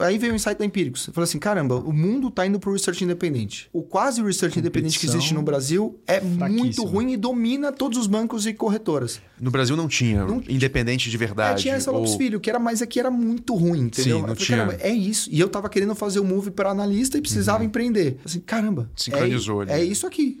aí 0.00 0.18
veio 0.18 0.32
o 0.32 0.36
insight 0.36 0.58
da 0.58 0.64
Empíricos. 0.64 1.06
Eu 1.06 1.12
falei 1.12 1.24
assim, 1.24 1.38
caramba, 1.38 1.76
o 1.76 1.92
mundo 1.92 2.30
tá 2.30 2.46
indo 2.46 2.58
pro 2.58 2.72
research 2.72 3.04
independente. 3.04 3.68
O 3.72 3.82
quase 3.82 4.22
research 4.22 4.58
independente 4.58 4.98
que 4.98 5.06
existe 5.06 5.34
no 5.34 5.42
Brasil 5.42 5.98
é 6.06 6.20
muito 6.20 6.84
ruim 6.84 7.12
e 7.12 7.16
domina 7.16 7.72
todos 7.72 7.98
os 7.98 8.06
bancos 8.06 8.46
e 8.46 8.54
corretoras. 8.54 9.20
No 9.40 9.50
Brasil 9.50 9.76
não 9.76 9.88
tinha 9.88 10.24
não, 10.24 10.42
independente 10.48 11.10
de 11.10 11.16
verdade. 11.16 11.60
É, 11.60 11.62
tinha 11.62 11.74
essa 11.74 11.90
Lopes 11.90 12.12
ou... 12.12 12.18
Filho, 12.18 12.40
que 12.40 12.50
era, 12.50 12.58
mas 12.58 12.82
aqui 12.82 12.98
era 12.98 13.10
muito 13.10 13.54
ruim, 13.54 13.82
entendeu? 13.82 14.20
Sim, 14.20 14.26
não 14.26 14.36
falei, 14.36 14.76
tinha. 14.76 14.78
é 14.80 14.92
isso. 14.92 15.28
E 15.32 15.38
eu 15.38 15.48
tava 15.48 15.68
querendo 15.68 15.94
fazer 15.94 16.20
o 16.20 16.24
move 16.24 16.50
para 16.50 16.70
analista 16.70 17.18
e 17.18 17.20
precisava 17.20 17.60
uhum. 17.60 17.66
empreender. 17.66 18.18
Assim, 18.24 18.40
caramba. 18.40 18.90
Sincronizou 18.94 19.62
é, 19.62 19.72
ali. 19.72 19.82
É 19.82 19.84
isso 19.84 20.06
aqui. 20.06 20.40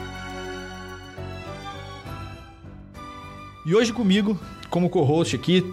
E 3.63 3.75
hoje 3.75 3.93
comigo, 3.93 4.39
como 4.71 4.89
co-host 4.89 5.35
aqui, 5.35 5.63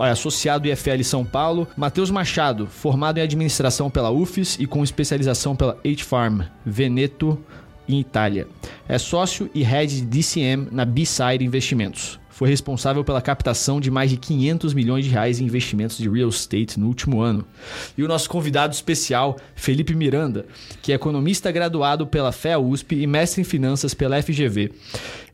é 0.00 0.08
associado 0.08 0.66
IFL 0.66 1.02
São 1.02 1.26
Paulo, 1.26 1.68
Matheus 1.76 2.10
Machado, 2.10 2.66
formado 2.66 3.18
em 3.18 3.20
administração 3.20 3.90
pela 3.90 4.10
UFES 4.10 4.56
e 4.58 4.66
com 4.66 4.82
especialização 4.82 5.54
pela 5.54 5.76
H-Farm, 5.84 6.40
Veneto, 6.64 7.38
em 7.86 8.00
Itália. 8.00 8.48
É 8.88 8.96
sócio 8.96 9.50
e 9.54 9.62
head 9.62 9.94
de 9.94 10.06
DCM 10.06 10.68
na 10.72 10.86
B-Side 10.86 11.44
Investimentos 11.44 12.18
foi 12.34 12.48
responsável 12.48 13.04
pela 13.04 13.22
captação 13.22 13.80
de 13.80 13.92
mais 13.92 14.10
de 14.10 14.16
500 14.16 14.74
milhões 14.74 15.04
de 15.04 15.10
reais 15.12 15.38
em 15.38 15.44
investimentos 15.44 15.96
de 15.96 16.10
real 16.10 16.28
estate 16.28 16.80
no 16.80 16.88
último 16.88 17.20
ano. 17.20 17.46
E 17.96 18.02
o 18.02 18.08
nosso 18.08 18.28
convidado 18.28 18.74
especial, 18.74 19.36
Felipe 19.54 19.94
Miranda, 19.94 20.44
que 20.82 20.90
é 20.90 20.96
economista 20.96 21.52
graduado 21.52 22.08
pela 22.08 22.32
FEA 22.32 22.58
USP 22.58 22.96
e 22.96 23.06
mestre 23.06 23.40
em 23.40 23.44
finanças 23.44 23.94
pela 23.94 24.20
FGV. 24.20 24.72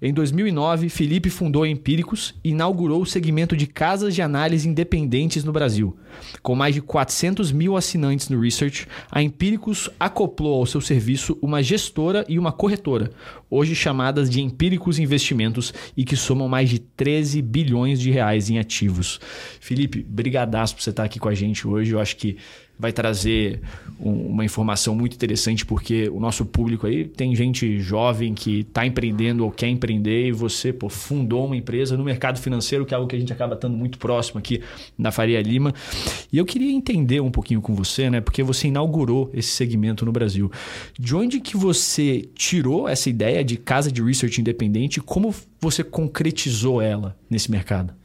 Em 0.02 0.14
2009, 0.14 0.88
Felipe 0.88 1.28
fundou 1.28 1.62
a 1.62 1.68
Empíricos 1.68 2.34
e 2.42 2.50
inaugurou 2.50 3.02
o 3.02 3.06
segmento 3.06 3.54
de 3.54 3.66
casas 3.66 4.14
de 4.14 4.22
análise 4.22 4.66
independentes 4.66 5.44
no 5.44 5.52
Brasil. 5.52 5.94
Com 6.42 6.54
mais 6.54 6.74
de 6.74 6.80
400 6.80 7.52
mil 7.52 7.76
assinantes 7.76 8.30
no 8.30 8.40
Research, 8.40 8.86
a 9.10 9.22
Empíricos 9.22 9.90
acoplou 10.00 10.54
ao 10.54 10.64
seu 10.64 10.80
serviço 10.80 11.36
uma 11.42 11.62
gestora 11.62 12.24
e 12.30 12.38
uma 12.38 12.50
corretora, 12.50 13.10
hoje 13.50 13.74
chamadas 13.74 14.30
de 14.30 14.40
Empíricos 14.40 14.98
Investimentos 14.98 15.74
e 15.94 16.02
que 16.02 16.16
somam 16.16 16.48
mais 16.48 16.70
de 16.70 16.78
13 16.78 17.42
bilhões 17.42 18.00
de 18.00 18.10
reais 18.10 18.48
em 18.48 18.58
ativos. 18.58 19.20
Felipe, 19.60 20.02
brigadaço 20.02 20.76
por 20.76 20.82
você 20.82 20.90
estar 20.90 21.04
aqui 21.04 21.18
com 21.18 21.28
a 21.28 21.34
gente 21.34 21.68
hoje. 21.68 21.92
Eu 21.92 22.00
acho 22.00 22.16
que 22.16 22.38
vai 22.80 22.92
trazer 22.92 23.60
um, 24.00 24.28
uma 24.28 24.44
informação 24.44 24.94
muito 24.94 25.14
interessante, 25.14 25.66
porque 25.66 26.08
o 26.08 26.18
nosso 26.18 26.46
público 26.46 26.86
aí 26.86 27.04
tem 27.04 27.36
gente 27.36 27.78
jovem 27.78 28.32
que 28.32 28.60
está 28.60 28.86
empreendendo 28.86 29.44
ou 29.44 29.50
quer 29.50 29.68
empreender 29.68 30.28
e 30.28 30.32
você 30.32 30.72
pô, 30.72 30.88
fundou 30.88 31.44
uma 31.44 31.56
empresa 31.56 31.96
no 31.96 32.02
mercado 32.02 32.40
financeiro, 32.40 32.86
que 32.86 32.94
é 32.94 32.96
algo 32.96 33.06
que 33.06 33.14
a 33.14 33.18
gente 33.18 33.32
acaba 33.32 33.54
estando 33.54 33.76
muito 33.76 33.98
próximo 33.98 34.38
aqui 34.38 34.62
na 34.96 35.12
Faria 35.12 35.40
Lima. 35.42 35.74
E 36.32 36.38
eu 36.38 36.46
queria 36.46 36.72
entender 36.72 37.20
um 37.20 37.30
pouquinho 37.30 37.60
com 37.60 37.74
você, 37.74 38.08
né? 38.08 38.20
Porque 38.20 38.42
você 38.42 38.68
inaugurou 38.68 39.30
esse 39.34 39.50
segmento 39.50 40.06
no 40.06 40.12
Brasil. 40.12 40.50
De 40.98 41.14
onde 41.14 41.40
que 41.40 41.56
você 41.56 42.28
tirou 42.34 42.88
essa 42.88 43.10
ideia 43.10 43.44
de 43.44 43.58
casa 43.58 43.92
de 43.92 44.02
research 44.02 44.40
independente 44.40 44.96
e 44.96 45.00
como 45.02 45.34
você 45.60 45.84
concretizou 45.84 46.80
ela 46.80 47.16
nesse 47.28 47.50
mercado? 47.50 47.99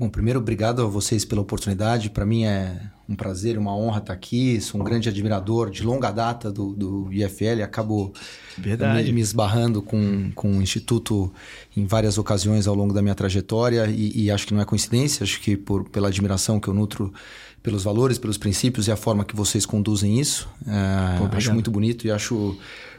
Bom, 0.00 0.08
primeiro, 0.08 0.40
obrigado 0.40 0.80
a 0.80 0.86
vocês 0.86 1.26
pela 1.26 1.42
oportunidade. 1.42 2.08
Para 2.08 2.24
mim 2.24 2.44
é 2.46 2.74
um 3.06 3.14
prazer, 3.14 3.58
uma 3.58 3.76
honra 3.76 3.98
estar 3.98 4.14
aqui. 4.14 4.58
Sou 4.58 4.80
um 4.80 4.82
grande 4.82 5.10
admirador 5.10 5.68
de 5.68 5.82
longa 5.82 6.10
data 6.10 6.50
do, 6.50 6.72
do 6.72 7.12
IFL. 7.12 7.62
Acabo 7.62 8.10
me, 8.56 9.12
me, 9.12 9.20
esbarrando 9.20 9.82
com, 9.82 10.32
com 10.34 10.56
o 10.56 10.62
Instituto 10.62 11.30
em 11.76 11.84
várias 11.84 12.16
ocasiões 12.16 12.66
ao 12.66 12.74
longo 12.74 12.94
da 12.94 13.02
minha 13.02 13.14
trajetória 13.14 13.88
e, 13.90 14.22
e 14.24 14.30
acho 14.30 14.46
que 14.46 14.54
não 14.54 14.62
é 14.62 14.64
coincidência. 14.64 15.22
Acho 15.22 15.38
que 15.38 15.54
por, 15.54 15.86
pela 15.90 16.08
admiração 16.08 16.58
que 16.58 16.68
eu 16.68 16.72
nutro 16.72 17.12
pelos 17.62 17.84
valores, 17.84 18.18
pelos 18.18 18.38
princípios 18.38 18.88
e 18.88 18.90
a 18.90 18.96
forma 18.96 19.22
que 19.22 19.36
vocês 19.36 19.66
conduzem 19.66 20.18
isso. 20.18 20.48
É, 20.66 21.36
acho 21.36 21.52
muito 21.52 21.70
bonito 21.70 22.06
e 22.06 22.10
acho 22.10 22.56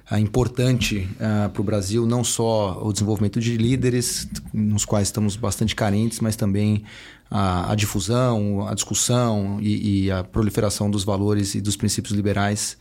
é 0.10 0.20
importante 0.20 1.08
uh, 1.16 1.50
para 1.50 1.62
o 1.62 1.64
Brasil 1.64 2.06
não 2.06 2.24
só 2.24 2.82
o 2.84 2.92
desenvolvimento 2.92 3.40
de 3.40 3.58
líderes, 3.58 4.28
nos 4.54 4.86
quais 4.86 5.08
estamos 5.08 5.36
bastante 5.36 5.76
carentes, 5.76 6.20
mas 6.20 6.36
também 6.36 6.84
a, 7.30 7.72
a 7.72 7.76
difusão, 7.76 8.68
a 8.68 8.74
discussão 8.74 9.60
e, 9.62 10.06
e, 10.06 10.12
a 10.12 10.24
proliferação 10.24 10.92
dos 10.92 11.04
valores 11.04 11.56
e 11.56 11.62
dos 11.62 11.78
princípios 11.78 12.14
liberais, 12.14 12.78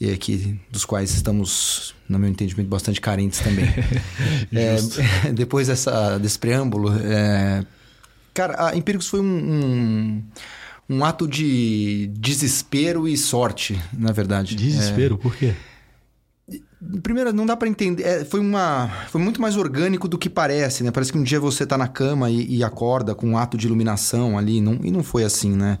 e 0.00 0.10
aqui, 0.10 0.58
dos 0.70 0.84
quais 0.84 1.12
estamos, 1.12 1.94
no 2.08 2.18
meu 2.18 2.28
entendimento, 2.28 2.68
bastante 2.68 3.00
carentes 3.00 3.40
também. 3.40 3.66
é, 4.52 4.76
depois 5.32 5.68
dessa, 5.68 6.18
desse 6.18 6.38
preâmbulo, 6.38 6.92
é, 7.04 7.64
cara, 8.32 8.68
a 8.68 8.76
Empíricos 8.76 9.08
foi 9.08 9.20
um, 9.20 9.24
um 9.24 10.22
um 10.88 11.04
ato 11.04 11.26
de 11.26 12.10
desespero 12.18 13.08
e 13.08 13.16
sorte, 13.16 13.80
na 13.92 14.12
verdade. 14.12 14.54
Desespero? 14.54 15.14
É, 15.14 15.18
por 15.18 15.34
quê? 15.34 15.54
Primeiro, 17.02 17.32
não 17.32 17.46
dá 17.46 17.56
para 17.56 17.68
entender. 17.68 18.02
É, 18.02 18.24
foi, 18.24 18.40
uma, 18.40 18.88
foi 19.08 19.20
muito 19.20 19.40
mais 19.40 19.56
orgânico 19.56 20.08
do 20.08 20.18
que 20.18 20.28
parece, 20.28 20.82
né? 20.82 20.90
Parece 20.90 21.12
que 21.12 21.18
um 21.18 21.22
dia 21.22 21.38
você 21.38 21.64
tá 21.64 21.78
na 21.78 21.86
cama 21.86 22.28
e, 22.28 22.56
e 22.56 22.64
acorda 22.64 23.14
com 23.14 23.28
um 23.28 23.38
ato 23.38 23.56
de 23.56 23.66
iluminação 23.66 24.36
ali. 24.36 24.60
Não, 24.60 24.78
e 24.82 24.90
não 24.90 25.02
foi 25.02 25.22
assim, 25.22 25.54
né? 25.54 25.78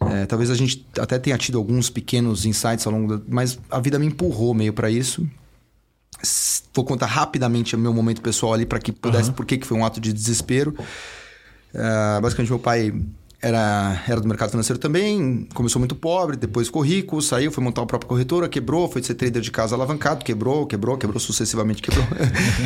É, 0.00 0.26
talvez 0.26 0.50
a 0.50 0.54
gente 0.54 0.86
até 0.98 1.18
tenha 1.18 1.36
tido 1.36 1.58
alguns 1.58 1.90
pequenos 1.90 2.46
insights 2.46 2.86
ao 2.86 2.92
longo 2.92 3.18
da. 3.18 3.24
Mas 3.28 3.58
a 3.70 3.78
vida 3.78 3.98
me 3.98 4.06
empurrou 4.06 4.54
meio 4.54 4.72
para 4.72 4.90
isso. 4.90 5.28
Vou 6.72 6.84
contar 6.84 7.06
rapidamente 7.06 7.76
o 7.76 7.78
meu 7.78 7.92
momento 7.92 8.22
pessoal 8.22 8.54
ali 8.54 8.64
para 8.64 8.78
que 8.78 8.90
pudesse. 8.90 9.28
Uhum. 9.28 9.34
Por 9.34 9.44
que 9.44 9.60
foi 9.66 9.76
um 9.76 9.84
ato 9.84 10.00
de 10.00 10.12
desespero. 10.12 10.74
Uh, 11.74 12.20
basicamente, 12.22 12.50
meu 12.50 12.58
pai 12.58 12.94
era, 13.40 14.02
era 14.08 14.20
do 14.20 14.26
mercado 14.26 14.50
financeiro 14.50 14.78
também, 14.80 15.46
começou 15.54 15.78
muito 15.78 15.94
pobre, 15.94 16.36
depois 16.36 16.66
ficou 16.66 16.82
rico, 16.82 17.22
saiu, 17.22 17.52
foi 17.52 17.62
montar 17.62 17.82
a 17.82 17.86
própria 17.86 18.08
corretora, 18.08 18.48
quebrou, 18.48 18.90
foi 18.90 19.02
ser 19.02 19.14
trader 19.14 19.40
de 19.40 19.50
casa 19.50 19.76
alavancado, 19.76 20.24
quebrou, 20.24 20.66
quebrou, 20.66 20.98
quebrou, 20.98 21.20
sucessivamente 21.20 21.80
quebrou. 21.80 22.04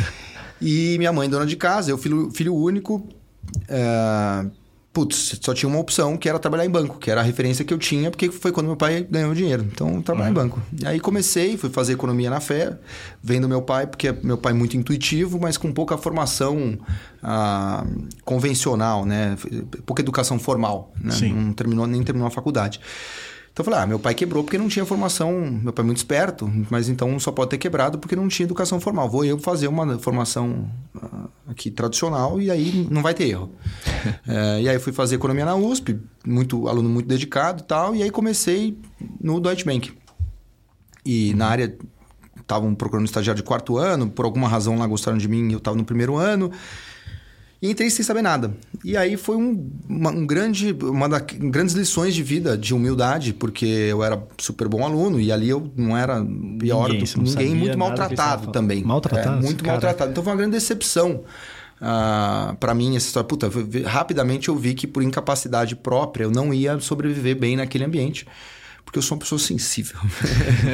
e 0.59 0.95
minha 0.97 1.13
mãe, 1.13 1.29
dona 1.29 1.45
de 1.45 1.55
casa, 1.55 1.91
eu 1.91 1.97
filho, 1.97 2.31
filho 2.31 2.55
único, 2.55 3.07
é, 3.67 4.45
putz, 4.93 5.39
só 5.41 5.55
tinha 5.55 5.67
uma 5.67 5.79
opção, 5.79 6.15
que 6.15 6.29
era 6.29 6.37
trabalhar 6.37 6.65
em 6.65 6.69
banco, 6.69 6.99
que 6.99 7.09
era 7.09 7.19
a 7.19 7.23
referência 7.23 7.65
que 7.65 7.73
eu 7.73 7.79
tinha, 7.79 8.11
porque 8.11 8.29
foi 8.31 8.51
quando 8.51 8.67
meu 8.67 8.75
pai 8.75 9.05
ganhou 9.09 9.33
dinheiro. 9.33 9.67
Então, 9.71 9.99
trabalhar 10.03 10.27
uhum. 10.27 10.31
em 10.31 10.35
banco. 10.35 10.61
E 10.79 10.85
aí 10.85 10.99
comecei, 10.99 11.57
fui 11.57 11.71
fazer 11.71 11.93
economia 11.93 12.29
na 12.29 12.39
fé, 12.39 12.77
vendo 13.21 13.49
meu 13.49 13.63
pai, 13.63 13.87
porque 13.87 14.09
é 14.09 14.17
meu 14.21 14.37
pai 14.37 14.53
muito 14.53 14.77
intuitivo, 14.77 15.39
mas 15.41 15.57
com 15.57 15.73
pouca 15.73 15.97
formação 15.97 16.77
ah, 17.23 17.83
convencional, 18.23 19.03
né? 19.03 19.35
Pouca 19.83 20.03
educação 20.03 20.37
formal, 20.37 20.93
né? 21.01 21.13
Não 21.33 21.53
terminou, 21.53 21.87
nem 21.87 22.03
terminou 22.03 22.27
a 22.27 22.31
faculdade. 22.31 22.79
Então 23.53 23.63
eu 23.63 23.65
falei, 23.65 23.79
ah, 23.81 23.85
meu 23.85 23.99
pai 23.99 24.15
quebrou 24.15 24.43
porque 24.43 24.57
não 24.57 24.67
tinha 24.67 24.83
formação, 24.83 25.31
meu 25.61 25.71
pai 25.71 25.83
é 25.83 25.85
muito 25.85 25.97
esperto, 25.97 26.51
mas 26.71 26.89
então 26.89 27.19
só 27.19 27.31
pode 27.31 27.51
ter 27.51 27.59
quebrado 27.59 27.99
porque 27.99 28.15
não 28.15 28.27
tinha 28.27 28.47
educação 28.47 28.79
formal. 28.79 29.07
Vou 29.07 29.23
eu 29.23 29.37
fazer 29.37 29.67
uma 29.67 29.99
formação 29.99 30.67
uh, 30.95 31.29
aqui 31.47 31.69
tradicional 31.69 32.41
e 32.41 32.49
aí 32.49 32.87
não 32.89 33.03
vai 33.03 33.13
ter 33.13 33.29
erro. 33.29 33.51
é, 34.27 34.61
e 34.63 34.67
aí 34.67 34.79
fui 34.79 34.91
fazer 34.91 35.15
economia 35.15 35.45
na 35.45 35.55
USP, 35.55 35.99
muito 36.25 36.67
aluno 36.67 36.89
muito 36.89 37.07
dedicado 37.07 37.61
e 37.61 37.65
tal, 37.65 37.95
e 37.95 38.01
aí 38.01 38.09
comecei 38.09 38.75
no 39.21 39.39
Deutsche 39.39 39.63
Bank. 39.63 39.93
E 41.05 41.29
uhum. 41.29 41.37
na 41.37 41.47
área 41.47 41.77
estavam 42.41 42.73
procurando 42.73 43.05
estagiário 43.05 43.39
de 43.39 43.47
quarto 43.47 43.77
ano, 43.77 44.09
por 44.09 44.25
alguma 44.25 44.47
razão 44.47 44.79
lá 44.79 44.87
gostaram 44.87 45.19
de 45.19 45.27
mim, 45.27 45.51
eu 45.51 45.59
estava 45.59 45.77
no 45.77 45.85
primeiro 45.85 46.15
ano. 46.15 46.51
E 47.63 47.71
entrei 47.71 47.89
sem 47.89 48.03
saber 48.03 48.21
nada. 48.21 48.53
E 48.83 48.97
aí 48.97 49.15
foi 49.15 49.37
um, 49.37 49.71
uma, 49.87 50.11
um 50.11 50.27
grande, 50.27 50.75
uma 50.81 51.07
das 51.07 51.21
grandes 51.21 51.73
lições 51.73 52.13
de 52.13 52.21
vida, 52.21 52.57
de 52.57 52.73
humildade, 52.73 53.33
porque 53.33 53.65
eu 53.65 54.03
era 54.03 54.21
super 54.37 54.67
bom 54.67 54.83
aluno 54.83 55.17
e 55.17 55.31
ali 55.31 55.47
eu 55.47 55.71
não 55.77 55.95
era 55.95 56.21
pior 56.59 56.89
ninguém, 56.89 57.05
do, 57.05 57.21
ninguém 57.21 57.55
muito 57.55 57.77
maltratado 57.79 58.51
também. 58.51 58.83
Maltratado? 58.83 59.37
É, 59.37 59.41
muito 59.41 59.63
cara. 59.63 59.75
maltratado. 59.75 60.11
Então 60.11 60.21
foi 60.21 60.33
uma 60.33 60.37
grande 60.37 60.51
decepção. 60.51 61.11
Uh, 61.11 61.23
ah, 61.79 62.55
para 62.59 62.73
mim, 62.73 62.97
essa 62.97 63.07
história, 63.07 63.25
puta, 63.25 63.49
rapidamente 63.85 64.49
eu 64.49 64.57
vi 64.57 64.73
que 64.73 64.85
por 64.85 65.01
incapacidade 65.01 65.73
própria 65.73 66.25
eu 66.25 66.31
não 66.31 66.53
ia 66.53 66.77
sobreviver 66.81 67.39
bem 67.39 67.55
naquele 67.55 67.85
ambiente. 67.85 68.27
Porque 68.83 68.99
eu 68.99 69.01
sou 69.01 69.15
uma 69.15 69.21
pessoa 69.21 69.39
sensível. 69.39 69.97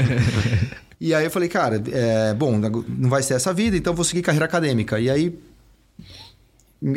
e 1.00 1.14
aí 1.14 1.24
eu 1.24 1.30
falei, 1.30 1.50
cara, 1.50 1.84
é, 1.92 2.34
bom, 2.34 2.58
não 2.58 3.12
vai 3.12 3.22
ser 3.22 3.36
essa 3.36 3.54
vida, 3.54 3.78
então 3.78 3.94
vou 3.94 4.04
seguir 4.04 4.24
carreira 4.24 4.46
acadêmica. 4.46 5.00
E 5.00 5.08
aí 5.08 5.38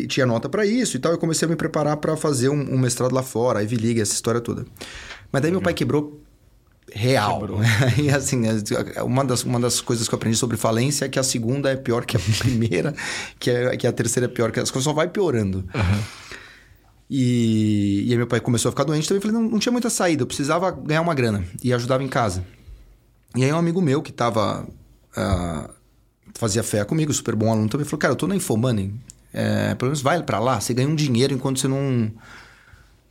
tinha 0.09 0.25
nota 0.25 0.49
para 0.49 0.65
isso 0.65 0.97
e 0.97 1.01
tal, 1.01 1.13
eu 1.13 1.19
comecei 1.19 1.47
a 1.47 1.49
me 1.49 1.57
preparar 1.57 1.97
para 1.97 2.17
fazer 2.17 2.49
um, 2.49 2.75
um, 2.75 2.79
mestrado 2.79 3.13
lá 3.13 3.23
fora, 3.23 3.63
Ivy 3.63 3.77
League, 3.77 4.01
essa 4.01 4.15
história 4.15 4.41
toda. 4.41 4.65
Mas 5.31 5.43
daí 5.43 5.51
meu 5.51 5.61
pai 5.61 5.75
quebrou 5.75 6.21
real. 6.93 7.41
Quebrou. 7.41 7.61
e 8.01 8.11
assim, 8.11 8.43
uma 9.05 9.25
das, 9.25 9.43
uma 9.43 9.59
das 9.59 9.81
coisas 9.81 10.09
que 10.09 10.15
eu 10.15 10.17
aprendi 10.17 10.37
sobre 10.37 10.57
falência 10.57 11.07
é 11.07 11.09
que 11.09 11.19
a 11.19 11.23
segunda 11.23 11.71
é 11.71 11.77
pior 11.77 12.05
que 12.05 12.17
a 12.17 12.21
primeira, 12.39 12.95
que, 13.39 13.51
é, 13.51 13.77
que 13.77 13.87
a 13.87 13.93
terceira 13.93 14.27
é 14.27 14.29
pior 14.29 14.53
que 14.53 14.61
as 14.61 14.71
coisas 14.71 14.85
só 14.85 14.93
vai 14.93 15.09
piorando. 15.09 15.59
Uhum. 15.75 16.03
E, 17.11 18.05
e 18.07 18.11
aí 18.13 18.17
meu 18.17 18.27
pai 18.27 18.41
começou 18.41 18.69
a 18.69 18.73
ficar 18.73 18.85
doente, 18.85 19.05
então 19.05 19.17
eu 19.17 19.21
falei, 19.21 19.37
não, 19.37 19.43
não 19.43 19.59
tinha 19.59 19.73
muita 19.73 19.91
saída, 19.91 20.23
eu 20.23 20.27
precisava 20.27 20.71
ganhar 20.71 21.03
uma 21.03 21.15
grana 21.15 21.45
e 21.63 21.73
ajudava 21.73 22.03
em 22.03 22.09
casa. 22.09 22.45
E 23.37 23.45
aí 23.45 23.53
um 23.53 23.59
amigo 23.59 23.81
meu 23.81 24.01
que 24.01 24.13
tava... 24.13 24.67
Uh, 25.17 25.83
fazia 26.35 26.63
fé 26.63 26.85
comigo, 26.85 27.13
super 27.13 27.35
bom 27.35 27.51
aluno 27.51 27.69
também, 27.69 27.85
falou, 27.85 27.99
cara, 27.99 28.13
eu 28.13 28.17
tô 28.17 28.27
na 28.27 28.35
Infomoney, 28.35 28.93
é, 29.33 29.75
pelo 29.75 29.91
menos 29.91 30.03
vai 30.03 30.23
para 30.23 30.39
lá, 30.39 30.61
você 30.61 30.75
ganha 30.75 30.89
um 30.89 30.95
dinheiro 30.95 31.33
enquanto 31.33 31.59
você 31.59 31.67
não, 31.67 32.11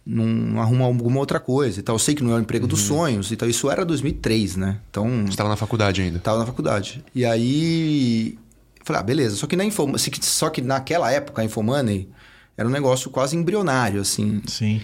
não 0.06 0.62
arruma 0.62 0.86
alguma 0.86 1.20
outra 1.20 1.40
coisa 1.40 1.80
e 1.80 1.84
tal. 1.84 1.96
Eu 1.96 2.00
sei 2.00 2.16
que 2.16 2.24
não 2.24 2.32
é 2.32 2.36
o 2.36 2.40
emprego 2.40 2.66
uhum. 2.66 2.70
dos 2.70 2.82
sonhos 2.82 3.32
e 3.32 3.36
tal. 3.36 3.50
Isso 3.50 3.70
era 3.70 3.86
2003, 3.86 4.56
né? 4.56 4.80
Então... 4.90 5.08
Você 5.24 5.30
estava 5.30 5.50
na 5.50 5.56
faculdade 5.56 6.02
ainda? 6.02 6.18
Estava 6.18 6.40
na 6.40 6.46
faculdade. 6.46 7.04
E 7.14 7.26
aí... 7.26 8.38
Eu 8.80 8.86
falei, 8.86 9.00
ah, 9.00 9.04
beleza. 9.04 9.36
Só 9.36 9.48
que, 9.48 9.56
na 9.56 9.64
Info... 9.64 9.88
Só 10.22 10.50
que 10.50 10.62
naquela 10.62 11.12
época, 11.12 11.42
a 11.42 11.46
Infomoney 11.46 12.10
era 12.58 12.68
um 12.68 12.72
negócio 12.72 13.10
quase 13.10 13.36
embrionário, 13.36 14.02
assim. 14.02 14.42
Sim. 14.48 14.82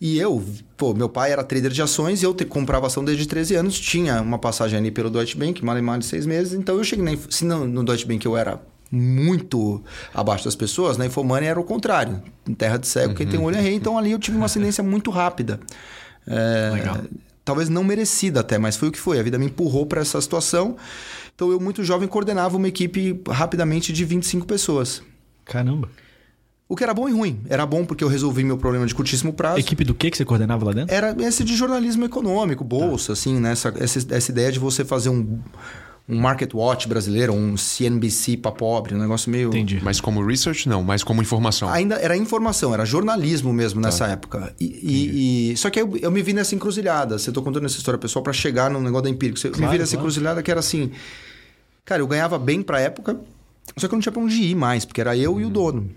E 0.00 0.18
eu, 0.18 0.44
pô, 0.76 0.92
meu 0.92 1.08
pai 1.08 1.32
era 1.32 1.44
trader 1.44 1.70
de 1.70 1.80
ações 1.80 2.20
e 2.20 2.26
eu 2.26 2.34
te, 2.34 2.44
comprava 2.44 2.86
ação 2.86 3.04
desde 3.04 3.26
13 3.26 3.54
anos. 3.54 3.78
Tinha 3.78 4.20
uma 4.20 4.38
passagem 4.38 4.78
ali 4.78 4.90
pelo 4.90 5.08
Deutsche 5.08 5.36
Bank, 5.36 5.64
mal 5.64 5.78
e 5.78 5.82
mal 5.82 5.98
de 5.98 6.04
seis 6.04 6.26
meses. 6.26 6.52
Então 6.52 6.76
eu 6.76 6.84
cheguei 6.84 7.04
na... 7.04 7.16
Se 7.30 7.44
no, 7.44 7.66
no 7.66 7.84
Deutsche 7.84 8.06
Bank 8.06 8.24
eu 8.24 8.36
era 8.36 8.60
muito 8.90 9.82
abaixo 10.12 10.44
das 10.44 10.54
pessoas, 10.54 10.96
na 10.96 11.06
Infomani 11.06 11.46
era 11.46 11.58
o 11.58 11.64
contrário. 11.64 12.22
Em 12.48 12.54
terra 12.54 12.76
de 12.76 12.86
cego, 12.86 13.10
uhum. 13.10 13.14
quem 13.14 13.26
tem 13.26 13.40
olho 13.40 13.56
é 13.56 13.60
rei. 13.60 13.74
Então 13.74 13.98
ali 13.98 14.12
eu 14.12 14.18
tive 14.18 14.36
uma 14.36 14.46
ascendência 14.46 14.82
muito 14.84 15.10
rápida. 15.10 15.60
É, 16.26 16.70
Legal. 16.72 16.98
Talvez 17.44 17.68
não 17.68 17.84
merecida 17.84 18.40
até, 18.40 18.56
mas 18.56 18.76
foi 18.76 18.88
o 18.88 18.92
que 18.92 18.98
foi. 18.98 19.18
A 19.18 19.22
vida 19.22 19.38
me 19.38 19.46
empurrou 19.46 19.84
para 19.84 20.00
essa 20.00 20.18
situação. 20.20 20.76
Então 21.34 21.50
eu, 21.50 21.60
muito 21.60 21.84
jovem, 21.84 22.08
coordenava 22.08 22.56
uma 22.56 22.68
equipe 22.68 23.20
rapidamente 23.28 23.92
de 23.92 24.04
25 24.04 24.46
pessoas. 24.46 25.02
Caramba. 25.44 25.90
O 26.66 26.74
que 26.74 26.82
era 26.82 26.94
bom 26.94 27.06
e 27.08 27.12
ruim. 27.12 27.42
Era 27.48 27.66
bom 27.66 27.84
porque 27.84 28.02
eu 28.02 28.08
resolvi 28.08 28.42
meu 28.42 28.56
problema 28.56 28.86
de 28.86 28.94
curtíssimo 28.94 29.32
prazo. 29.34 29.58
Equipe 29.58 29.84
do 29.84 29.94
que 29.94 30.10
que 30.10 30.16
você 30.16 30.24
coordenava 30.24 30.64
lá 30.64 30.72
dentro? 30.72 30.94
Era 30.94 31.14
esse 31.22 31.44
de 31.44 31.54
jornalismo 31.54 32.04
econômico, 32.06 32.64
bolsa, 32.64 33.08
tá. 33.08 33.12
assim, 33.12 33.38
né? 33.38 33.52
Essa, 33.52 33.74
essa, 33.76 34.06
essa 34.10 34.30
ideia 34.30 34.50
de 34.50 34.58
você 34.58 34.82
fazer 34.82 35.10
um 35.10 35.40
um 36.06 36.18
Market 36.18 36.52
Watch 36.52 36.86
brasileiro, 36.86 37.32
um 37.32 37.56
CNBC 37.56 38.36
para 38.36 38.52
pobre, 38.52 38.94
um 38.94 38.98
negócio 38.98 39.30
meio. 39.30 39.48
Entendi. 39.48 39.80
Mas 39.82 40.00
como 40.00 40.24
research, 40.24 40.68
não, 40.68 40.82
mas 40.82 41.02
como 41.02 41.22
informação. 41.22 41.68
Ainda 41.70 41.96
era 41.96 42.14
informação, 42.16 42.74
era 42.74 42.84
jornalismo 42.84 43.52
mesmo 43.52 43.80
tá. 43.80 43.88
nessa 43.88 44.06
época. 44.08 44.54
E, 44.60 44.64
e, 44.66 45.52
e, 45.52 45.56
só 45.56 45.70
que 45.70 45.80
eu, 45.80 45.96
eu 45.96 46.10
me 46.10 46.22
vi 46.22 46.34
nessa 46.34 46.54
encruzilhada. 46.54 47.18
Você 47.18 47.32
tô 47.32 47.42
contando 47.42 47.64
essa 47.64 47.78
história 47.78 47.98
pessoal 47.98 48.22
para 48.22 48.34
chegar 48.34 48.70
no 48.70 48.80
negócio 48.80 49.04
da 49.04 49.10
empírico. 49.10 49.38
Eu 49.46 49.52
claro, 49.52 49.64
me 49.64 49.72
vi 49.72 49.78
nessa 49.78 49.92
claro. 49.92 50.02
encruzilhada 50.02 50.42
que 50.42 50.50
era 50.50 50.60
assim. 50.60 50.90
Cara, 51.86 52.02
eu 52.02 52.06
ganhava 52.06 52.38
bem 52.38 52.62
pra 52.62 52.80
época, 52.80 53.18
só 53.76 53.88
que 53.88 53.94
eu 53.94 53.96
não 53.96 54.00
tinha 54.00 54.12
pra 54.12 54.22
onde 54.22 54.42
ir 54.42 54.54
mais, 54.54 54.84
porque 54.84 55.00
era 55.00 55.16
eu 55.16 55.40
e 55.40 55.44
o 55.44 55.50
dono. 55.50 55.90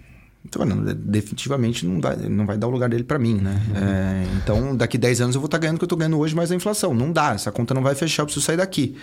Então, 0.46 0.66
não, 0.66 0.82
definitivamente 0.82 1.86
não, 1.86 2.00
dá, 2.00 2.16
não 2.16 2.46
vai 2.46 2.58
dar 2.58 2.68
o 2.68 2.70
lugar 2.70 2.88
dele 2.88 3.04
para 3.04 3.20
mim, 3.20 3.36
né? 3.36 3.62
Uhum. 3.70 3.76
É, 3.76 4.28
então, 4.38 4.76
daqui 4.78 4.98
10 4.98 5.22
anos 5.22 5.36
eu 5.36 5.42
vou 5.42 5.48
estar 5.48 5.58
tá 5.58 5.62
ganhando 5.62 5.76
o 5.76 5.80
que 5.80 5.84
eu 5.84 5.90
tô 5.90 5.98
ganhando 5.98 6.18
hoje, 6.18 6.34
mais 6.34 6.52
a 6.52 6.56
inflação. 6.56 6.94
Não 6.94 7.12
dá, 7.12 7.34
essa 7.34 7.52
conta 7.52 7.74
não 7.74 7.82
vai 7.82 7.96
fechar, 7.96 8.22
eu 8.22 8.28
preciso 8.28 8.46
sair 8.46 8.56
daqui. 8.56 8.96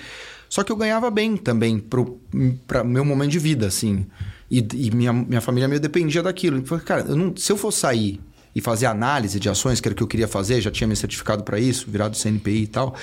Só 0.54 0.62
que 0.62 0.70
eu 0.70 0.76
ganhava 0.76 1.10
bem 1.10 1.36
também 1.36 1.84
para 2.64 2.84
meu 2.84 3.04
momento 3.04 3.32
de 3.32 3.40
vida, 3.40 3.66
assim. 3.66 4.06
E, 4.48 4.64
e, 4.72 4.90
minha, 4.92 5.12
minha 5.12 5.40
família 5.40 5.66
meio 5.66 5.80
dependia 5.80 6.22
daquilo. 6.22 6.58
Eu 6.58 6.64
falei, 6.64 6.84
cara, 6.84 7.00
eu 7.08 7.16
não, 7.16 7.36
se 7.36 7.50
eu 7.50 7.56
for 7.56 7.72
sair 7.72 8.20
e 8.54 8.60
fazer 8.60 8.86
análise 8.86 9.40
de 9.40 9.48
ações, 9.48 9.80
que 9.80 9.88
era 9.88 9.94
o 9.94 9.96
que 9.96 10.02
eu 10.04 10.06
queria 10.06 10.28
fazer, 10.28 10.60
já 10.60 10.70
tinha 10.70 10.86
me 10.86 10.94
certificado 10.94 11.42
para 11.42 11.58
isso, 11.58 11.90
virado 11.90 12.16
CNPI 12.16 12.62
e 12.62 12.66
tal. 12.68 12.94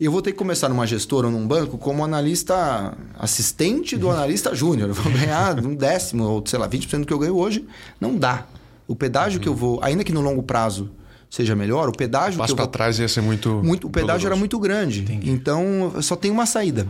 Eu 0.00 0.10
vou 0.10 0.22
ter 0.22 0.32
que 0.32 0.38
começar 0.38 0.70
numa 0.70 0.86
gestora 0.86 1.26
ou 1.26 1.32
num 1.34 1.46
banco 1.46 1.76
como 1.76 2.02
analista 2.02 2.96
assistente 3.18 3.94
do 3.94 4.08
analista 4.10 4.54
júnior. 4.54 4.88
Eu 4.88 4.94
vou 4.94 5.12
ganhar 5.12 5.62
um 5.62 5.74
décimo 5.74 6.24
ou, 6.24 6.46
sei 6.46 6.58
lá, 6.58 6.66
20% 6.66 7.00
do 7.00 7.06
que 7.06 7.12
eu 7.12 7.18
ganho 7.18 7.36
hoje. 7.36 7.68
Não 8.00 8.16
dá. 8.16 8.46
O 8.86 8.96
pedágio 8.96 9.36
uhum. 9.36 9.42
que 9.42 9.48
eu 9.50 9.54
vou, 9.54 9.78
ainda 9.84 10.02
que 10.02 10.12
no 10.14 10.22
longo 10.22 10.42
prazo 10.42 10.90
seja 11.30 11.54
melhor, 11.54 11.88
o 11.88 11.92
pedágio. 11.92 12.38
Passo 12.38 12.54
para 12.54 12.64
vou... 12.64 12.72
trás 12.72 12.98
ia 12.98 13.08
ser 13.08 13.20
muito. 13.20 13.62
muito 13.62 13.86
o 13.86 13.90
pedágio 13.90 14.06
doloroso. 14.06 14.26
era 14.26 14.36
muito 14.36 14.58
grande. 14.58 15.02
Entendi. 15.02 15.30
Então 15.30 15.92
só 16.02 16.16
tem 16.16 16.30
uma 16.30 16.46
saída, 16.46 16.86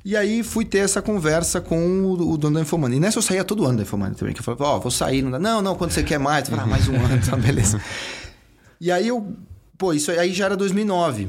E 0.07 0.17
aí 0.17 0.45
fui 0.45 0.65
ter 0.65 0.79
essa 0.79 1.03
conversa 1.03 1.61
com 1.61 1.77
o, 2.05 2.31
o 2.31 2.39
dono 2.39 2.55
da 2.55 2.61
Infomani. 2.61 2.95
E 2.95 3.01
nessa 3.01 3.19
eu 3.19 3.23
saía 3.23 3.43
todo 3.43 3.65
ano 3.65 3.79
da 3.79 3.83
Infomani 3.83 4.15
também. 4.15 4.33
Que 4.33 4.39
eu 4.39 4.45
falava, 4.45 4.65
ó, 4.65 4.77
oh, 4.77 4.81
vou 4.81 4.91
sair. 4.93 5.21
Não, 5.21 5.33
dá. 5.33 5.39
não, 5.41 5.61
não, 5.61 5.75
quando 5.75 5.91
você 5.91 6.05
quer 6.05 6.17
mais. 6.17 6.49
Eu 6.49 6.55
falei, 6.55 6.65
ah, 6.65 6.69
mais 6.69 6.89
um 6.89 6.95
ano, 6.95 7.21
tá, 7.29 7.35
beleza. 7.37 7.81
E 8.79 8.93
aí 8.93 9.09
eu... 9.09 9.35
Pô, 9.77 9.95
isso 9.95 10.11
aí 10.11 10.33
já 10.35 10.45
era 10.45 10.57
2009 10.57 11.27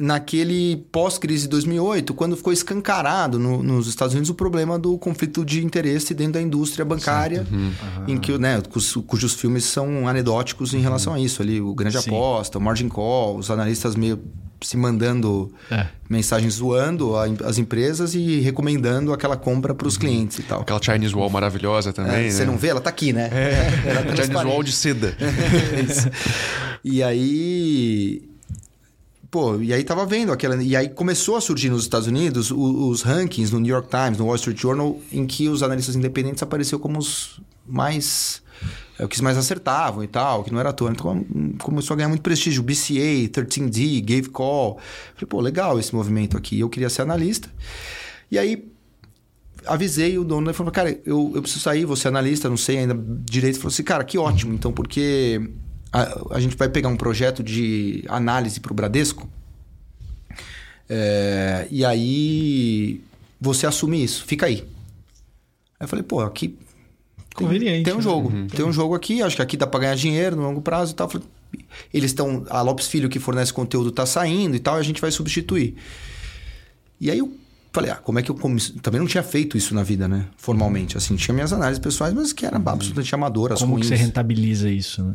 naquele 0.00 0.84
pós-crise 0.90 1.42
de 1.42 1.48
2008, 1.50 2.14
quando 2.14 2.36
ficou 2.36 2.52
escancarado 2.52 3.38
no, 3.38 3.62
nos 3.62 3.86
Estados 3.86 4.14
Unidos 4.14 4.30
o 4.30 4.34
problema 4.34 4.78
do 4.78 4.96
conflito 4.98 5.44
de 5.44 5.64
interesse 5.64 6.14
dentro 6.14 6.34
da 6.34 6.42
indústria 6.42 6.84
bancária, 6.84 7.46
uhum. 7.50 7.72
em 8.08 8.18
que 8.18 8.36
né, 8.38 8.60
cujos, 8.70 9.04
cujos 9.06 9.34
filmes 9.34 9.64
são 9.64 10.08
anedóticos 10.08 10.72
em 10.72 10.78
uhum. 10.78 10.82
relação 10.82 11.14
a 11.14 11.20
isso 11.20 11.42
ali, 11.42 11.60
o 11.60 11.74
Grande 11.74 12.00
Sim. 12.00 12.10
Aposta, 12.10 12.58
o 12.58 12.60
Margin 12.60 12.88
Call, 12.88 13.36
os 13.36 13.50
analistas 13.50 13.94
meio 13.94 14.18
se 14.62 14.76
mandando 14.76 15.52
é. 15.70 15.86
mensagens 16.08 16.54
zoando 16.54 17.14
as 17.16 17.58
empresas 17.58 18.14
e 18.14 18.40
recomendando 18.40 19.12
aquela 19.12 19.36
compra 19.36 19.74
para 19.74 19.88
os 19.88 19.94
uhum. 19.94 20.00
clientes 20.00 20.38
e 20.38 20.42
tal. 20.42 20.60
Aquela 20.60 20.82
Chinese 20.82 21.14
Wall 21.14 21.30
maravilhosa 21.30 21.92
também. 21.92 22.12
É, 22.12 22.22
né? 22.24 22.30
Você 22.30 22.44
não 22.44 22.58
vê? 22.58 22.68
Ela 22.68 22.80
tá 22.80 22.90
aqui, 22.90 23.12
né? 23.12 23.30
É. 23.32 24.16
Chinese 24.22 24.44
Wall 24.44 24.62
de 24.62 24.72
seda. 24.72 25.16
e 26.84 27.02
aí. 27.02 28.29
Pô, 29.30 29.60
e 29.60 29.72
aí 29.72 29.84
tava 29.84 30.04
vendo 30.04 30.32
aquela. 30.32 30.60
E 30.60 30.74
aí 30.74 30.88
começou 30.88 31.36
a 31.36 31.40
surgir 31.40 31.70
nos 31.70 31.82
Estados 31.82 32.08
Unidos 32.08 32.50
os, 32.50 32.58
os 32.58 33.02
rankings 33.02 33.52
no 33.52 33.60
New 33.60 33.72
York 33.72 33.88
Times, 33.88 34.18
no 34.18 34.26
Wall 34.26 34.34
Street 34.34 34.58
Journal, 34.58 34.98
em 35.12 35.24
que 35.24 35.48
os 35.48 35.62
analistas 35.62 35.94
independentes 35.94 36.42
apareceram 36.42 36.80
como 36.80 36.98
os 36.98 37.40
mais 37.64 38.42
é, 38.98 39.06
que 39.06 39.22
mais 39.22 39.38
acertavam 39.38 40.02
e 40.02 40.08
tal, 40.08 40.42
que 40.42 40.52
não 40.52 40.58
era 40.58 40.70
à 40.70 40.72
toa. 40.72 40.90
Então 40.90 41.24
começou 41.60 41.94
a 41.94 41.96
ganhar 41.96 42.08
muito 42.08 42.22
prestígio. 42.22 42.60
BCA, 42.62 43.28
13D, 43.30 44.04
Gave 44.04 44.30
Call. 44.30 44.80
Falei, 45.14 45.28
pô, 45.28 45.40
legal 45.40 45.78
esse 45.78 45.94
movimento 45.94 46.36
aqui. 46.36 46.58
Eu 46.58 46.68
queria 46.68 46.90
ser 46.90 47.02
analista. 47.02 47.48
E 48.30 48.38
aí 48.38 48.68
avisei 49.64 50.18
o 50.18 50.24
dono 50.24 50.50
e 50.50 50.54
falou, 50.54 50.72
cara, 50.72 50.90
eu, 51.06 51.32
eu 51.34 51.42
preciso 51.42 51.62
sair, 51.62 51.84
você 51.84 52.08
analista, 52.08 52.48
não 52.48 52.56
sei 52.56 52.78
ainda 52.78 52.94
direito. 52.94 53.54
Ele 53.54 53.62
falou 53.62 53.72
assim, 53.72 53.84
cara, 53.84 54.02
que 54.02 54.18
ótimo. 54.18 54.54
Então, 54.54 54.72
porque 54.72 55.40
a, 55.92 56.36
a 56.36 56.40
gente 56.40 56.56
vai 56.56 56.68
pegar 56.68 56.88
um 56.88 56.96
projeto 56.96 57.42
de 57.42 58.04
análise 58.08 58.60
para 58.60 58.72
o 58.72 58.74
Bradesco. 58.74 59.28
É, 60.88 61.68
e 61.70 61.84
aí 61.84 63.00
você 63.40 63.66
assume 63.66 64.02
isso, 64.02 64.24
fica 64.24 64.46
aí. 64.46 64.64
Aí 65.78 65.84
eu 65.84 65.88
falei, 65.88 66.02
pô, 66.02 66.20
aqui 66.20 66.58
Conveniente. 67.34 67.84
Tem 67.84 67.94
um 67.94 67.98
né? 67.98 68.02
jogo. 68.02 68.28
Uhum. 68.28 68.46
Tem 68.46 68.64
um 68.64 68.72
jogo 68.72 68.94
aqui, 68.94 69.22
acho 69.22 69.36
que 69.36 69.42
aqui 69.42 69.56
dá 69.56 69.66
para 69.66 69.80
ganhar 69.80 69.94
dinheiro 69.94 70.36
no 70.36 70.42
longo 70.42 70.60
prazo 70.60 70.92
e 70.92 70.94
tal. 70.94 71.10
Eles 71.92 72.10
estão. 72.10 72.44
A 72.48 72.60
Lopes 72.62 72.88
Filho, 72.88 73.08
que 73.08 73.18
fornece 73.18 73.52
conteúdo, 73.52 73.90
tá 73.90 74.04
saindo 74.04 74.56
e 74.56 74.58
tal, 74.58 74.76
e 74.76 74.80
a 74.80 74.82
gente 74.82 75.00
vai 75.00 75.10
substituir. 75.10 75.76
E 77.00 77.10
aí 77.10 77.18
eu 77.18 77.32
falei, 77.72 77.90
ah, 77.90 77.96
como 77.96 78.18
é 78.18 78.22
que 78.22 78.30
eu? 78.30 78.38
Também 78.82 79.00
não 79.00 79.06
tinha 79.06 79.22
feito 79.22 79.56
isso 79.56 79.74
na 79.74 79.82
vida, 79.82 80.06
né? 80.06 80.26
Formalmente. 80.36 80.96
Assim, 80.96 81.16
tinha 81.16 81.34
minhas 81.34 81.52
análises 81.52 81.78
pessoais, 81.78 82.12
mas 82.12 82.32
que 82.32 82.44
eram 82.44 82.62
absolutamente 82.66 83.14
amadoras. 83.14 83.60
Como 83.60 83.74
ruins. 83.74 83.88
que 83.88 83.96
você 83.96 84.02
rentabiliza 84.02 84.70
isso, 84.70 85.02
né? 85.02 85.14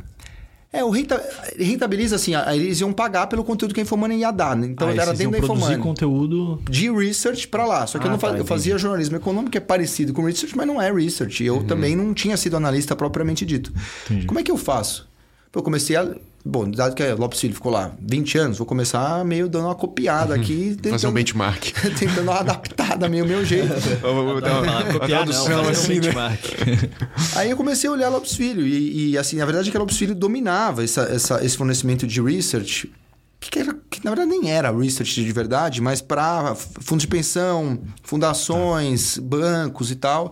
É, 0.74 0.84
o 0.84 0.90
rentabiliza 0.90 2.18
assim, 2.18 2.34
eles 2.54 2.82
iam 2.82 2.92
pagar 2.92 3.28
pelo 3.28 3.46
conteúdo 3.46 3.74
que 3.74 3.80
a 3.80 3.84
Infomoney 3.84 4.20
ia 4.20 4.32
dar. 4.32 4.58
Né? 4.58 4.68
Então 4.68 4.90
ah, 4.90 4.92
era 4.92 5.14
dentro 5.14 5.32
da 5.32 5.38
Infomoney. 5.38 5.78
conteúdo 5.78 6.62
de 6.70 6.92
research 6.92 7.48
para 7.48 7.66
lá. 7.66 7.88
Só 7.88 7.98
que 7.98 8.04
ah, 8.04 8.08
eu, 8.08 8.12
não 8.12 8.18
tá, 8.18 8.28
fazia, 8.28 8.42
eu 8.42 8.46
fazia 8.46 8.78
jornalismo 8.78 9.16
econômico 9.16 9.52
que 9.52 9.58
é 9.58 9.62
parecido 9.62 10.12
com 10.14 10.26
research, 10.26 10.56
mas 10.56 10.68
não 10.68 10.82
é 10.82 10.92
research. 10.92 11.44
Eu 11.44 11.58
uhum. 11.58 11.66
também 11.66 11.96
não 11.96 12.14
tinha 12.14 12.36
sido 12.36 12.58
analista 12.58 12.94
propriamente 12.96 13.46
dito. 13.46 13.72
Entendi. 14.06 14.26
Como 14.26 14.38
é 14.40 14.44
que 14.44 14.52
eu 14.52 14.58
faço? 14.58 15.08
Eu 15.54 15.64
comecei 15.64 15.96
a 15.96 16.14
Bom, 16.48 16.70
dado 16.70 16.94
que 16.94 17.02
a 17.02 17.16
Lopes 17.16 17.40
Filho 17.40 17.56
ficou 17.56 17.72
lá 17.72 17.92
20 18.00 18.38
anos, 18.38 18.58
vou 18.60 18.68
começar 18.68 19.26
meio 19.26 19.50
dando 19.50 19.66
uma 19.66 19.74
copiada 19.74 20.36
aqui. 20.36 20.76
Tentando, 20.76 20.92
Fazer 20.92 21.08
um 21.08 21.12
benchmark. 21.12 21.64
tentando 21.98 22.22
uma 22.30 22.40
adaptada 22.40 23.10
meio 23.10 23.26
meu 23.26 23.44
jeito. 23.44 23.74
Vou 24.02 24.40
dar 24.40 24.62
uma, 24.62 24.84
uma 24.84 24.94
Copiar 24.94 25.26
não, 25.26 25.34
fazer 25.34 25.56
um 25.56 25.68
assim, 25.70 25.94
né? 25.96 26.00
benchmark. 26.02 26.44
Aí 27.36 27.50
eu 27.50 27.58
comecei 27.58 27.90
a 27.90 27.94
olhar 27.94 28.10
Lopes 28.10 28.36
Filho. 28.36 28.62
E, 28.66 29.10
e, 29.14 29.18
assim, 29.18 29.42
a 29.42 29.46
verdade 29.46 29.70
é 29.70 29.72
que 29.72 29.78
a 29.78 29.80
Lopes 29.80 29.98
Filho 29.98 30.14
dominava 30.14 30.84
essa, 30.84 31.02
essa- 31.06 31.44
esse 31.44 31.58
fornecimento 31.58 32.06
de 32.06 32.22
research, 32.22 32.92
que, 33.40 33.50
que 33.50 33.58
era- 33.60 33.76
que 33.90 34.06
na 34.06 34.12
verdade 34.14 34.30
nem 34.30 34.52
era 34.52 34.70
research 34.72 35.24
de 35.26 35.32
verdade, 35.32 35.82
mas 35.82 36.00
para 36.00 36.54
fundos 36.56 37.02
de 37.02 37.08
pensão, 37.08 37.80
fundações, 38.04 39.18
bancos 39.18 39.90
e 39.90 39.96
tal. 39.96 40.32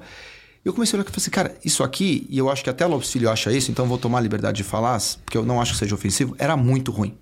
Eu 0.63 0.73
comecei 0.73 0.97
a 0.97 1.01
olhar 1.01 1.09
e 1.09 1.11
falei 1.11 1.21
assim, 1.21 1.31
cara, 1.31 1.55
isso 1.65 1.83
aqui, 1.83 2.25
e 2.29 2.37
eu 2.37 2.49
acho 2.49 2.63
que 2.63 2.69
até 2.69 2.85
Lopes 2.85 3.11
Filho 3.11 3.29
acha 3.29 3.51
isso, 3.51 3.69
então 3.69 3.83
eu 3.83 3.89
vou 3.89 3.97
tomar 3.97 4.19
a 4.19 4.21
liberdade 4.21 4.57
de 4.57 4.63
falar, 4.63 4.97
porque 5.25 5.37
eu 5.37 5.43
não 5.43 5.59
acho 5.59 5.73
que 5.73 5.79
seja 5.79 5.93
ofensivo, 5.93 6.35
era 6.39 6.55
muito 6.55 6.91
ruim. 6.91 7.17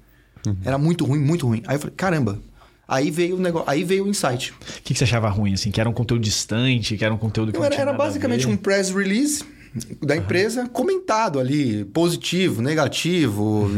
Era 0.63 0.77
muito 0.77 1.05
ruim, 1.05 1.19
muito 1.19 1.48
ruim. 1.48 1.62
Aí 1.67 1.75
eu 1.75 1.79
falei, 1.79 1.95
caramba. 1.95 2.39
Aí 2.88 3.10
veio 3.10 3.38
o 3.38 3.39
negócio, 3.39 3.69
aí 3.69 3.83
veio 3.83 4.05
o 4.05 4.07
insight. 4.07 4.51
O 4.51 4.81
que, 4.83 4.93
que 4.93 4.95
você 4.95 5.05
achava 5.05 5.29
ruim, 5.29 5.53
assim? 5.53 5.71
Que 5.71 5.79
era 5.79 5.89
um 5.89 5.93
conteúdo 5.93 6.21
distante, 6.21 6.98
que 6.98 7.05
era 7.05 7.13
um 7.13 7.17
conteúdo 7.17 7.51
que 7.51 7.57
Não, 7.57 7.65
não, 7.65 7.74
era, 7.74 7.81
era 7.81 7.93
basicamente 7.93 8.48
um 8.48 8.57
press 8.57 8.89
release 8.89 9.45
da 10.01 10.18
empresa 10.18 10.68
comentado 10.68 11.40
ali, 11.40 11.86
positivo, 11.86 12.62
negativo. 12.62 13.70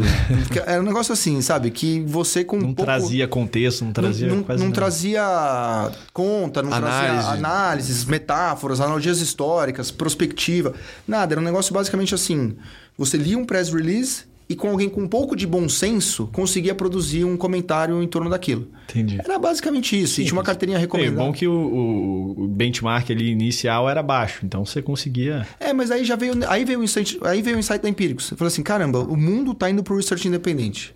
era 0.65 0.81
um 0.81 0.85
negócio 0.85 1.13
assim, 1.13 1.39
sabe? 1.41 1.69
Que 1.69 2.01
você 2.01 2.43
com 2.43 2.57
Não 2.57 2.69
um 2.69 2.73
pouco... 2.73 2.91
trazia 2.91 3.27
contexto, 3.27 3.85
não 3.85 3.93
trazia 3.93 4.27
não, 4.27 4.37
não, 4.37 4.43
quase 4.43 4.59
não 4.59 4.69
nada. 4.69 4.81
trazia 4.81 5.91
conta, 6.11 6.63
não 6.63 6.73
Análise. 6.73 7.13
trazia 7.13 7.31
análises, 7.31 8.05
metáforas, 8.05 8.81
analogias 8.81 9.19
históricas, 9.19 9.91
perspectiva, 9.91 10.73
nada. 11.07 11.33
Era 11.33 11.41
um 11.41 11.43
negócio 11.43 11.73
basicamente 11.73 12.15
assim: 12.15 12.55
você 12.97 13.15
lia 13.17 13.37
um 13.37 13.45
press 13.45 13.69
release 13.71 14.25
e 14.49 14.55
com 14.55 14.69
alguém 14.69 14.89
com 14.89 15.01
um 15.01 15.07
pouco 15.07 15.35
de 15.35 15.47
bom 15.47 15.67
senso 15.69 16.27
conseguia 16.33 16.75
produzir 16.75 17.23
um 17.23 17.37
comentário 17.37 18.01
em 18.03 18.07
torno 18.07 18.29
daquilo. 18.29 18.67
Entendi. 18.89 19.17
Era 19.23 19.39
basicamente 19.39 19.99
isso. 19.99 20.21
E 20.21 20.25
tinha 20.25 20.33
uma 20.33 20.43
carteirinha 20.43 20.77
É, 20.77 20.81
recomendada. 20.81 21.17
bom 21.17 21.31
que 21.31 21.47
o, 21.47 21.53
o- 21.53 22.43
o 22.43 22.47
benchmark 22.47 23.09
ali 23.11 23.29
inicial 23.31 23.89
era 23.89 24.03
baixo, 24.03 24.45
então 24.45 24.65
você 24.65 24.81
conseguia. 24.81 25.47
É, 25.59 25.71
mas 25.73 25.89
aí 25.91 26.03
já 26.03 26.15
veio, 26.15 26.33
aí 26.47 26.65
veio 26.65 26.79
o 26.79 26.83
insight, 26.83 27.17
aí 27.23 27.41
veio 27.41 27.55
o 27.55 27.59
insight 27.59 27.81
da 27.81 27.89
Empíricos. 27.89 28.25
Você 28.25 28.35
falou 28.35 28.47
assim, 28.49 28.63
caramba, 28.63 28.99
o 28.99 29.15
mundo 29.15 29.53
tá 29.53 29.69
indo 29.69 29.81
pro 29.83 29.95
research 29.95 30.27
independente. 30.27 30.93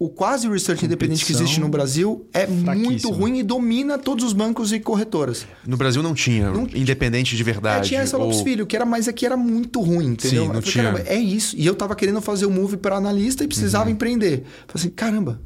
O 0.00 0.08
quase 0.08 0.48
research 0.48 0.84
independente 0.84 1.24
que 1.24 1.32
existe 1.32 1.58
no 1.58 1.68
Brasil 1.68 2.24
é 2.32 2.46
muito 2.46 3.10
ruim 3.10 3.38
e 3.40 3.42
domina 3.42 3.98
todos 3.98 4.24
os 4.24 4.32
bancos 4.32 4.72
e 4.72 4.78
corretoras. 4.78 5.44
No 5.66 5.76
Brasil 5.76 6.00
não 6.04 6.14
tinha, 6.14 6.52
Não- 6.52 6.68
independente 6.72 7.34
de 7.34 7.42
É, 7.42 7.44
verdade. 7.44 7.88
tinha 7.88 8.00
essa 8.00 8.16
Lopes 8.16 8.38
ou- 8.38 8.44
Filho, 8.44 8.64
que 8.64 8.76
era, 8.76 8.86
mas 8.86 9.08
aqui 9.08 9.26
era 9.26 9.36
muito 9.36 9.80
ruim, 9.80 10.12
entendeu? 10.12 10.42
Sim, 10.42 10.46
não 10.52 10.54
falei, 10.62 10.70
tinha. 10.70 10.84
caramba, 10.84 11.04
é 11.08 11.16
isso. 11.18 11.56
E 11.58 11.66
eu 11.66 11.74
tava 11.74 11.96
querendo 11.96 12.20
fazer 12.20 12.46
o 12.46 12.50
move 12.50 12.76
para 12.76 12.94
analista 12.96 13.42
e 13.42 13.48
precisava 13.48 13.86
Uhum. 13.86 13.90
empreender. 13.90 14.44
Falei 14.68 14.86
assim, 14.86 14.90
caramba, 14.90 15.40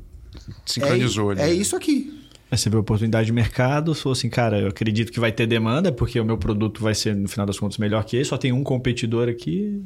Sincronizou 0.66 1.32
é, 1.32 1.42
ali. 1.42 1.50
é 1.50 1.54
isso 1.54 1.74
aqui. 1.74 2.12
Aí 2.50 2.58
você 2.58 2.68
vê 2.68 2.76
a 2.76 2.80
oportunidade 2.80 3.24
de 3.24 3.32
mercado, 3.32 3.94
falou 3.94 4.12
assim, 4.12 4.28
cara, 4.28 4.60
eu 4.60 4.68
acredito 4.68 5.10
que 5.10 5.18
vai 5.18 5.32
ter 5.32 5.46
demanda, 5.46 5.90
porque 5.90 6.20
o 6.20 6.24
meu 6.26 6.36
produto 6.36 6.82
vai 6.82 6.94
ser, 6.94 7.16
no 7.16 7.26
final 7.26 7.46
das 7.46 7.58
contas, 7.58 7.78
melhor 7.78 8.04
que 8.04 8.18
esse, 8.18 8.28
só 8.28 8.36
tem 8.36 8.52
um 8.52 8.62
competidor 8.62 9.30
aqui, 9.30 9.82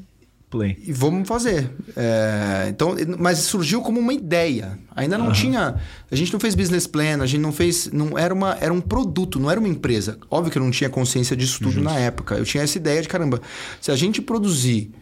play. 0.51 0.77
E 0.87 0.93
vamos 0.93 1.29
fazer. 1.29 1.71
É, 1.97 2.67
então, 2.69 2.95
mas 3.19 3.39
surgiu 3.39 3.81
como 3.83 4.01
uma 4.01 4.13
ideia. 4.13 4.79
Ainda 4.95 5.19
não 5.19 5.33
tinha. 5.33 5.77
A 6.11 6.17
gente 6.17 6.33
não 6.33 6.41
fez 6.41 6.55
business 6.55 6.87
plan, 6.87 7.23
a 7.23 7.27
gente 7.27 7.41
não 7.41 7.53
fez. 7.53 7.91
Não 7.93 8.19
era, 8.19 8.33
uma, 8.33 8.57
era 8.61 8.73
um 8.73 8.81
produto, 8.81 9.39
não 9.39 9.51
era 9.51 9.59
uma 9.59 9.69
empresa. 9.69 10.19
Óbvio 10.31 10.53
que 10.53 10.59
eu 10.59 10.63
não 10.63 10.71
tinha 10.71 10.89
consciência 10.89 11.37
disso 11.37 11.61
tudo 11.63 11.81
na 11.81 11.99
época. 11.99 12.37
Eu 12.37 12.45
tinha 12.45 12.63
essa 12.63 12.79
ideia 12.79 13.03
de 13.03 13.09
caramba. 13.09 13.41
Se 13.81 13.91
a 13.91 13.97
gente 13.97 14.23
produzir 14.23 14.93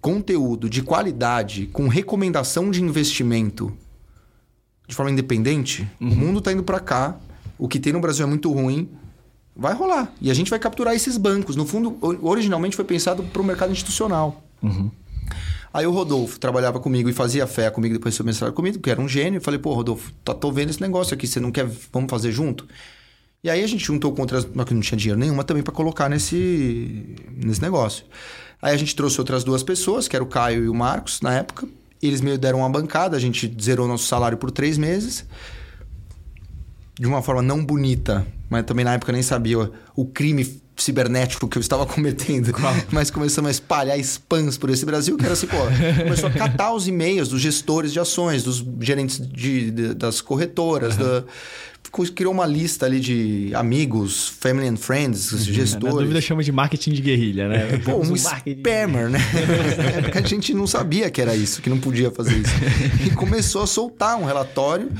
conteúdo 0.00 0.70
de 0.70 0.82
qualidade, 0.82 1.66
com 1.72 1.88
recomendação 1.88 2.70
de 2.70 2.82
investimento 2.82 3.76
de 4.86 4.94
forma 4.94 5.10
independente, 5.10 5.86
o 6.00 6.06
mundo 6.06 6.40
tá 6.40 6.52
indo 6.52 6.62
para 6.62 6.80
cá. 6.80 7.16
O 7.58 7.68
que 7.68 7.78
tem 7.78 7.92
no 7.92 8.00
Brasil 8.00 8.24
é 8.24 8.28
muito 8.28 8.50
ruim. 8.50 8.88
Vai 9.54 9.74
rolar. 9.74 10.12
E 10.20 10.30
a 10.30 10.34
gente 10.34 10.48
vai 10.48 10.58
capturar 10.58 10.94
esses 10.94 11.16
bancos. 11.16 11.56
No 11.56 11.66
fundo, 11.66 11.98
originalmente 12.22 12.76
foi 12.76 12.84
pensado 12.84 13.24
para 13.24 13.42
o 13.42 13.44
mercado 13.44 13.72
institucional. 13.72 14.47
Aí 15.72 15.86
o 15.86 15.90
Rodolfo 15.90 16.40
trabalhava 16.40 16.80
comigo 16.80 17.08
e 17.08 17.12
fazia 17.12 17.46
fé 17.46 17.70
comigo 17.70 17.94
depois 17.94 18.14
do 18.14 18.16
seu 18.16 18.24
mestrado 18.24 18.52
comigo, 18.52 18.78
que 18.78 18.90
era 18.90 19.00
um 19.00 19.08
gênio. 19.08 19.38
Eu 19.38 19.42
falei, 19.42 19.58
pô, 19.60 19.74
Rodolfo, 19.74 20.12
tá, 20.24 20.34
tô 20.34 20.50
vendo 20.50 20.70
esse 20.70 20.80
negócio 20.80 21.14
aqui, 21.14 21.26
você 21.26 21.38
não 21.38 21.52
quer, 21.52 21.66
vamos 21.92 22.10
fazer 22.10 22.32
junto? 22.32 22.66
E 23.42 23.48
aí 23.48 23.62
a 23.62 23.66
gente 23.66 23.84
juntou 23.84 24.14
não 24.54 24.64
que 24.64 24.74
não 24.74 24.80
tinha 24.80 24.98
dinheiro 24.98 25.20
nenhuma 25.20 25.44
também 25.44 25.62
para 25.62 25.72
colocar 25.72 26.08
nesse, 26.08 27.14
nesse 27.30 27.62
negócio. 27.62 28.04
Aí 28.60 28.74
a 28.74 28.76
gente 28.76 28.96
trouxe 28.96 29.20
outras 29.20 29.44
duas 29.44 29.62
pessoas, 29.62 30.08
que 30.08 30.16
era 30.16 30.24
o 30.24 30.26
Caio 30.26 30.64
e 30.64 30.68
o 30.68 30.74
Marcos, 30.74 31.20
na 31.20 31.34
época. 31.34 31.68
Eles 32.02 32.20
meio 32.20 32.38
deram 32.38 32.58
uma 32.58 32.70
bancada, 32.70 33.16
a 33.16 33.20
gente 33.20 33.54
zerou 33.60 33.86
nosso 33.86 34.06
salário 34.06 34.38
por 34.38 34.50
três 34.50 34.76
meses. 34.76 35.24
De 36.98 37.06
uma 37.06 37.22
forma 37.22 37.42
não 37.42 37.64
bonita, 37.64 38.26
mas 38.50 38.64
também 38.64 38.84
na 38.84 38.94
época 38.94 39.12
nem 39.12 39.22
sabia 39.22 39.70
o 39.94 40.04
crime 40.04 40.60
cibernético 40.78 41.48
que 41.48 41.58
eu 41.58 41.60
estava 41.60 41.84
cometendo. 41.86 42.52
Mas 42.90 43.10
começamos 43.10 43.48
a 43.48 43.50
espalhar 43.52 43.98
spams 44.00 44.56
por 44.56 44.70
esse 44.70 44.86
Brasil, 44.86 45.16
que 45.16 45.24
era 45.24 45.32
assim, 45.34 45.46
pô, 45.46 45.56
começou 46.02 46.28
a 46.28 46.32
catar 46.32 46.72
os 46.72 46.86
e-mails 46.88 47.28
dos 47.28 47.40
gestores 47.40 47.92
de 47.92 48.00
ações, 48.00 48.42
dos 48.42 48.64
gerentes 48.80 49.18
de, 49.20 49.70
de- 49.70 49.94
das 49.94 50.20
corretoras, 50.20 50.96
da- 50.96 51.24
ficou- 51.82 52.06
criou 52.06 52.32
uma 52.32 52.46
lista 52.46 52.86
ali 52.86 53.00
de 53.00 53.50
amigos, 53.54 54.28
family 54.40 54.68
and 54.68 54.76
friends, 54.76 55.32
Na 55.32 55.38
gestores. 55.38 55.94
dúvida 55.96 56.20
chama 56.20 56.42
de 56.42 56.52
marketing 56.52 56.92
de 56.92 57.02
guerrilha, 57.02 57.48
né? 57.48 57.78
Pô, 57.84 57.96
um 57.96 58.14
spammer, 58.14 59.08
né? 59.10 59.18
Na 59.76 59.84
época 59.98 60.18
a 60.18 60.22
gente 60.26 60.52
não 60.54 60.66
sabia 60.66 61.10
que 61.10 61.20
era 61.20 61.34
isso, 61.34 61.60
que 61.62 61.68
não 61.70 61.78
podia 61.78 62.10
fazer 62.10 62.36
isso. 62.36 62.52
E 63.06 63.10
começou 63.10 63.62
a 63.62 63.66
soltar 63.66 64.16
um 64.18 64.24
relatório. 64.24 64.90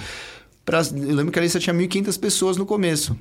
Pra, 0.65 0.81
eu 0.81 1.15
lembro 1.15 1.31
que 1.33 1.39
a 1.39 1.43
lista 1.43 1.59
tinha 1.59 1.75
1.500 1.75 2.19
pessoas 2.19 2.57
no 2.57 2.67
começo. 2.67 3.17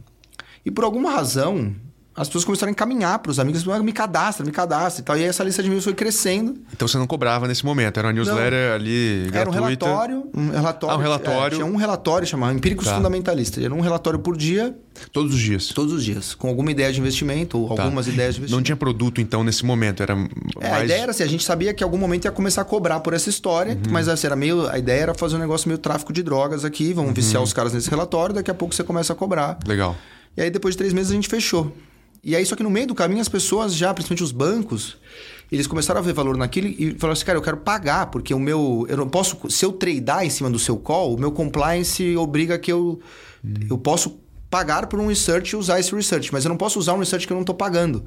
E 0.65 0.71
por 0.71 0.83
alguma 0.83 1.11
razão, 1.11 1.73
as 2.17 2.27
pessoas 2.27 2.43
começaram 2.43 2.69
a 2.69 2.71
encaminhar 2.71 3.19
para 3.19 3.29
os 3.29 3.39
amigos, 3.39 3.65
"Ah, 3.69 3.77
me 3.83 3.93
cadastra, 3.93 4.43
me 4.45 4.51
cadastra 4.51 5.01
e 5.01 5.05
tal. 5.05 5.15
E 5.17 5.21
aí 5.21 5.27
essa 5.29 5.43
lista 5.43 5.61
de 5.61 5.67
e-mails 5.67 5.83
foi 5.83 5.93
crescendo. 5.93 6.55
Então 6.73 6.87
você 6.87 6.97
não 6.97 7.05
cobrava 7.05 7.47
nesse 7.47 7.63
momento, 7.63 7.97
era 7.97 8.07
uma 8.07 8.13
newsletter 8.13 8.73
ali 8.73 9.29
Era 9.31 9.47
um 9.49 9.53
gratuita. 9.53 9.85
relatório, 9.85 10.29
um 10.33 10.49
relatório. 10.49 10.95
Ah, 10.95 10.97
um 10.97 11.01
relatório. 11.01 11.55
é, 11.55 11.59
tinha 11.59 11.65
um 11.65 11.75
relatório 11.75 12.27
chamado 12.27 12.55
Empíricos 12.57 12.85
Tá. 12.87 12.95
Fundamentalistas. 12.95 13.63
Era 13.63 13.73
um 13.73 13.79
relatório 13.81 14.17
por 14.19 14.35
dia, 14.35 14.75
Todos 15.13 15.31
os 15.33 15.39
dias. 15.39 15.67
todos 15.67 15.93
os 15.93 16.03
dias, 16.03 16.33
com 16.33 16.47
alguma 16.49 16.71
ideia 16.71 16.91
de 16.91 16.99
investimento 16.99 17.59
ou 17.59 17.75
Tá. 17.75 17.83
algumas 17.83 18.07
ideias 18.07 18.33
de 18.33 18.39
investimento. 18.41 18.55
Não 18.57 18.63
tinha 18.63 18.75
produto, 18.75 19.21
então, 19.21 19.43
nesse 19.43 19.63
momento. 19.63 20.01
Era 20.01 20.13
É, 20.13 20.17
mais... 20.69 20.81
a 20.81 20.85
ideia 20.85 21.01
era 21.03 21.11
assim, 21.11 21.21
a 21.23 21.27
gente 21.27 21.43
sabia 21.43 21.71
que 21.73 21.83
em 21.83 21.85
algum 21.85 21.97
momento 21.99 22.25
ia 22.25 22.31
começar 22.31 22.61
a 22.61 22.65
cobrar 22.65 22.99
por 23.01 23.13
essa 23.13 23.29
história, 23.29 23.73
Uhum. 23.75 23.91
mas 23.91 24.07
assim, 24.07 24.25
era 24.25 24.35
meio, 24.35 24.67
a 24.67 24.79
ideia 24.79 25.01
era 25.01 25.13
fazer 25.13 25.35
um 25.35 25.39
negócio 25.39 25.67
meio 25.69 25.77
tráfico 25.77 26.11
de 26.11 26.23
drogas 26.23 26.65
aqui, 26.65 26.93
vamos 26.93 27.09
Uhum. 27.09 27.13
viciar 27.13 27.43
os 27.43 27.53
caras 27.53 27.73
nesse 27.73 27.89
relatório, 27.91 28.33
daqui 28.33 28.49
a 28.49 28.55
pouco 28.55 28.73
você 28.73 28.83
começa 28.83 29.13
a 29.13 29.15
cobrar. 29.15 29.59
Legal. 29.67 29.95
E 30.35 30.41
aí 30.41 30.49
depois 30.49 30.73
de 30.73 30.77
três 30.79 30.93
meses 30.93 31.11
a 31.11 31.15
gente 31.15 31.27
fechou. 31.27 31.71
E 32.23 32.35
aí 32.35 32.45
só 32.45 32.55
que 32.55 32.63
no 32.63 32.69
meio 32.69 32.87
do 32.87 32.95
caminho 32.95 33.21
as 33.21 33.29
pessoas 33.29 33.75
já, 33.75 33.93
principalmente 33.93 34.23
os 34.23 34.31
bancos, 34.31 34.97
eles 35.51 35.67
começaram 35.67 35.99
a 35.99 36.03
ver 36.03 36.13
valor 36.13 36.37
naquilo 36.37 36.67
e 36.67 36.95
falaram 36.99 37.13
assim, 37.13 37.25
cara, 37.25 37.37
eu 37.37 37.41
quero 37.41 37.57
pagar, 37.57 38.07
porque 38.07 38.33
o 38.33 38.39
meu, 38.39 38.85
eu 38.89 38.97
não 38.97 39.07
posso, 39.07 39.37
se 39.49 39.65
eu 39.65 39.71
tradar 39.71 40.25
em 40.25 40.29
cima 40.29 40.49
do 40.49 40.59
seu 40.59 40.77
call, 40.77 41.15
o 41.15 41.19
meu 41.19 41.31
compliance 41.31 42.15
obriga 42.17 42.59
que 42.59 42.71
eu, 42.71 42.99
eu 43.69 43.77
posso 43.77 44.19
pagar 44.49 44.87
por 44.87 44.99
um 44.99 45.07
research 45.07 45.53
e 45.53 45.55
usar 45.55 45.79
esse 45.79 45.93
research, 45.95 46.31
mas 46.33 46.43
eu 46.45 46.49
não 46.49 46.57
posso 46.57 46.79
usar 46.79 46.93
um 46.93 46.99
research 46.99 47.25
que 47.25 47.33
eu 47.33 47.37
não 47.37 47.43
tô 47.43 47.53
pagando. 47.53 48.03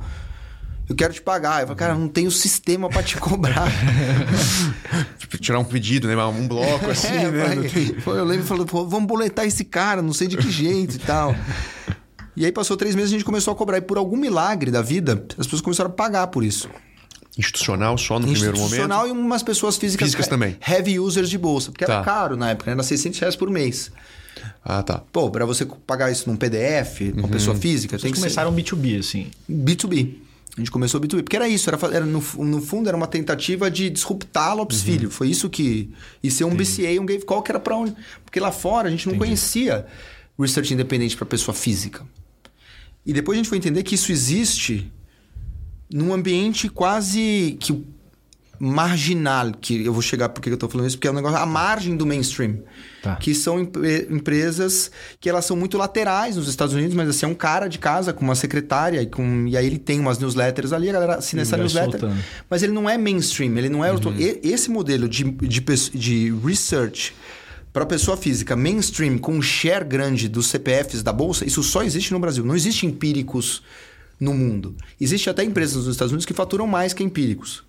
Eu 0.89 0.97
quero 0.97 1.13
te 1.13 1.23
pagar. 1.23 1.61
Eu 1.61 1.69
falo, 1.69 1.79
cara, 1.79 1.95
não 1.95 2.09
tenho 2.09 2.33
sistema 2.33 2.89
para 2.89 3.01
te 3.01 3.17
cobrar. 3.17 3.71
Tipo, 5.19 5.39
tirar 5.39 5.61
um 5.61 5.65
pedido, 5.65 6.09
né? 6.09 6.17
Um 6.25 6.49
bloco 6.49 6.91
assim, 6.91 7.07
É, 7.07 7.31
né? 7.31 7.57
Pô, 8.03 8.13
Eu 8.13 8.25
lembro 8.25 8.45
falando, 8.45 8.67
pô, 8.67 8.85
vamos 8.85 9.07
boletar 9.07 9.47
esse 9.47 9.65
cara, 9.65 10.03
não 10.03 10.13
sei 10.13 10.27
de 10.27 10.37
que 10.37 10.51
jeito 10.51 10.97
e 10.97 10.99
tal. 10.99 11.33
E 12.37 12.45
aí 12.45 12.53
passou 12.53 12.77
três 12.77 12.95
meses 12.95 13.11
a 13.11 13.15
gente 13.15 13.25
começou 13.25 13.53
a 13.53 13.57
cobrar. 13.57 13.79
E 13.79 13.81
por 13.81 13.99
algum 13.99 14.17
milagre 14.17 14.71
da 14.71 14.83
vida, 14.83 15.25
as 15.37 15.47
pessoas 15.47 15.61
começaram 15.63 15.91
a 15.91 15.93
pagar 15.93 16.27
por 16.29 16.45
isso. 16.45 16.69
Institucional 17.39 17.97
só 17.97 18.19
no 18.19 18.27
primeiro 18.27 18.57
momento. 18.57 18.63
Institucional 18.73 19.07
e 19.09 19.11
umas 19.11 19.43
pessoas 19.43 19.77
físicas. 19.77 20.07
Físicas 20.07 20.27
he- 20.27 20.31
também. 20.31 20.57
Heavy 20.67 20.99
users 20.99 21.31
de 21.31 21.39
bolsa. 21.39 21.71
Porque 21.71 21.85
era 21.85 21.99
Tá. 21.99 22.05
caro 22.05 22.37
na 22.37 22.51
época, 22.51 22.71
né? 22.71 22.75
era 22.75 22.83
600 22.83 23.19
reais 23.21 23.37
por 23.37 23.49
mês. 23.51 23.91
Ah, 24.65 24.83
tá. 24.83 25.03
Pô, 25.13 25.31
pra 25.31 25.45
você 25.45 25.65
pagar 25.87 26.11
isso 26.11 26.29
num 26.29 26.37
PDF, 26.37 27.13
uma 27.17 27.29
pessoa 27.29 27.57
física, 27.57 27.93
tem 27.97 28.01
Vocês 28.01 28.13
que 28.13 28.19
ser... 28.19 28.25
começaram 28.25 28.55
B2B, 28.55 28.99
assim. 28.99 29.27
B2B. 29.51 30.15
A 30.57 30.61
gente 30.61 30.71
começou 30.71 31.01
B2B. 31.01 31.23
Porque 31.23 31.37
era 31.37 31.49
isso, 31.49 31.71
era, 31.71 31.79
era 31.95 32.05
no, 32.07 32.23
no 32.39 32.61
fundo 32.61 32.89
era 32.89 32.97
uma 32.97 33.07
tentativa 33.07 33.71
de 33.71 33.89
disruptar 33.91 34.49
a 34.51 34.55
Lopes 34.55 34.83
Filho. 34.83 35.11
Foi 35.11 35.29
isso 35.29 35.49
que. 35.49 35.91
E 36.23 36.31
ser 36.31 36.45
um 36.45 36.55
BCA, 36.55 37.01
um 37.01 37.07
Gave 37.07 37.25
Call, 37.25 37.43
que 37.43 37.51
era 37.53 37.61
pra 37.61 37.77
onde. 37.77 37.95
Porque 38.25 38.41
lá 38.41 38.51
fora 38.51 38.89
a 38.89 38.91
gente 38.91 39.09
não 39.09 39.17
conhecia 39.17 39.87
research 40.39 40.73
independente 40.75 41.17
para 41.17 41.27
pessoa 41.27 41.55
física. 41.55 42.05
E 43.05 43.13
depois 43.13 43.37
a 43.37 43.39
gente 43.39 43.49
foi 43.49 43.59
entender 43.59 43.83
que 43.83 43.95
isso 43.95 44.13
existe 44.13 44.91
num 45.93 46.13
ambiente 46.13 46.69
quase. 46.69 47.57
que 47.61 47.85
marginal, 48.63 49.53
que 49.59 49.87
eu 49.87 49.91
vou 49.93 50.03
chegar 50.03 50.29
porque 50.29 50.51
eu 50.51 50.57
tô 50.57 50.69
falando 50.69 50.87
isso, 50.87 50.99
porque 50.99 51.09
é 51.09 51.11
um 51.11 51.15
negócio 51.15 51.39
à 51.39 51.47
margem 51.47 51.97
do 51.97 52.05
mainstream. 52.05 52.59
Tá. 53.03 53.17
Que 53.17 53.35
são 53.35 53.59
empre- 53.59 54.07
empresas 54.11 54.91
que 55.19 55.31
elas 55.31 55.47
são 55.47 55.57
muito 55.57 55.79
laterais 55.79 56.37
nos 56.37 56.47
Estados 56.47 56.75
Unidos, 56.75 56.95
mas 56.95 57.09
assim, 57.09 57.25
é 57.25 57.29
um 57.31 57.35
cara 57.35 57.69
de 57.69 57.79
casa 57.79 58.13
com 58.13 58.23
uma 58.23 58.35
secretária 58.35 59.01
e, 59.01 59.07
com, 59.07 59.47
e 59.49 59.57
aí 59.57 59.65
ele 59.67 59.79
tem 59.79 59.99
umas 59.99 60.19
newsletters 60.19 60.75
ali, 60.75 60.91
a 60.91 60.93
galera 60.93 61.15
assina 61.17 61.41
essa 61.41 61.57
newsletter. 61.57 62.01
soltando. 62.01 62.23
Mas 62.51 62.63
ele 62.63 62.73
não 62.73 62.87
é 62.89 62.99
mainstream, 62.99 63.57
ele 63.57 63.71
não 63.71 63.83
é. 63.83 63.91
Uhum. 63.93 64.15
Esse 64.43 64.71
modelo 64.71 65.09
de, 65.09 65.25
de, 65.25 65.61
de 65.95 66.35
research 66.45 67.15
para 67.73 67.87
pessoa 67.87 68.17
física 68.17 68.57
mainstream 68.57 69.17
com 69.19 69.33
um 69.35 69.43
share 69.43 69.85
grande 69.85 70.29
dos 70.29 70.49
CPFs 70.49 71.03
da 71.03 71.13
bolsa, 71.13 71.45
isso 71.47 71.63
só 71.63 71.83
existe 71.83 72.13
no 72.13 72.19
Brasil. 72.19 72.45
Não 72.45 72.55
existe 72.57 72.85
empíricos 72.87 73.63
no 74.19 74.35
mundo. 74.35 74.75
Existe 75.01 75.31
até 75.31 75.45
empresas 75.45 75.77
nos 75.77 75.87
Estados 75.95 76.11
Unidos 76.13 76.27
que 76.27 76.35
faturam 76.35 76.67
mais 76.67 76.93
que 76.93 77.03
empíricos. 77.03 77.63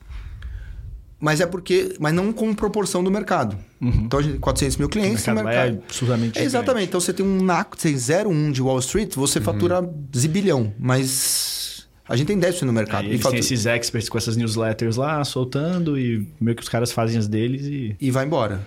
Mas 1.20 1.40
é 1.40 1.46
porque. 1.46 1.94
Mas 2.00 2.14
não 2.16 2.34
com 2.34 2.52
proporção 2.54 3.04
do 3.04 3.12
mercado. 3.12 3.56
Então, 3.80 4.20
a 4.20 4.24
gente, 4.24 4.40
400 4.40 4.78
mil 4.78 4.88
O 4.88 4.90
clientes. 4.90 5.26
mercado, 5.28 5.38
o 5.38 5.40
é 5.40 5.44
mercado- 5.44 5.84
absurdamente 5.88 6.40
É, 6.40 6.44
exatamente. 6.44 6.88
Então 6.88 7.00
você 7.00 7.14
tem 7.14 7.24
um 7.24 7.44
NAC, 7.44 7.76
você 7.80 7.90
tem 7.90 7.96
0,1 7.98 8.52
de 8.52 8.62
Wall 8.62 8.80
Street, 8.80 9.14
você 9.16 9.40
fatura 9.40 9.88
zibilhão. 10.16 10.74
Mas 10.80 11.88
a 12.10 12.16
gente 12.16 12.26
tem 12.26 12.40
10% 12.40 12.64
no 12.66 12.74
mercado. 12.74 13.06
Aí 13.06 13.14
e, 13.14 13.18
fatura- 13.18 13.34
têm 13.34 13.40
esses 13.40 13.68
experts 13.68 14.10
com 14.10 14.18
essas 14.18 14.36
newsletters 14.36 14.96
lá, 14.98 15.24
soltando, 15.24 15.96
e 15.98 16.28
meio 16.40 16.56
que 16.58 16.64
os 16.64 16.70
caras 16.70 16.92
fazem 16.92 17.20
as 17.20 17.28
deles 17.28 17.66
e. 17.68 17.96
e 18.00 18.10
vai 18.10 18.26
embora. 18.26 18.60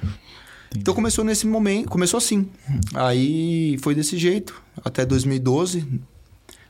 Então 0.77 0.95
começou 0.95 1.25
nesse 1.25 1.47
momento, 1.47 1.89
começou 1.89 2.19
assim. 2.19 2.49
Aí 2.95 3.77
foi 3.83 3.95
desse 3.95 4.17
jeito, 4.19 4.61
até 4.85 5.05
2012. 5.05 5.85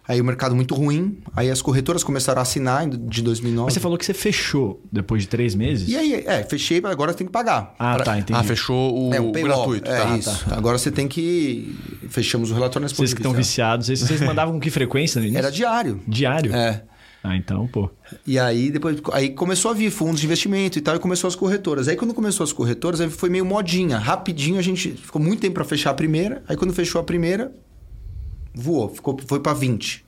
Aí 0.06 0.20
o 0.20 0.24
mercado 0.24 0.54
muito 0.54 0.74
ruim. 0.74 1.16
Aí 1.34 1.50
as 1.50 1.62
corretoras 1.62 2.04
começaram 2.04 2.38
a 2.38 2.42
assinar 2.42 2.84
em- 2.86 2.90
de 2.90 3.22
2009. 3.22 3.64
Mas 3.64 3.72
você 3.74 3.80
falou 3.80 3.96
que 3.96 4.04
você 4.04 4.12
fechou 4.12 4.78
depois 4.92 5.22
de 5.22 5.28
três 5.28 5.54
meses? 5.54 5.88
E 5.88 5.96
aí, 5.96 6.12
é, 6.26 6.42
fechei, 6.44 6.78
mas 6.78 6.92
agora 6.92 7.14
tem 7.14 7.26
que 7.26 7.32
pagar. 7.32 7.74
Ah, 7.78 7.94
Pra- 7.94 8.04
tá, 8.04 8.18
entendi. 8.18 8.38
Ah, 8.38 8.42
fechou 8.42 9.08
o, 9.08 9.14
É, 9.14 9.18
o 9.20 9.30
o 9.30 9.32
gratuito. 9.32 9.90
É 9.90 10.00
tá. 10.02 10.16
isso. 10.18 10.44
Agora 10.50 10.76
você 10.76 10.90
tem 10.90 11.08
que... 11.08 11.74
Fechamos 12.10 12.50
o 12.50 12.54
relatório 12.54 12.84
nesse 12.84 12.94
Vocês 12.96 13.14
que 13.14 13.20
estão 13.20 13.32
viciados, 13.32 13.86
vocês, 13.86 14.00
vocês 14.00 14.20
mandavam 14.20 14.52
com 14.52 14.60
que 14.60 14.68
frequência 14.70 15.18
no 15.18 15.24
início? 15.26 15.38
Era 15.38 15.50
diário. 15.50 16.02
Diário? 16.06 16.54
É. 16.54 16.82
Ah, 17.26 17.38
então, 17.38 17.66
pô. 17.66 17.88
E 18.26 18.38
aí 18.38 18.70
depois 18.70 19.00
aí 19.14 19.30
começou 19.30 19.70
a 19.70 19.74
vir 19.74 19.90
fundos 19.90 20.20
de 20.20 20.26
investimento 20.26 20.78
e 20.78 20.82
tal, 20.82 20.96
e 20.96 20.98
começou 20.98 21.26
as 21.26 21.34
corretoras. 21.34 21.88
Aí 21.88 21.96
quando 21.96 22.12
começou 22.12 22.44
as 22.44 22.52
corretoras, 22.52 23.00
aí 23.00 23.08
foi 23.08 23.30
meio 23.30 23.46
modinha. 23.46 23.96
Rapidinho 23.96 24.58
a 24.58 24.62
gente 24.62 24.90
ficou 24.90 25.22
muito 25.22 25.40
tempo 25.40 25.54
para 25.54 25.64
fechar 25.64 25.92
a 25.92 25.94
primeira. 25.94 26.44
Aí 26.46 26.54
quando 26.54 26.74
fechou 26.74 27.00
a 27.00 27.04
primeira, 27.04 27.50
voou, 28.54 28.90
ficou 28.90 29.18
foi 29.26 29.40
para 29.40 29.54
20. 29.54 30.04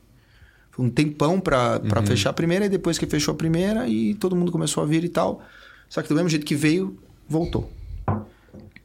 Foi 0.71 0.85
um 0.85 0.91
tempão 0.91 1.41
para 1.41 1.81
fechar 2.05 2.29
a 2.29 2.33
primeira 2.35 2.67
e 2.67 2.69
depois 2.69 2.99
que 2.99 3.07
fechou 3.07 3.33
a 3.33 3.37
primeira 3.37 3.89
e 3.89 4.13
todo 4.15 4.37
mundo 4.37 4.53
começou 4.53 4.83
a 4.83 4.87
vir 4.87 5.03
e 5.03 5.09
tal. 5.09 5.43
Só 5.89 6.03
que 6.03 6.11
do 6.11 6.15
mesmo 6.17 6.29
jeito 6.29 6.45
que 6.45 6.55
veio, 6.55 6.99
voltou. 7.27 7.73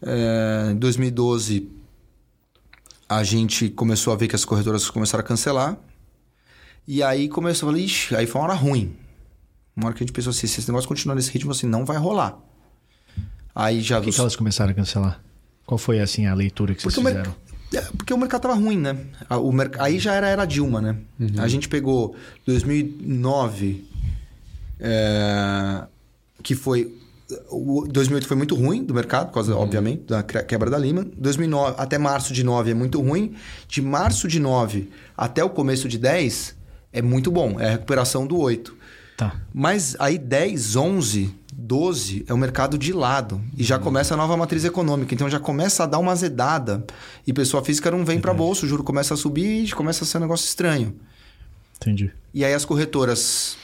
É, 0.01 0.69
em 0.71 0.77
2012 0.77 1.69
a 3.09 3.25
gente 3.25 3.69
começou 3.69 4.13
a 4.13 4.15
ver 4.15 4.29
que 4.29 4.38
as 4.38 4.45
corretoras 4.45 4.89
começaram 4.89 5.21
a 5.21 5.27
cancelar. 5.27 5.77
E 6.93 7.01
aí 7.01 7.29
começou 7.29 7.69
a 7.69 7.71
falar, 7.71 7.81
ixi, 7.81 8.13
aí 8.13 8.27
foi 8.27 8.41
uma 8.41 8.50
hora 8.50 8.53
ruim. 8.53 8.93
Uma 9.74 9.86
hora 9.86 9.95
que 9.95 10.03
a 10.03 10.05
gente 10.05 10.12
pensou 10.13 10.31
assim, 10.31 10.45
se 10.45 10.60
esse 10.60 10.67
negócio 10.67 10.89
continuar 10.89 11.15
nesse 11.15 11.31
ritmo 11.31 11.50
assim, 11.50 11.65
não 11.65 11.86
vai 11.86 11.95
rolar. 11.95 12.38
Aí 13.55 13.79
já... 13.79 14.01
Por 14.01 14.07
que, 14.07 14.12
que 14.12 14.19
elas 14.19 14.36
começaram 14.36 14.71
a 14.71 14.74
cancelar? 14.74 15.21
Qual 15.65 15.77
foi, 15.77 16.01
assim, 16.01 16.25
a 16.25 16.33
leitura 16.33 16.75
que 16.75 16.81
vocês 16.81 16.93
Porque 16.93 17.07
o, 17.07 17.10
fizeram? 17.10 17.33
mer... 17.71 17.81
é, 17.81 17.88
porque 17.95 18.13
o 18.13 18.17
mercado 18.17 18.41
tava 18.41 18.55
ruim, 18.55 18.77
né? 18.77 18.98
O 19.29 19.53
merc... 19.53 19.79
Aí 19.79 20.00
já 20.00 20.15
era 20.15 20.27
a 20.27 20.29
era 20.31 20.43
Dilma, 20.43 20.81
né? 20.81 20.98
A 21.38 21.48
gente 21.48 21.69
pegou 21.69 22.13
2009, 22.45 23.86
é, 24.77 25.88
que 26.43 26.55
foi... 26.55 26.93
O 27.50 27.88
2008 27.88 28.27
foi 28.27 28.36
muito 28.36 28.53
ruim 28.53 28.83
do 28.83 28.93
mercado, 28.93 29.27
por 29.27 29.36
causa, 29.36 29.55
obviamente, 29.55 30.03
da 30.07 30.21
quebra 30.21 30.69
da 30.69 30.75
Lehman. 30.75 31.10
2009, 31.15 31.75
até 31.77 31.98
março 31.98 32.33
de 32.33 32.43
9 32.43 32.71
é 32.71 32.74
muito 32.74 33.00
ruim. 33.01 33.33
De 33.65 33.81
março 33.81 34.27
de 34.27 34.41
9 34.41 34.89
até 35.15 35.41
o 35.41 35.50
começo 35.50 35.88
de 35.88 35.98
10 35.98 36.60
é 36.93 37.01
muito 37.01 37.31
bom. 37.31 37.60
É 37.60 37.67
a 37.67 37.71
recuperação 37.71 38.25
do 38.27 38.38
8. 38.38 38.75
Tá. 39.17 39.36
Mas 39.53 39.95
aí 40.00 40.17
10, 40.17 40.75
11, 40.75 41.33
12 41.53 42.25
é 42.27 42.33
o 42.33 42.38
mercado 42.38 42.77
de 42.77 42.91
lado. 42.91 43.41
E 43.57 43.63
já 43.63 43.77
começa 43.77 44.13
a 44.13 44.17
nova 44.17 44.36
matriz 44.36 44.65
econômica. 44.65 45.13
Então 45.13 45.29
já 45.29 45.39
começa 45.39 45.83
a 45.83 45.86
dar 45.86 46.00
uma 46.00 46.12
azedada. 46.12 46.86
E 47.25 47.31
pessoa 47.31 47.63
física 47.63 47.91
não 47.91 48.03
vem 48.03 48.19
para 48.19 48.33
bolsa, 48.33 48.65
o 48.65 48.69
juro 48.69 48.83
começa 48.83 49.13
a 49.13 49.17
subir 49.17 49.65
e 49.65 49.71
começa 49.71 50.03
a 50.03 50.07
ser 50.07 50.17
um 50.17 50.21
negócio 50.21 50.45
estranho. 50.45 50.95
Entendi. 51.77 52.12
E 52.33 52.45
aí 52.45 52.53
as 52.53 52.65
corretoras 52.65 53.57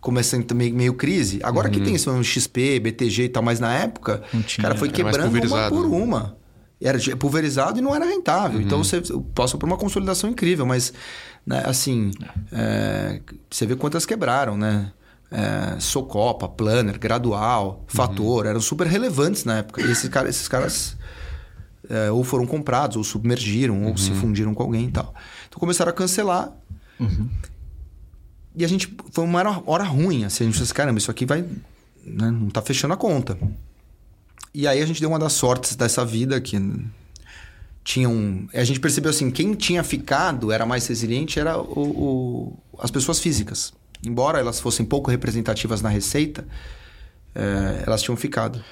começam 0.00 0.42
também 0.42 0.72
meio 0.72 0.94
crise. 0.94 1.40
Agora 1.42 1.68
que 1.68 1.80
tem 1.80 1.94
um 2.08 2.22
XP, 2.22 2.80
BTG 2.80 3.24
e 3.24 3.28
tal, 3.28 3.42
mas 3.42 3.60
na 3.60 3.72
época, 3.74 4.22
tinha, 4.46 4.62
cara, 4.62 4.74
foi 4.74 4.88
quebrando 4.90 5.36
uma 5.46 5.68
por 5.68 5.88
né? 5.88 5.96
uma. 5.96 6.36
Era 6.82 6.98
de- 6.98 7.14
pulverizado 7.14 7.78
e 7.78 7.82
não 7.82 7.94
era 7.94 8.06
rentável. 8.06 8.60
Então 8.60 8.82
você 8.82 9.02
passou 9.34 9.60
por 9.60 9.66
uma 9.66 9.76
consolidação 9.76 10.30
incrível, 10.30 10.64
mas 10.64 10.92
né, 11.46 11.62
assim, 11.64 12.12
é, 12.52 13.20
você 13.50 13.66
vê 13.66 13.76
quantas 13.76 14.06
quebraram, 14.06 14.56
né? 14.56 14.92
É, 15.32 15.78
Socopa, 15.78 16.48
Planner, 16.48 16.98
Gradual, 16.98 17.84
Fator, 17.86 18.46
eram 18.46 18.60
super 18.60 18.86
relevantes 18.86 19.44
na 19.44 19.58
época. 19.58 19.80
E 19.80 19.90
esses 19.90 20.08
caras, 20.08 20.30
esses 20.34 20.48
caras 20.48 20.96
é, 21.88 22.10
ou 22.10 22.22
foram 22.24 22.46
comprados, 22.46 22.96
ou 22.96 23.04
submergiram, 23.04 23.84
ou 23.84 23.96
se 23.96 24.10
fundiram 24.12 24.54
com 24.54 24.62
alguém 24.62 24.86
e 24.86 24.90
tal. 24.90 25.14
Então 25.48 25.58
começaram 25.58 25.90
a 25.90 25.92
cancelar. 25.94 26.52
E 28.54 28.64
a 28.64 28.68
gente. 28.68 28.94
Foi 29.12 29.24
uma 29.24 29.38
hora, 29.38 29.62
hora 29.66 29.84
ruim, 29.84 30.24
assim. 30.24 30.44
A 30.44 30.46
gente 30.46 30.58
disse, 30.58 30.74
caramba, 30.74 30.98
isso 30.98 31.10
aqui 31.10 31.24
vai. 31.24 31.42
né, 32.04 32.30
não 32.30 32.48
tá 32.50 32.62
fechando 32.62 32.94
a 32.94 32.96
conta. 32.96 33.38
E 34.52 34.66
aí 34.66 34.82
a 34.82 34.86
gente 34.86 35.00
deu 35.00 35.08
uma 35.08 35.18
das 35.18 35.32
sortes 35.32 35.76
dessa 35.76 36.04
vida 36.04 36.40
que. 36.40 36.56
Tinha 37.82 38.08
um. 38.08 38.46
A 38.52 38.62
gente 38.64 38.78
percebeu 38.80 39.10
assim, 39.10 39.30
quem 39.30 39.54
tinha 39.54 39.82
ficado 39.82 40.52
era 40.52 40.66
mais 40.66 40.86
resiliente 40.86 41.38
era 41.40 41.58
o, 41.58 41.80
o- 41.80 42.58
as 42.78 42.90
pessoas 42.90 43.18
físicas. 43.18 43.72
Embora 44.06 44.38
elas 44.38 44.60
fossem 44.60 44.84
pouco 44.86 45.10
representativas 45.10 45.80
na 45.82 45.88
receita, 45.88 46.46
é, 47.34 47.84
elas 47.86 48.02
tinham 48.02 48.16
ficado. 48.16 48.62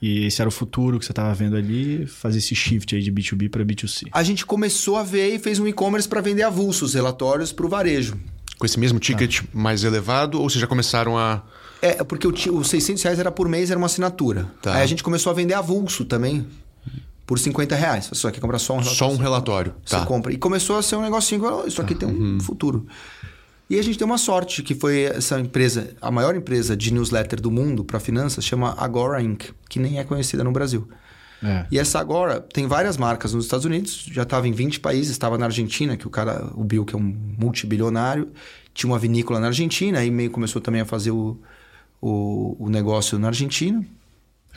E 0.00 0.26
esse 0.26 0.40
era 0.40 0.48
o 0.48 0.52
futuro 0.52 0.98
que 0.98 1.04
você 1.06 1.12
tava 1.12 1.32
vendo 1.32 1.54
ali, 1.56 2.06
fazer 2.06 2.38
esse 2.38 2.54
shift 2.56 2.94
aí 2.94 3.02
de 3.02 3.12
B2B 3.12 3.48
para 3.48 3.64
B2C. 3.64 4.08
A 4.10 4.22
gente 4.24 4.44
começou 4.44 4.96
a 4.96 5.04
ver 5.04 5.34
e 5.34 5.38
fez 5.38 5.60
um 5.60 5.66
e-commerce 5.68 6.08
para 6.08 6.20
vender 6.20 6.42
avulsos, 6.42 6.94
relatórios 6.94 7.52
para 7.52 7.64
o 7.66 7.68
varejo. 7.68 8.18
Com 8.58 8.66
esse 8.66 8.78
mesmo 8.80 8.98
ticket 8.98 9.42
mais 9.52 9.84
elevado, 9.84 10.40
ou 10.40 10.48
vocês 10.50 10.60
já 10.60 10.66
começaram 10.66 11.16
a. 11.16 11.42
É, 11.80 12.02
porque 12.04 12.26
o 12.26 12.32
os 12.58 12.68
600 12.68 13.02
reais 13.02 13.18
era 13.18 13.30
por 13.30 13.48
mês, 13.48 13.70
era 13.70 13.78
uma 13.78 13.86
assinatura. 13.86 14.50
Tá. 14.60 14.74
Aí 14.74 14.82
a 14.82 14.86
gente 14.86 15.02
começou 15.04 15.30
a 15.30 15.34
vender 15.34 15.54
avulso 15.54 16.04
também, 16.04 16.46
por 17.26 17.38
50 17.38 17.74
reais. 17.74 18.06
Você 18.06 18.14
só 18.16 18.30
quer 18.30 18.40
comprar 18.40 18.58
só 18.58 18.74
um 18.74 18.78
relatório. 18.78 18.98
Só 18.98 19.10
um 19.10 19.16
relatório. 19.16 19.74
Você 19.84 19.96
Tá. 19.96 20.04
compra. 20.06 20.32
E 20.32 20.36
começou 20.36 20.76
a 20.76 20.82
ser 20.82 20.96
um 20.96 21.02
negocinho, 21.02 21.42
"Oh, 21.44 21.66
isso 21.66 21.80
aqui 21.80 21.94
tem 21.94 22.08
um 22.08 22.12
Uhum. 22.12 22.40
futuro. 22.40 22.86
E 23.70 23.78
a 23.78 23.82
gente 23.82 23.96
deu 23.98 24.06
uma 24.06 24.18
sorte, 24.18 24.62
que 24.62 24.74
foi 24.74 25.04
essa 25.04 25.40
empresa, 25.40 25.94
a 26.00 26.10
maior 26.10 26.34
empresa 26.36 26.76
de 26.76 26.92
newsletter 26.92 27.40
do 27.40 27.50
mundo 27.50 27.82
para 27.84 27.98
finanças, 27.98 28.44
chama 28.44 28.74
Agora 28.76 29.22
Inc., 29.22 29.50
que 29.68 29.78
nem 29.78 29.98
é 29.98 30.04
conhecida 30.04 30.44
no 30.44 30.52
Brasil. 30.52 30.86
É. 31.42 31.66
E 31.70 31.78
essa 31.78 31.98
Agora 31.98 32.38
tem 32.40 32.66
várias 32.66 32.96
marcas 32.96 33.32
nos 33.32 33.46
Estados 33.46 33.64
Unidos, 33.64 34.06
já 34.12 34.22
estava 34.24 34.46
em 34.46 34.52
20 34.52 34.78
países, 34.78 35.10
estava 35.10 35.38
na 35.38 35.46
Argentina, 35.46 35.96
que 35.96 36.06
o 36.06 36.10
cara, 36.10 36.50
o 36.54 36.62
Bill, 36.62 36.84
que 36.84 36.94
é 36.94 36.98
um 36.98 37.16
multibilionário, 37.38 38.28
tinha 38.74 38.90
uma 38.92 38.98
vinícola 38.98 39.40
na 39.40 39.46
Argentina, 39.48 39.98
aí 40.00 40.10
meio 40.10 40.30
começou 40.30 40.60
também 40.60 40.80
a 40.82 40.84
fazer 40.84 41.10
o, 41.10 41.36
o, 42.00 42.56
o 42.58 42.68
negócio 42.68 43.18
na 43.18 43.28
Argentina. 43.28 43.84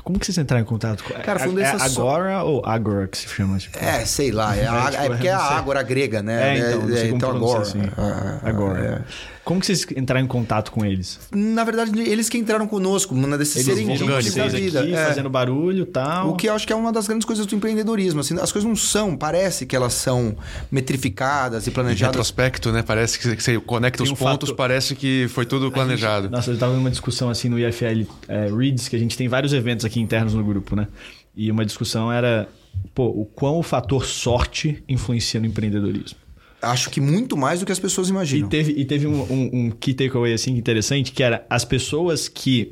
Como 0.03 0.19
que 0.19 0.25
vocês 0.25 0.37
entraram 0.37 0.61
em 0.63 0.67
contato 0.67 1.03
com 1.03 1.13
Cara, 1.15 1.39
foi 1.39 1.49
um 1.49 1.59
é, 1.59 1.63
é 1.63 1.77
Agora 1.81 2.43
ou 2.43 2.61
Agora 2.65 3.07
que 3.07 3.17
se 3.17 3.27
chama? 3.27 3.57
Tipo? 3.57 3.77
É, 3.79 4.05
sei 4.05 4.31
lá, 4.31 4.55
é, 4.55 4.67
a, 4.67 4.91
é 4.93 5.07
porque 5.07 5.27
é 5.27 5.33
a. 5.33 5.39
Ágora 5.39 5.81
grega, 5.81 6.21
né? 6.21 6.57
É, 6.57 6.69
então, 6.69 6.81
como 6.81 6.97
então 7.15 7.29
Agora. 7.31 7.61
assim. 7.61 7.81
Ah, 7.97 8.39
Agora. 8.43 9.05
Como 9.45 9.59
que 9.59 9.67
vocês 9.67 9.85
entraram 9.95 10.25
em 10.25 10.27
contato 10.27 10.71
com 10.71 10.83
eles? 10.83 11.19
Na 11.31 11.63
verdade, 11.63 11.97
eles 12.01 12.27
que 12.27 12.37
entraram 12.37 12.67
conosco, 12.67 13.13
uma 13.13 13.37
desses 13.37 13.57
Eles 13.57 13.67
serem 13.67 13.95
viram 13.95 14.07
da 14.07 14.19
vida. 14.47 14.79
aqui, 14.81 14.93
é. 14.95 15.05
fazendo 15.05 15.29
barulho 15.29 15.83
e 15.83 15.85
tal. 15.85 16.31
O 16.31 16.35
que 16.35 16.49
eu 16.49 16.53
acho 16.55 16.65
que 16.65 16.73
é 16.73 16.75
uma 16.75 16.91
das 16.91 17.07
grandes 17.07 17.25
coisas 17.25 17.45
do 17.45 17.55
empreendedorismo. 17.55 18.21
Assim, 18.21 18.33
as 18.39 18.51
coisas 18.51 18.67
não 18.67 18.75
são, 18.75 19.15
parece 19.15 19.67
que 19.67 19.75
elas 19.75 19.93
são 19.93 20.35
metrificadas 20.71 21.67
e 21.67 21.69
Em 21.69 21.73
planejadas. 21.73 22.15
retrospecto, 22.15 22.71
né? 22.71 22.81
Parece 22.81 23.19
que 23.19 23.39
você 23.41 23.59
conecta 23.59 24.03
Tem 24.03 24.11
os 24.11 24.11
um 24.11 24.15
pontos, 24.15 24.49
fator- 24.49 24.55
parece 24.55 24.95
que 24.95 25.27
foi 25.29 25.45
tudo 25.45 25.71
planejado. 25.71 26.29
Nossa, 26.29 26.51
eu 26.51 26.57
tava 26.57 26.73
numa 26.73 26.89
discussão 26.89 27.29
assim 27.29 27.47
no 27.47 27.59
IFL 27.59 28.07
é, 28.27 28.49
Reads, 28.49 28.87
que 28.87 28.95
a 28.95 28.99
gente 28.99 29.15
tem 29.15 29.27
vários 29.27 29.53
eventos 29.53 29.85
aqui 29.85 29.99
internos 29.99 30.33
no 30.33 30.43
grupo, 30.43 30.75
né? 30.75 30.87
E 31.35 31.51
uma 31.51 31.65
discussão 31.65 32.11
era, 32.11 32.47
pô, 32.93 33.05
o 33.07 33.25
quão 33.25 33.57
o 33.59 33.63
fator 33.63 34.05
sorte 34.05 34.83
influencia 34.89 35.39
no 35.39 35.45
empreendedorismo. 35.45 36.17
Acho 36.61 36.89
que 36.89 36.99
muito 36.99 37.35
mais 37.37 37.59
do 37.59 37.65
que 37.65 37.71
as 37.71 37.79
pessoas 37.79 38.07
E 38.07 38.11
imaginam. 38.11 38.49
teve, 38.49 38.71
e 38.71 38.85
teve 38.85 39.05
um, 39.07 39.21
um, 39.21 39.49
um 39.53 39.71
key 39.71 39.93
takeaway 39.93 40.33
assim 40.33 40.55
interessante, 40.57 41.11
que 41.11 41.21
era 41.21 41.45
as 41.49 41.63
pessoas 41.65 42.27
que 42.27 42.71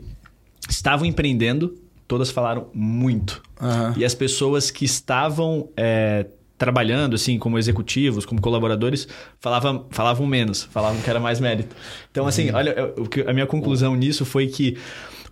estavam 0.69 1.06
empreendendo, 1.06 1.76
todas 2.08 2.32
falaram 2.32 2.67
muito. 2.74 3.41
Aham. 3.62 3.93
E 3.98 4.04
as 4.06 4.15
pessoas 4.15 4.72
que 4.72 4.86
estavam 4.86 5.69
é, 5.78 6.26
trabalhando, 6.58 7.15
assim, 7.15 7.38
como 7.38 7.58
executivos, 7.60 8.26
como 8.26 8.39
colaboradores, 8.41 9.08
falavam, 9.39 9.86
falavam 9.91 10.26
menos, 10.26 10.63
falavam 10.63 11.02
que 11.02 11.10
era 11.10 11.19
mais 11.19 11.39
mérito. 11.39 11.76
Então, 12.10 12.26
assim, 12.26 12.52
olha, 12.52 12.72
eu- 12.72 13.08
a 13.28 13.34
minha 13.34 13.46
conclusão 13.46 13.96
nisso 13.96 14.24
foi 14.26 14.48
que 14.48 14.78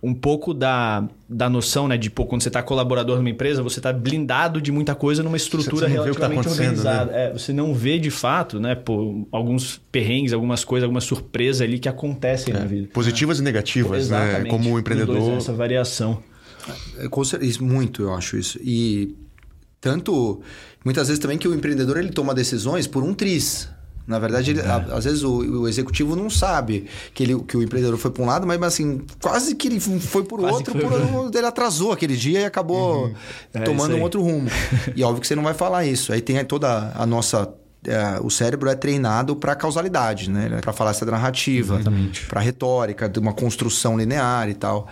um 0.02 0.12
pouco 0.12 0.52
da, 0.52 1.08
da 1.28 1.48
noção, 1.48 1.86
né? 1.86 1.96
De, 1.96 2.10
pô, 2.10 2.26
quando 2.26 2.42
você 2.42 2.50
tá 2.50 2.60
colaborador 2.60 3.18
numa 3.18 3.30
empresa, 3.30 3.62
você 3.62 3.80
tá 3.80 3.92
blindado 3.92 4.60
de 4.60 4.72
muita 4.72 4.96
coisa 4.96 5.22
numa 5.22 5.36
estrutura 5.36 5.86
Você 5.88 5.94
tá 5.94 6.02
relativamente 6.02 6.40
acontecendo, 6.40 6.78
organizada. 6.78 7.12
É, 7.12 7.32
você 7.32 7.52
não 7.52 7.72
vê 7.72 8.00
de 8.00 8.10
fato, 8.10 8.58
né? 8.58 8.74
Pô, 8.74 9.26
alguns 9.30 9.80
perrengues, 9.92 10.32
algumas 10.32 10.64
coisas, 10.64 10.84
algumas 10.84 11.04
surpresas 11.04 11.62
ali 11.62 11.78
que 11.78 11.88
acontecem 11.88 12.52
na 12.52 12.64
vida. 12.64 12.88
Positivas 12.92 13.38
e 13.38 13.42
negativas, 13.42 14.10
né? 14.10 14.24
Exatamente. 14.24 14.50
Como 14.50 14.64
Os 14.64 14.70
dois, 14.70 14.80
empreendedor. 14.80 15.32
Essa 15.36 15.52
variação. 15.52 16.20
É, 16.98 17.08
muito, 17.60 18.02
eu 18.02 18.12
acho 18.12 18.36
isso. 18.36 18.58
E 18.60 19.14
tanto, 19.80 20.40
muitas 20.84 21.06
vezes 21.06 21.20
também 21.20 21.38
que 21.38 21.46
o 21.46 21.54
empreendedor 21.54 21.96
ele 21.96 22.10
toma 22.10 22.34
decisões 22.34 22.88
por 22.88 23.04
um 23.04 23.14
triz. 23.14 23.68
Na 24.06 24.18
verdade, 24.18 24.50
ele- 24.50 24.60
a- 24.62 24.84
às 24.92 25.04
vezes 25.04 25.22
o, 25.22 25.30
o 25.62 25.68
executivo 25.68 26.16
não 26.16 26.28
sabe 26.28 26.86
que, 27.14 27.22
ele, 27.22 27.38
que 27.44 27.56
o 27.56 27.62
empreendedor 27.62 27.96
foi 27.98 28.10
para 28.10 28.22
um 28.22 28.26
lado, 28.26 28.46
mas 28.46 28.60
assim, 28.62 29.02
quase 29.20 29.54
que 29.54 29.68
ele 29.68 29.78
foi 29.80 30.24
por 30.24 30.40
Quase 30.40 30.56
outro, 30.56 30.72
foi 30.72 30.82
por, 30.82 31.30
ele 31.36 31.46
atrasou 31.46 31.92
aquele 31.92 32.16
dia 32.16 32.40
e 32.40 32.44
acabou 32.44 33.06
É, 33.54 33.58
isso 33.58 33.64
tomando 33.64 33.94
um 33.96 34.02
outro 34.02 34.20
rumo. 34.22 34.48
e 34.96 35.02
óbvio 35.04 35.20
que 35.20 35.26
você 35.26 35.36
não 35.36 35.42
vai 35.44 35.54
falar 35.54 35.84
isso. 35.86 36.12
Aí 36.12 36.20
tem 36.20 36.44
toda 36.44 36.92
a 36.94 37.06
nossa. 37.06 37.48
é, 37.86 38.18
o 38.20 38.30
cérebro 38.30 38.68
é 38.68 38.74
treinado 38.74 39.34
para 39.36 39.54
causalidade, 39.54 40.30
né? 40.30 40.58
Para 40.60 40.72
falácia 40.72 41.04
da 41.06 41.12
narrativa, 41.12 41.80
para 42.28 42.40
retórica, 42.40 43.08
de 43.08 43.18
uma 43.18 43.32
construção 43.32 43.96
linear 43.98 44.48
e 44.48 44.54
tal. 44.54 44.88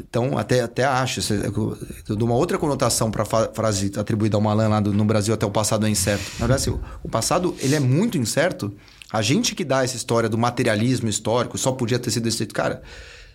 Então, 0.00 0.36
até, 0.38 0.60
até 0.60 0.84
acho. 0.84 1.20
isso, 1.20 1.34
Eu 1.34 2.16
dou 2.16 2.28
uma 2.28 2.36
outra 2.36 2.58
conotação 2.58 3.10
para 3.10 3.22
a 3.22 3.48
frase 3.52 3.92
atribuída 3.96 4.36
ao 4.36 4.40
Malan 4.40 4.68
lá 4.68 4.80
do, 4.80 4.92
no 4.92 5.04
Brasil 5.04 5.34
até 5.34 5.46
o 5.46 5.50
passado 5.50 5.86
é 5.86 5.90
incerto. 5.90 6.24
Na 6.38 6.46
verdade, 6.46 6.68
assim, 6.68 6.80
o, 7.02 7.08
passado 7.08 7.54
ele 7.60 7.74
é 7.74 7.80
muito 7.80 8.18
incerto. 8.18 8.72
A 9.10 9.22
gente 9.22 9.54
que 9.54 9.64
dá 9.64 9.84
essa 9.84 9.96
história 9.96 10.28
do 10.28 10.36
materialismo 10.36 11.08
histórico 11.08 11.56
só 11.56 11.72
podia 11.72 11.98
ter 11.98 12.10
sido 12.10 12.24
desse 12.24 12.38
jeito. 12.38 12.54
Cara, 12.54 12.82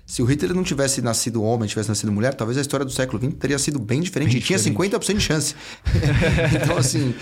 se 0.06 0.22
o 0.22 0.26
Hitler 0.26 0.54
não 0.54 0.64
tivesse 0.64 1.02
nascido 1.02 1.42
homem, 1.42 1.68
tivesse 1.68 1.90
nascido 1.90 2.12
mulher, 2.12 2.34
talvez 2.34 2.58
a 2.58 2.62
história 2.62 2.86
do 2.86 2.92
século 2.92 3.24
XX 3.24 3.36
teria 3.40 3.58
sido 3.58 3.80
bem 3.80 4.02
diferente. 4.02 4.38
e 4.38 4.42
tinha 4.42 4.60
50% 4.60 5.14
de 5.14 5.22
chance. 5.22 5.56
então, 6.62 6.78
assim, 6.78 7.16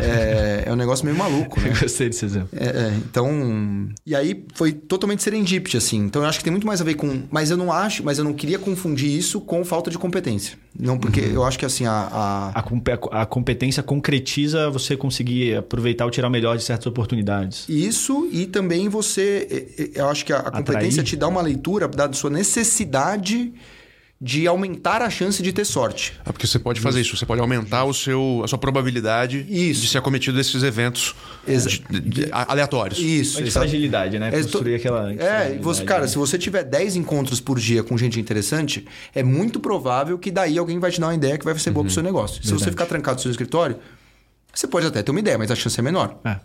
é, 0.00 0.64
é 0.66 0.72
um 0.72 0.76
negócio 0.76 1.04
meio 1.04 1.16
maluco, 1.16 1.60
né? 1.60 1.70
Eu 1.74 1.80
gostei 1.80 2.08
desse 2.08 2.24
exemplo. 2.24 2.48
É, 2.52 2.66
é, 2.66 2.94
então. 2.96 3.88
E 4.04 4.14
aí 4.14 4.44
foi 4.54 4.72
totalmente 4.72 5.22
serendipity, 5.22 5.76
assim. 5.76 5.98
Então 5.98 6.22
eu 6.22 6.28
acho 6.28 6.38
que 6.38 6.44
tem 6.44 6.50
muito 6.50 6.66
mais 6.66 6.80
a 6.80 6.84
ver 6.84 6.94
com. 6.94 7.22
Mas 7.30 7.50
eu 7.50 7.56
não 7.56 7.72
acho, 7.72 8.02
mas 8.02 8.18
eu 8.18 8.24
não 8.24 8.32
queria 8.32 8.58
confundir 8.58 9.10
isso 9.10 9.40
com 9.40 9.64
falta 9.64 9.90
de 9.90 9.98
competência. 9.98 10.58
Não, 10.78 10.98
porque 10.98 11.20
eu 11.20 11.44
acho 11.44 11.56
que 11.58 11.64
assim, 11.64 11.86
a. 11.86 11.92
a- 11.92 12.64
A, 13.12 13.22
a 13.22 13.26
competência 13.26 13.82
concretiza 13.82 14.68
você 14.70 14.96
conseguir 14.96 15.56
aproveitar 15.56 16.04
ou 16.04 16.10
tirar 16.10 16.26
o 16.28 16.30
melhor 16.30 16.56
de 16.56 16.64
certas 16.64 16.86
oportunidades. 16.86 17.64
Isso 17.68 18.28
e 18.32 18.46
também 18.46 18.88
você. 18.88 19.92
Eu 19.94 20.08
acho 20.08 20.24
que 20.24 20.32
a, 20.32 20.38
a 20.38 20.50
competência 20.50 21.00
Atrair. 21.02 21.04
te 21.04 21.16
dá 21.16 21.28
uma 21.28 21.40
leitura 21.42 21.86
da 21.86 22.12
sua 22.12 22.30
necessidade 22.30 23.52
de 24.20 24.46
aumentar 24.46 25.02
a 25.02 25.10
chance 25.10 25.42
de 25.42 25.52
ter 25.52 25.64
sorte. 25.66 26.14
É 26.24 26.32
porque 26.32 26.46
você 26.46 26.58
pode 26.58 26.80
fazer 26.80 27.00
isso, 27.00 27.16
você 27.16 27.26
pode 27.26 27.40
aumentar 27.40 27.84
o 27.84 27.92
seu, 27.92 28.40
a 28.42 28.48
sua 28.48 28.58
probabilidade 28.58 29.44
Isso. 29.48 29.82
de 29.82 29.88
ser 29.88 29.98
acometido 29.98 30.36
desses 30.36 30.62
eventos 30.62 31.14
Exa- 31.46 31.68
de- 31.90 32.00
de- 32.00 32.28
aleatórios. 32.32 32.98
Isso, 32.98 33.34
Mas 33.36 33.44
de 33.46 33.50
fragilidade, 33.50 34.18
né? 34.18 34.28
É, 34.28 34.42
Construir 34.42 34.76
aquela. 34.76 35.12
É, 35.12 35.58
você, 35.60 35.84
cara, 35.84 36.02
né? 36.02 36.06
se 36.08 36.16
você 36.16 36.38
tiver 36.38 36.62
10 36.64 36.96
encontros 36.96 37.38
por 37.40 37.58
dia 37.58 37.82
com 37.82 37.98
gente 37.98 38.18
interessante, 38.18 38.86
é 39.14 39.22
muito 39.22 39.60
provável 39.60 40.18
que 40.18 40.30
daí 40.30 40.56
alguém 40.56 40.78
vai 40.78 40.90
te 40.90 41.00
dar 41.00 41.08
uma 41.08 41.14
ideia 41.14 41.36
que 41.36 41.44
vai 41.44 41.58
ser 41.58 41.70
boa 41.72 41.84
pro 41.84 41.92
seu 41.92 42.02
negócio. 42.02 42.36
Se 42.36 42.48
você 42.48 42.52
Verdade. 42.52 42.70
ficar 42.70 42.86
trancado 42.86 43.16
no 43.16 43.22
seu 43.22 43.30
escritório, 43.30 43.76
você 44.54 44.66
pode 44.66 44.86
até 44.86 45.02
ter 45.02 45.10
uma 45.10 45.20
ideia, 45.20 45.36
mas 45.36 45.50
a 45.50 45.54
chance 45.56 45.78
é 45.78 45.82
menor. 45.82 46.18
É. 46.24 46.36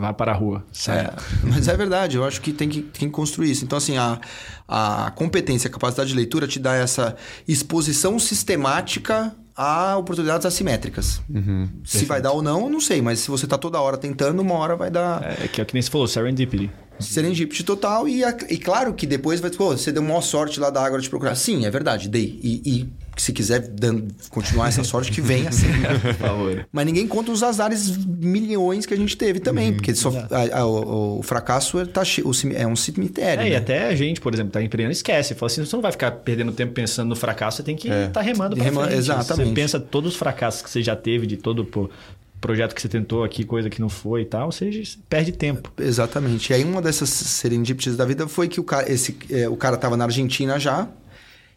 Vá 0.00 0.12
para 0.12 0.32
a 0.32 0.34
rua. 0.34 0.64
É, 0.88 1.12
mas 1.44 1.68
é 1.68 1.76
verdade, 1.76 2.16
eu 2.16 2.24
acho 2.24 2.40
que 2.40 2.52
tem, 2.52 2.68
que 2.68 2.80
tem 2.82 3.08
que 3.08 3.14
construir 3.14 3.50
isso. 3.50 3.64
Então, 3.64 3.76
assim, 3.76 3.96
a, 3.98 4.18
a 4.66 5.12
competência, 5.14 5.68
a 5.68 5.70
capacidade 5.70 6.08
de 6.10 6.16
leitura 6.16 6.46
te 6.48 6.58
dá 6.58 6.74
essa 6.74 7.14
exposição 7.46 8.18
sistemática 8.18 9.34
a 9.54 9.96
oportunidades 9.98 10.46
assimétricas. 10.46 11.20
Se 11.84 12.06
vai 12.06 12.22
dar 12.22 12.32
ou 12.32 12.40
não, 12.40 12.62
eu 12.62 12.70
não 12.70 12.80
sei, 12.80 13.02
mas 13.02 13.18
se 13.20 13.28
você 13.30 13.46
tá 13.46 13.58
toda 13.58 13.78
hora 13.80 13.98
tentando, 13.98 14.40
uma 14.40 14.54
hora 14.54 14.74
vai 14.74 14.90
dar. 14.90 15.22
É, 15.22 15.46
que 15.48 15.60
é 15.60 15.64
o 15.64 15.66
que 15.66 15.74
nem 15.74 15.82
você 15.82 15.90
falou, 15.90 16.06
serendipity. 16.08 16.70
Serendipity 16.98 17.62
total 17.64 18.08
e, 18.08 18.24
a- 18.24 18.36
e 18.48 18.56
claro 18.58 18.92
que 18.94 19.06
depois 19.06 19.40
vai... 19.40 19.50
Pô, 19.50 19.76
você 19.76 19.90
deu 19.92 20.02
maior 20.02 20.20
sorte 20.22 20.58
lá 20.60 20.70
da 20.70 20.82
água 20.84 20.98
de 21.00 21.08
procurar. 21.10 21.34
Sim, 21.34 21.64
é 21.66 21.70
verdade, 21.70 22.08
dei. 22.08 22.38
E, 22.42 22.62
e 22.64 22.88
se 23.20 23.32
quiser 23.32 23.60
dan- 23.68 24.02
continuar 24.30 24.68
essa 24.68 24.82
sorte, 24.82 25.12
que 25.12 25.20
venha 25.20 25.48
assim. 25.50 25.66
Por 26.02 26.14
favor. 26.14 26.66
Mas 26.72 26.86
ninguém 26.86 27.06
conta 27.06 27.30
os 27.30 27.42
azares 27.42 27.96
milhões 28.06 28.86
que 28.86 28.94
a 28.94 28.96
gente 28.96 29.16
teve 29.16 29.40
também. 29.40 29.72
porque 29.74 29.94
só, 29.94 30.08
a- 30.30 30.58
a- 30.60 30.66
o, 30.66 31.18
o 31.18 31.22
fracasso 31.22 31.78
é, 31.78 31.84
tá 31.84 32.02
o 32.24 32.32
é 32.54 32.66
um 32.66 32.76
cemitério. 32.76 33.42
É, 33.44 33.48
e 33.48 33.50
né? 33.50 33.56
até 33.56 33.88
a 33.88 33.94
gente, 33.94 34.20
por 34.20 34.32
exemplo, 34.32 34.52
tá 34.52 34.62
empreendendo, 34.62 34.92
esquece. 34.92 35.34
Fala 35.34 35.50
assim, 35.52 35.64
você 35.64 35.76
não 35.76 35.82
vai 35.82 35.92
ficar 35.92 36.10
perdendo 36.12 36.52
tempo 36.52 36.72
pensando 36.72 37.08
no 37.08 37.16
fracasso, 37.16 37.58
você 37.58 37.62
tem 37.62 37.76
que 37.76 37.88
estar 37.88 38.20
remando 38.22 38.56
pra 38.56 38.64
Rema- 38.64 38.84
frente. 38.84 38.98
exatamente. 38.98 39.48
Você 39.48 39.54
pensa 39.54 39.78
todos 39.80 40.12
os 40.12 40.18
fracassos 40.18 40.62
que 40.62 40.70
você 40.70 40.82
já 40.82 40.96
teve, 40.96 41.26
de 41.26 41.36
todo 41.36 41.64
pô, 41.64 41.90
projeto 42.40 42.74
que 42.74 42.80
você 42.80 42.88
tentou 42.88 43.22
aqui, 43.22 43.44
coisa 43.44 43.68
que 43.68 43.80
não 43.82 43.88
foi 43.90 44.22
e 44.22 44.24
tal, 44.24 44.50
você 44.50 44.70
perde 45.10 45.30
tempo. 45.32 45.70
Exatamente. 45.78 46.50
E 46.50 46.54
aí 46.54 46.64
uma 46.64 46.80
dessas 46.80 47.10
serendipities 47.10 47.96
da 47.96 48.04
vida 48.06 48.26
foi 48.26 48.48
que 48.48 48.58
o 48.58 48.64
cara, 48.64 48.90
esse, 48.90 49.14
é, 49.30 49.46
o 49.48 49.56
cara 49.56 49.76
tava 49.76 49.96
na 49.96 50.04
Argentina 50.04 50.58
já. 50.58 50.88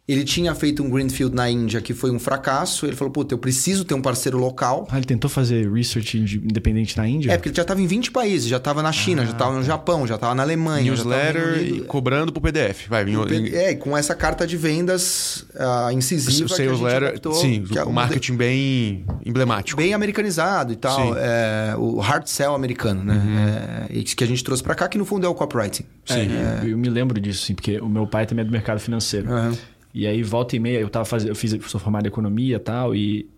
Ele 0.06 0.26
tinha 0.26 0.54
feito 0.54 0.84
um 0.84 0.90
greenfield 0.90 1.34
na 1.34 1.50
Índia 1.50 1.80
que 1.80 1.94
foi 1.94 2.12
um 2.12 2.20
fracasso. 2.20 2.86
Ele 2.86 2.96
falou, 2.96 3.10
puta, 3.12 3.34
eu 3.34 3.38
preciso 3.38 3.86
ter 3.86 3.94
um 3.94 4.02
parceiro 4.02 4.38
local. 4.38 4.86
Ah, 4.92 4.98
ele 4.98 5.06
tentou 5.06 5.30
fazer 5.30 5.72
research 5.72 6.18
independente 6.18 6.98
na 6.98 7.08
Índia? 7.08 7.32
É, 7.32 7.38
porque 7.38 7.48
ele 7.50 7.56
já 7.56 7.62
estava 7.62 7.82
em 7.82 7.88
20 7.88 8.12
países. 8.12 8.50
Já 8.50 8.58
estava 8.58 8.84
na 8.84 8.92
China, 8.92 9.26
já 9.26 9.32
estava 9.32 9.56
no 9.56 9.64
Japão, 9.64 10.06
já 10.06 10.16
estava 10.16 10.36
na 10.36 10.44
Alemanha. 10.44 10.84
Newsletter 10.92 11.64
e 11.64 11.82
cobrando 11.82 12.34
pro 12.34 12.42
PDF. 12.42 12.88
Vai, 12.90 13.06
em, 13.10 13.48
É, 13.56 13.72
e 13.72 13.76
com 13.78 13.98
essa 13.98 14.14
carta 14.14 14.46
de 14.46 14.58
vendas 14.58 15.46
ah, 15.58 15.90
incisiva 15.94 16.48
que 16.48 16.54
a 16.54 16.58
sales 16.58 16.72
gente 16.74 16.84
letter, 16.84 17.08
adaptou, 17.08 17.34
sim, 17.36 17.64
que 17.64 17.78
é 17.78 17.84
o 17.84 17.86
uma 17.86 18.02
marketing 18.02 18.36
bem 18.36 19.06
emblemático. 19.26 19.78
bem 19.78 19.94
americanizado 19.94 20.74
e 20.74 20.76
tal. 20.76 21.14
Sim. 21.14 21.14
É, 21.18 21.76
o 21.78 22.00
hard 22.00 22.28
sell 22.28 22.54
americano, 22.54 23.06
né? 23.06 23.88
É, 23.90 23.98
e 23.98 24.04
que 24.04 24.24
a 24.24 24.28
gente 24.28 24.44
trouxe 24.44 24.62
pra 24.62 24.76
cá, 24.76 24.90
que 24.90 24.98
no 24.98 25.06
fundo 25.06 25.26
é 25.26 25.30
o 25.30 25.34
copywriting. 25.34 25.86
É, 26.10 26.60
eu, 26.64 26.72
eu 26.72 26.78
me 26.78 26.90
lembro 26.90 27.22
disso, 27.22 27.46
sim, 27.46 27.56
porque 27.56 27.80
o 27.80 27.88
meu 27.88 28.06
pai 28.06 28.26
também 28.26 28.44
é 28.44 28.46
do 28.46 28.52
mercado 28.52 28.82
financeiro. 28.82 29.32
Aham. 29.32 29.54
E 29.94 30.08
aí, 30.08 30.24
volta 30.24 30.56
e 30.56 30.60
meia, 30.60 30.80
eu 30.80 30.90
tava 30.90 31.06
fazendo, 31.06 31.30
eu 31.30 31.36
fiz, 31.36 31.56
sou 31.68 31.80
formado 31.80 32.06
em 32.06 32.08
economia 32.10 32.56
e 32.56 32.60
tal, 32.60 32.96
e 32.96 33.30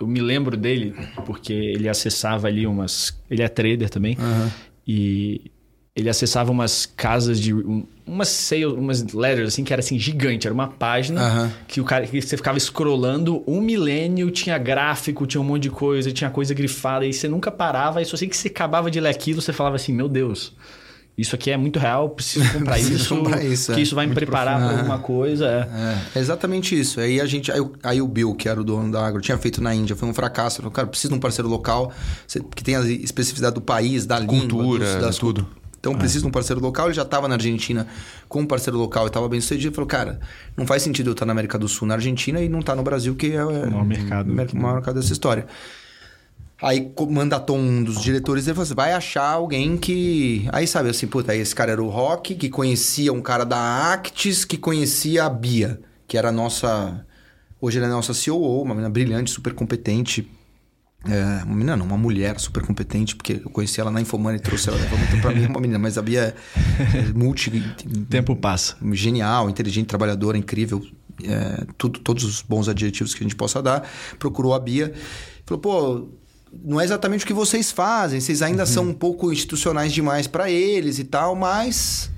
eu 0.00 0.06
me 0.06 0.20
lembro 0.20 0.56
dele, 0.56 0.94
porque 1.24 1.52
ele 1.52 1.88
acessava 1.88 2.48
ali 2.48 2.66
umas. 2.66 3.18
Ele 3.30 3.42
é 3.42 3.48
trader 3.48 3.88
também. 3.88 4.16
E 4.86 5.50
ele 5.94 6.08
acessava 6.10 6.50
umas 6.52 6.84
casas 6.86 7.40
de. 7.40 7.54
um- 7.54 7.84
umas 8.06 8.28
sales, 8.28 8.66
umas 8.74 9.02
letters, 9.12 9.48
assim, 9.48 9.64
que 9.64 9.72
era 9.72 9.80
assim, 9.80 9.98
gigante. 9.98 10.46
Era 10.46 10.52
uma 10.54 10.68
página 10.68 11.20
Aham. 11.22 11.52
que 11.66 11.80
o 11.80 11.84
cara 11.84 12.06
que 12.06 12.20
você 12.20 12.36
ficava 12.36 12.58
scrollando 12.60 13.42
um 13.46 13.60
milênio, 13.60 14.30
tinha 14.30 14.56
gráfico, 14.58 15.26
tinha 15.26 15.40
um 15.40 15.44
monte 15.44 15.62
de 15.64 15.70
coisa, 15.70 16.12
tinha 16.12 16.30
coisa 16.30 16.52
grifada, 16.54 17.06
e 17.06 17.12
você 17.12 17.26
nunca 17.28 17.50
parava, 17.50 18.00
e 18.02 18.04
só 18.04 18.16
sei 18.16 18.28
que 18.28 18.36
você 18.36 18.48
acabava 18.48 18.90
de 18.90 19.00
ler 19.00 19.08
aquilo, 19.08 19.40
você 19.40 19.52
falava 19.52 19.76
assim, 19.76 19.92
meu 19.92 20.08
Deus. 20.08 20.52
Isso 21.16 21.34
aqui 21.34 21.50
é 21.50 21.56
muito 21.56 21.78
real, 21.78 22.10
preciso 22.10 22.44
comprar 22.52 22.74
Preciso 22.74 22.94
isso, 23.02 23.16
comprar 23.16 23.42
isso, 23.44 23.72
é. 23.72 23.80
isso 23.80 23.94
vai 23.94 24.06
me 24.06 24.14
preparar 24.14 24.58
para 24.58 24.78
alguma 24.78 24.98
coisa. 24.98 25.46
É. 25.46 25.60
É, 26.14 26.18
é 26.18 26.20
exatamente 26.20 26.78
isso. 26.78 27.00
Aí 27.00 27.20
a 27.20 27.24
gente. 27.26 27.50
Aí, 27.50 27.60
o- 27.60 27.72
aí 27.82 28.02
o 28.02 28.06
Bill, 28.08 28.34
que 28.34 28.48
era 28.48 28.60
o 28.60 28.64
dono 28.64 28.92
da 28.92 29.06
Agro, 29.06 29.22
tinha 29.22 29.38
feito 29.38 29.62
na 29.62 29.74
Índia, 29.74 29.96
foi 29.96 30.08
um 30.08 30.12
fracasso. 30.14 30.56
Ele 30.56 30.64
falou, 30.64 30.72
cara, 30.72 30.86
preciso 30.88 31.12
de 31.12 31.16
um 31.18 31.20
parceiro 31.20 31.48
local 31.48 31.90
que 32.54 32.62
tenha 32.62 32.80
a 32.80 32.86
especificidade 32.90 33.54
do 33.54 33.62
país, 33.62 34.04
da 34.04 34.18
língua, 34.18 34.40
Cultura, 34.40 34.92
dos- 34.94 35.02
das 35.02 35.16
tudo. 35.16 35.46
Então 35.80 35.94
precisa 35.94 36.22
de 36.22 36.26
um 36.26 36.30
parceiro 36.32 36.60
local. 36.60 36.86
Ele 36.88 36.94
já 36.94 37.02
estava 37.02 37.28
na 37.28 37.34
Argentina 37.36 37.86
com 38.28 38.40
um 38.40 38.46
parceiro 38.46 38.76
local 38.76 39.04
e 39.04 39.06
estava 39.06 39.28
bem 39.28 39.40
sucedido. 39.40 39.68
Ele 39.68 39.74
falou, 39.74 39.88
cara, 39.88 40.18
não 40.56 40.66
faz 40.66 40.82
sentido 40.82 41.10
eu 41.10 41.12
estar 41.12 41.24
na 41.24 41.30
América 41.32 41.56
do 41.58 41.68
Sul, 41.68 41.86
na 41.86 41.94
Argentina, 41.94 42.42
e 42.42 42.48
não 42.48 42.58
estar 42.58 42.74
no 42.74 42.82
Brasil, 42.82 43.14
que 43.14 43.32
é 43.32 43.44
o 43.44 43.52
maior 43.70 43.84
mercado. 43.84 44.32
mer- 44.32 44.48
o 44.52 44.56
maior 44.56 44.74
mercado 44.74 44.96
dessa 45.00 45.12
história. 45.12 45.46
Aí 46.60 46.90
mandatou 47.10 47.58
um 47.58 47.84
dos 47.84 48.00
diretores 48.00 48.46
e 48.46 48.50
falou 48.50 48.62
assim: 48.62 48.74
vai 48.74 48.92
achar 48.92 49.28
alguém 49.28 49.76
que. 49.76 50.48
Aí 50.52 50.66
sabe 50.66 50.88
assim, 50.88 51.06
puta, 51.06 51.32
aí 51.32 51.40
esse 51.40 51.54
cara 51.54 51.72
era 51.72 51.82
o 51.82 51.88
Rock, 51.88 52.34
que 52.34 52.48
conhecia 52.48 53.12
um 53.12 53.20
cara 53.20 53.44
da 53.44 53.92
Actis, 53.92 54.44
que 54.44 54.56
conhecia 54.56 55.24
a 55.24 55.28
Bia, 55.28 55.80
que 56.08 56.16
era 56.16 56.30
a 56.30 56.32
nossa. 56.32 57.04
Hoje 57.60 57.78
ela 57.78 57.86
é 57.86 57.90
a 57.90 57.94
nossa 57.94 58.12
COO, 58.14 58.62
uma 58.62 58.74
menina 58.74 58.88
brilhante, 58.88 59.30
super 59.30 59.52
competente. 59.52 60.30
É, 61.04 61.44
uma 61.44 61.54
menina 61.54 61.76
não, 61.76 61.86
uma 61.86 61.98
mulher 61.98 62.38
super 62.40 62.62
competente, 62.64 63.14
porque 63.14 63.34
eu 63.44 63.50
conheci 63.50 63.80
ela 63.80 63.90
na 63.90 64.00
Infomani 64.00 64.38
e 64.38 64.40
trouxe 64.40 64.68
ela 64.68 64.78
então 64.78 65.20
pra 65.20 65.32
mim 65.32 65.44
é 65.44 65.48
uma 65.48 65.60
menina, 65.60 65.78
mas 65.78 65.96
a 65.96 66.02
Bia 66.02 66.34
é, 66.94 66.98
é 66.98 67.12
multi. 67.12 67.50
Tempo 68.08 68.34
passa. 68.34 68.76
genial, 68.92 69.50
inteligente, 69.50 69.86
trabalhadora, 69.86 70.38
incrível, 70.38 70.82
é, 71.22 71.66
tudo, 71.76 72.00
todos 72.00 72.24
os 72.24 72.40
bons 72.40 72.66
adjetivos 72.66 73.14
que 73.14 73.22
a 73.22 73.24
gente 73.24 73.36
possa 73.36 73.62
dar. 73.62 73.86
Procurou 74.18 74.54
a 74.54 74.58
Bia, 74.58 74.92
falou: 75.44 75.60
pô, 75.60 76.08
não 76.64 76.80
é 76.80 76.84
exatamente 76.84 77.24
o 77.24 77.26
que 77.26 77.34
vocês 77.34 77.70
fazem, 77.70 78.20
vocês 78.20 78.42
ainda 78.42 78.66
são 78.66 78.84
um 78.84 78.94
pouco 78.94 79.32
institucionais 79.32 79.92
demais 79.92 80.26
para 80.26 80.50
eles 80.50 80.98
e 80.98 81.04
tal, 81.04 81.34
mas. 81.34 82.10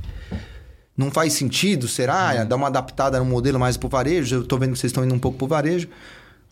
Não 0.96 1.12
faz 1.12 1.32
sentido, 1.32 1.86
será? 1.86 2.42
Dar 2.42 2.56
uma 2.56 2.66
adaptada 2.66 3.20
no 3.20 3.24
modelo 3.24 3.58
mais 3.58 3.76
pro 3.76 3.88
varejo? 3.88 4.34
Eu 4.36 4.44
tô 4.44 4.58
vendo 4.58 4.72
que 4.72 4.80
vocês 4.80 4.90
estão 4.90 5.04
indo 5.04 5.14
um 5.14 5.18
pouco 5.18 5.38
pro 5.38 5.46
varejo. 5.46 5.88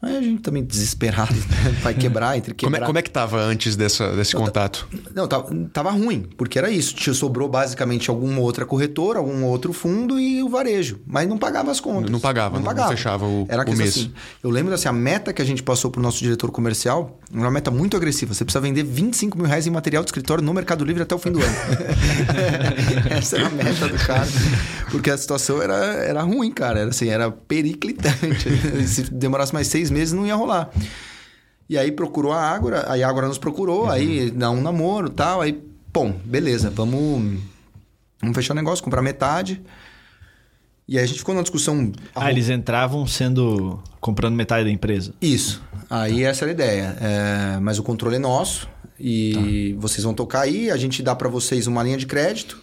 Aí 0.06 0.16
a 0.16 0.22
gente 0.22 0.42
também 0.42 0.64
desesperado, 0.64 1.34
né? 1.34 1.76
vai 1.82 1.94
quebrar, 1.94 2.36
entre 2.36 2.54
Como 2.54 2.70
quebrar. 2.72 2.84
é, 2.84 2.86
como 2.86 2.98
é 2.98 3.02
que 3.02 3.10
tava 3.10 3.38
antes 3.40 3.76
dessa, 3.76 4.14
desse 4.14 4.34
contato? 4.34 4.88
Não, 5.14 5.26
tava, 5.26 5.54
tava 5.72 5.90
ruim, 5.90 6.26
porque 6.36 6.58
era 6.58 6.70
isso. 6.70 6.94
Tinha, 6.94 7.12
sobrou 7.14 7.48
basicamente 7.48 8.10
alguma 8.10 8.40
outra 8.40 8.64
corretora, 8.64 9.18
algum 9.18 9.44
outro 9.44 9.72
fundo 9.72 10.18
e 10.18 10.42
o 10.42 10.48
varejo. 10.48 11.00
Mas 11.06 11.28
não 11.28 11.38
pagava 11.38 11.70
as 11.70 11.80
contas. 11.80 12.10
Não 12.10 12.20
pagava, 12.20 12.58
não 12.58 12.88
fechava 12.88 13.26
o- 13.26 13.46
Era 13.48 13.68
o 13.68 13.76
mês. 13.76 13.90
assim. 13.90 14.12
Eu 14.42 14.50
lembro 14.50 14.74
assim, 14.74 14.88
a 14.88 14.92
meta 14.92 15.32
que 15.32 15.42
a 15.42 15.44
gente 15.44 15.62
passou 15.62 15.90
pro 15.90 16.00
nosso 16.00 16.18
diretor 16.18 16.50
comercial 16.50 17.18
era 17.32 17.40
uma 17.42 17.50
meta 17.50 17.70
muito 17.70 17.96
agressiva. 17.96 18.34
Você 18.34 18.44
precisa 18.44 18.60
vender 18.60 18.82
25 18.84 19.36
mil 19.38 19.46
reais 19.46 19.66
em 19.66 19.70
material 19.70 20.02
de 20.02 20.08
escritório 20.08 20.42
no 20.44 20.52
Mercado 20.54 20.84
Livre 20.84 21.02
até 21.02 21.14
o 21.14 21.18
fim 21.18 21.30
do 21.32 21.40
ano. 21.42 21.54
Essa 23.10 23.36
era 23.36 23.46
a 23.46 23.50
meta 23.50 23.88
do 23.88 23.98
cara. 24.06 24.26
Porque 24.90 25.10
a 25.10 25.16
situação 25.18 25.60
era, 25.62 25.74
era 25.74 26.22
ruim, 26.22 26.50
cara. 26.50 26.80
Era 26.80 26.90
assim, 26.90 27.08
era 27.08 27.30
periclitante. 27.30 28.48
Se 28.86 29.02
demorasse 29.12 29.52
mais 29.52 29.66
seis 29.66 29.90
meses, 29.90 29.95
não 30.12 30.26
ia 30.26 30.35
rolar. 30.35 30.70
E 31.68 31.76
aí 31.76 31.90
procurou 31.90 32.32
a 32.32 32.40
Ágora, 32.40 32.85
aí 32.90 33.02
a 33.02 33.09
Ágora 33.09 33.26
nos 33.26 33.38
procurou, 33.38 33.90
aí 33.90 34.30
dá 34.30 34.50
um 34.50 34.61
namoro 34.61 35.09
e 35.09 35.11
tal, 35.11 35.40
aí, 35.40 35.61
bom, 35.92 36.12
beleza, 36.24 36.70
vamos, 36.70 37.40
vamos 38.20 38.37
fechar 38.37 38.54
o 38.54 38.56
negócio, 38.56 38.85
comprar 38.85 39.02
metade. 39.02 39.61
E 40.88 40.96
aí 40.96 41.02
a 41.02 41.06
gente 41.06 41.18
ficou 41.18 41.35
numa 41.35 41.42
discussão. 41.42 41.90
Ah, 42.14 42.30
eles 42.30 42.48
entravam 42.48 43.04
sendo. 43.06 43.82
comprando 44.00 44.37
metade 44.37 44.64
da 44.64 44.70
empresa. 44.70 45.12
Isso. 45.20 45.61
Aí 45.90 46.22
essa 46.22 46.44
era 46.44 46.52
a 46.52 46.54
ideia. 46.54 46.96
É, 47.00 47.59
mas 47.61 47.78
o 47.80 47.82
controle 47.82 48.16
é 48.16 48.18
nosso 48.20 48.68
e 48.98 49.74
vocês 49.78 50.04
vão 50.04 50.14
tocar 50.14 50.42
aí, 50.42 50.70
a 50.70 50.76
gente 50.76 51.02
dá 51.02 51.14
para 51.14 51.28
vocês 51.28 51.66
uma 51.66 51.82
linha 51.82 51.96
de 51.96 52.06
crédito 52.06 52.62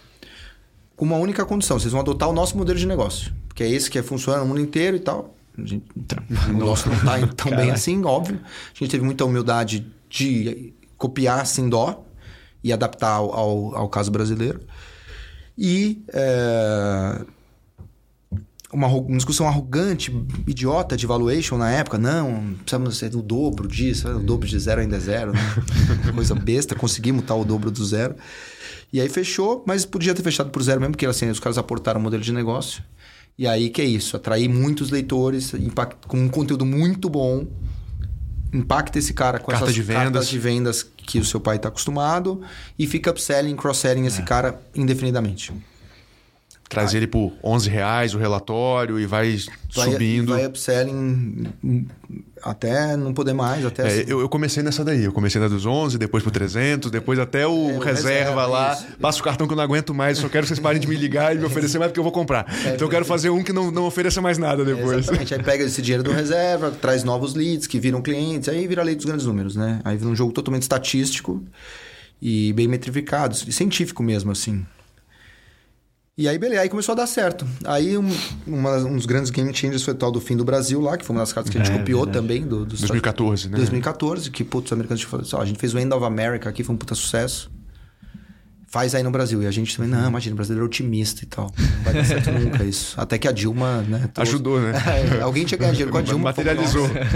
com 0.95 1.05
uma 1.05 1.17
única 1.17 1.45
condição, 1.45 1.77
vocês 1.77 1.91
vão 1.91 2.01
adotar 2.01 2.29
o 2.29 2.33
nosso 2.33 2.57
modelo 2.57 2.77
de 2.77 2.87
negócio, 2.87 3.33
que 3.53 3.63
é 3.63 3.69
esse 3.69 3.89
que 3.89 4.01
funciona 4.01 4.39
no 4.39 4.45
mundo 4.45 4.61
inteiro 4.61 4.95
e 4.95 4.99
tal. 4.99 5.35
O 6.49 6.53
nosso 6.53 6.89
não 6.89 6.99
tá 6.99 7.27
tão 7.35 7.55
bem 7.55 7.71
assim, 7.71 8.03
óbvio. 8.03 8.39
A 8.43 8.77
gente 8.77 8.91
teve 8.91 9.03
muita 9.03 9.25
humildade 9.25 9.85
de 10.09 10.73
copiar 10.97 11.45
sem 11.45 11.69
dó 11.69 12.03
e 12.63 12.71
adaptar 12.71 13.11
ao, 13.11 13.33
ao, 13.33 13.75
ao 13.75 13.89
caso 13.89 14.09
brasileiro. 14.09 14.61
E 15.57 16.03
é, 16.11 17.25
uma, 18.73 18.87
uma 18.87 19.17
discussão 19.17 19.47
arrogante, 19.47 20.11
idiota 20.47 20.97
de 20.97 21.05
valuation 21.05 21.57
na 21.57 21.69
época. 21.69 21.97
Não, 21.97 22.55
precisamos 22.55 22.97
ser 22.97 23.15
o 23.15 23.21
dobro 23.21 23.67
disso. 23.67 24.09
O 24.09 24.19
dobro 24.19 24.47
de 24.47 24.57
zero 24.57 24.81
ainda 24.81 24.97
é 24.97 24.99
zero. 24.99 25.31
Né? 25.31 25.39
Coisa 26.13 26.33
besta. 26.33 26.75
Conseguimos 26.75 27.23
tal 27.25 27.41
o 27.41 27.45
dobro 27.45 27.69
do 27.69 27.85
zero. 27.85 28.15
E 28.91 28.99
aí 28.99 29.09
fechou, 29.09 29.63
mas 29.67 29.85
podia 29.85 30.13
ter 30.13 30.23
fechado 30.23 30.49
por 30.49 30.61
zero 30.61 30.79
mesmo, 30.79 30.93
porque 30.93 31.05
assim, 31.05 31.29
os 31.29 31.39
caras 31.39 31.57
aportaram 31.57 31.99
o 31.99 32.03
modelo 32.03 32.21
de 32.21 32.31
negócio. 32.31 32.83
E 33.37 33.47
aí 33.47 33.69
que 33.69 33.81
é 33.81 33.85
isso, 33.85 34.15
atrair 34.15 34.47
muitos 34.47 34.91
leitores 34.91 35.53
impact, 35.53 36.07
com 36.07 36.17
um 36.17 36.29
conteúdo 36.29 36.65
muito 36.65 37.09
bom. 37.09 37.47
Impacta 38.53 38.99
esse 38.99 39.13
cara 39.13 39.39
com 39.39 39.49
Carta 39.49 39.65
essas 39.65 39.75
de 39.75 39.81
vendas. 39.81 40.03
cartas 40.03 40.27
de 40.29 40.37
vendas 40.37 40.83
que 40.83 41.17
o 41.17 41.25
seu 41.25 41.39
pai 41.39 41.55
está 41.55 41.69
acostumado 41.69 42.41
e 42.77 42.85
fica 42.85 43.09
upselling, 43.09 43.55
cross-selling 43.55 44.05
esse 44.05 44.21
cara 44.21 44.61
indefinidamente. 44.75 45.51
Traz 46.69 46.93
ele 46.95 47.05
por 47.05 47.31
11 47.43 47.69
reais 47.69 48.15
o 48.15 48.17
relatório 48.17 48.99
e 48.99 49.05
vai, 49.05 49.37
Vai, 49.75 49.91
subindo. 49.91 50.33
vai 50.33 50.45
upselling 50.47 51.45
até 52.41 52.97
não 52.97 53.13
poder 53.13 53.33
mais, 53.33 53.63
até 53.63 53.83
É, 53.83 53.87
assim. 53.87 54.03
eu, 54.07 54.19
eu 54.19 54.27
comecei 54.27 54.63
nessa 54.63 54.83
daí. 54.83 55.03
Eu 55.03 55.11
comecei 55.13 55.39
na 55.39 55.47
dos 55.47 55.65
11, 55.65 55.97
depois 55.99 56.23
pro 56.23 56.31
300, 56.31 56.89
depois 56.89 57.19
até 57.19 57.45
o, 57.45 57.51
É, 57.69 57.73
o 57.77 57.79
reserva, 57.79 58.09
reserva, 58.09 58.45
lá. 58.47 58.73
isso. 58.73 58.87
Passa 58.99 59.19
o 59.19 59.23
cartão 59.23 59.45
que 59.45 59.53
eu 59.53 59.57
não 59.57 59.63
aguento 59.63 59.93
mais, 59.93 60.17
só 60.17 60.27
quero 60.27 60.43
que 60.43 60.47
vocês 60.47 60.59
parem 60.59 60.81
de 60.81 60.87
me 60.87 60.95
ligar 60.95 61.35
e 61.35 61.39
me 61.39 61.45
oferecer 61.45 61.77
mais 61.77 61.91
porque 61.91 61.99
eu 61.99 62.03
vou 62.03 62.11
comprar. 62.11 62.45
então 62.61 62.87
eu 62.87 62.89
quero 62.89 63.05
fazer 63.05 63.29
um 63.29 63.43
que 63.43 63.53
não, 63.53 63.69
não 63.69 63.85
ofereça 63.85 64.19
mais 64.21 64.37
nada 64.39 64.65
depois. 64.65 64.97
Exatamente. 64.99 65.33
Aí 65.35 65.43
pega 65.43 65.63
esse 65.63 65.81
dinheiro 65.81 66.01
do 66.03 66.11
reserva, 66.11 66.71
traz 66.71 67.03
novos 67.03 67.35
leads 67.35 67.67
que 67.67 67.79
viram 67.79 68.01
clientes, 68.01 68.49
aí 68.49 68.65
vira 68.67 68.81
lei 68.81 68.95
dos 68.95 69.05
grandes 69.05 69.25
números, 69.27 69.55
né? 69.55 69.79
Aí 69.83 69.95
vira 69.95 70.09
um 70.09 70.15
jogo 70.15 70.31
totalmente 70.33 70.63
estatístico 70.63 71.43
e 72.21 72.51
bem 72.53 72.67
metrificado, 72.67 73.35
científico 73.35 74.01
mesmo, 74.01 74.31
assim. 74.31 74.65
E 76.15 76.27
aí, 76.27 76.37
beleza, 76.37 76.61
aí 76.61 76.69
começou 76.69 76.93
a 76.93 76.95
dar 76.95 77.07
certo. 77.07 77.43
Aí, 77.65 77.97
um, 77.97 78.07
uma- 78.45 78.77
um 78.77 78.95
dos 78.95 79.07
grandes 79.07 79.31
game 79.31 79.51
changers 79.53 79.81
foi 79.81 79.95
o 79.95 79.97
tal 79.97 80.11
do 80.11 80.21
Fim 80.21 80.37
do 80.37 80.45
Brasil 80.45 80.79
lá, 80.79 80.95
que 80.95 81.03
foi 81.03 81.15
uma 81.15 81.23
das 81.23 81.33
cartas 81.33 81.51
que 81.51 81.57
a 81.57 81.63
gente 81.63 81.73
É, 81.73 81.79
copiou 81.79 82.05
verdade. 82.05 82.21
também. 82.27 82.41
Do, 82.43 82.59
do 82.59 82.75
2014, 82.75 83.49
né? 83.49 83.57
2014, 83.57 84.29
que, 84.29 84.43
putz, 84.43 84.67
os 84.67 84.73
americanos 84.73 85.01
falaram 85.01 85.25
assim, 85.27 85.35
ó, 85.35 85.41
a 85.41 85.45
gente 85.45 85.59
fez 85.59 85.73
o 85.73 85.79
End 85.79 85.91
of 85.91 86.05
America 86.05 86.47
aqui, 86.47 86.63
foi 86.63 86.75
um 86.75 86.77
puta 86.77 86.93
sucesso. 86.93 87.49
Faz 88.67 88.93
aí 88.93 89.01
no 89.01 89.09
Brasil. 89.09 89.41
E 89.41 89.47
a 89.47 89.51
gente 89.51 89.75
também, 89.75 89.89
não, 89.89 90.07
imagina, 90.07 90.33
o 90.33 90.35
brasileiro 90.35 90.65
é 90.65 90.67
otimista 90.67 91.23
e 91.23 91.27
tal. 91.27 91.51
Não 91.57 91.83
vai 91.83 91.93
dar 91.95 92.05
certo 92.05 92.31
nunca 92.31 92.63
isso. 92.65 92.93
Até 92.99 93.17
que 93.17 93.27
a 93.27 93.31
Dilma, 93.31 93.81
né? 93.81 94.07
trouxe- 94.13 94.33
Ajudou, 94.33 94.59
né? 94.61 94.71
É, 95.17 95.21
alguém 95.21 95.45
tinha 95.45 95.57
ganhar 95.57 95.71
dinheiro 95.71 95.91
com 95.91 95.97
a 95.97 96.01
Dilma. 96.03 96.25
Materializou. 96.25 96.87
nós. 96.89 97.07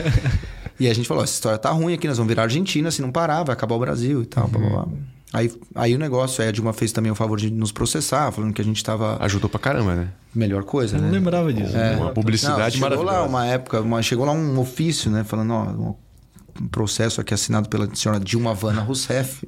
E 0.79 0.88
a 0.88 0.93
gente 0.93 1.07
falou, 1.07 1.23
essa 1.23 1.33
história 1.33 1.57
tá 1.60 1.69
ruim 1.69 1.93
aqui, 1.93 2.07
nós 2.07 2.17
vamos 2.17 2.29
virar 2.29 2.43
Argentina 2.43 2.89
se 2.89 3.01
não 3.01 3.12
parar, 3.12 3.43
vai 3.43 3.53
acabar 3.53 3.75
o 3.75 3.79
Brasil 3.79 4.23
e 4.23 4.25
tal, 4.25 4.47
blá, 4.47 4.60
blá, 4.60 4.69
blá. 4.86 4.88
Aí, 5.33 5.51
aí 5.75 5.93
o 5.93 5.99
negócio, 5.99 6.41
aí 6.41 6.47
a 6.49 6.51
Dilma 6.51 6.71
fez 6.71 6.91
também 6.93 7.11
o 7.11 7.15
favor 7.15 7.37
de 7.37 7.51
nos 7.51 7.71
processar, 7.71 8.31
falando 8.31 8.53
que 8.53 8.61
a 8.61 8.65
gente 8.65 8.81
tava 8.83 9.17
Ajudou 9.23 9.49
pra 9.49 9.59
caramba, 9.59 9.93
né? 9.95 10.07
melhor 10.33 10.63
coisa, 10.63 10.95
Eu 10.97 11.01
né? 11.01 11.07
não 11.07 11.13
lembrava 11.13 11.51
disso. 11.51 11.75
É. 11.75 11.91
né? 11.91 11.95
Uma 11.97 12.11
publicidade 12.11 12.79
Não, 12.79 12.87
chegou 12.89 13.03
lá 13.03 13.11
maravilhosa. 13.13 13.29
uma 13.29 13.45
época, 13.45 13.81
uma- 13.81 14.01
chegou 14.01 14.25
lá 14.25 14.31
um 14.31 14.57
ofício, 14.59 15.11
né? 15.11 15.23
Falando, 15.23 15.51
ó, 15.53 15.63
um- 15.63 15.95
processo 16.71 17.21
aqui 17.21 17.35
assinado 17.35 17.69
pela 17.69 17.87
senhora 17.93 18.19
Dilma 18.19 18.51
Vana 18.53 18.81
Rousseff. 18.81 19.47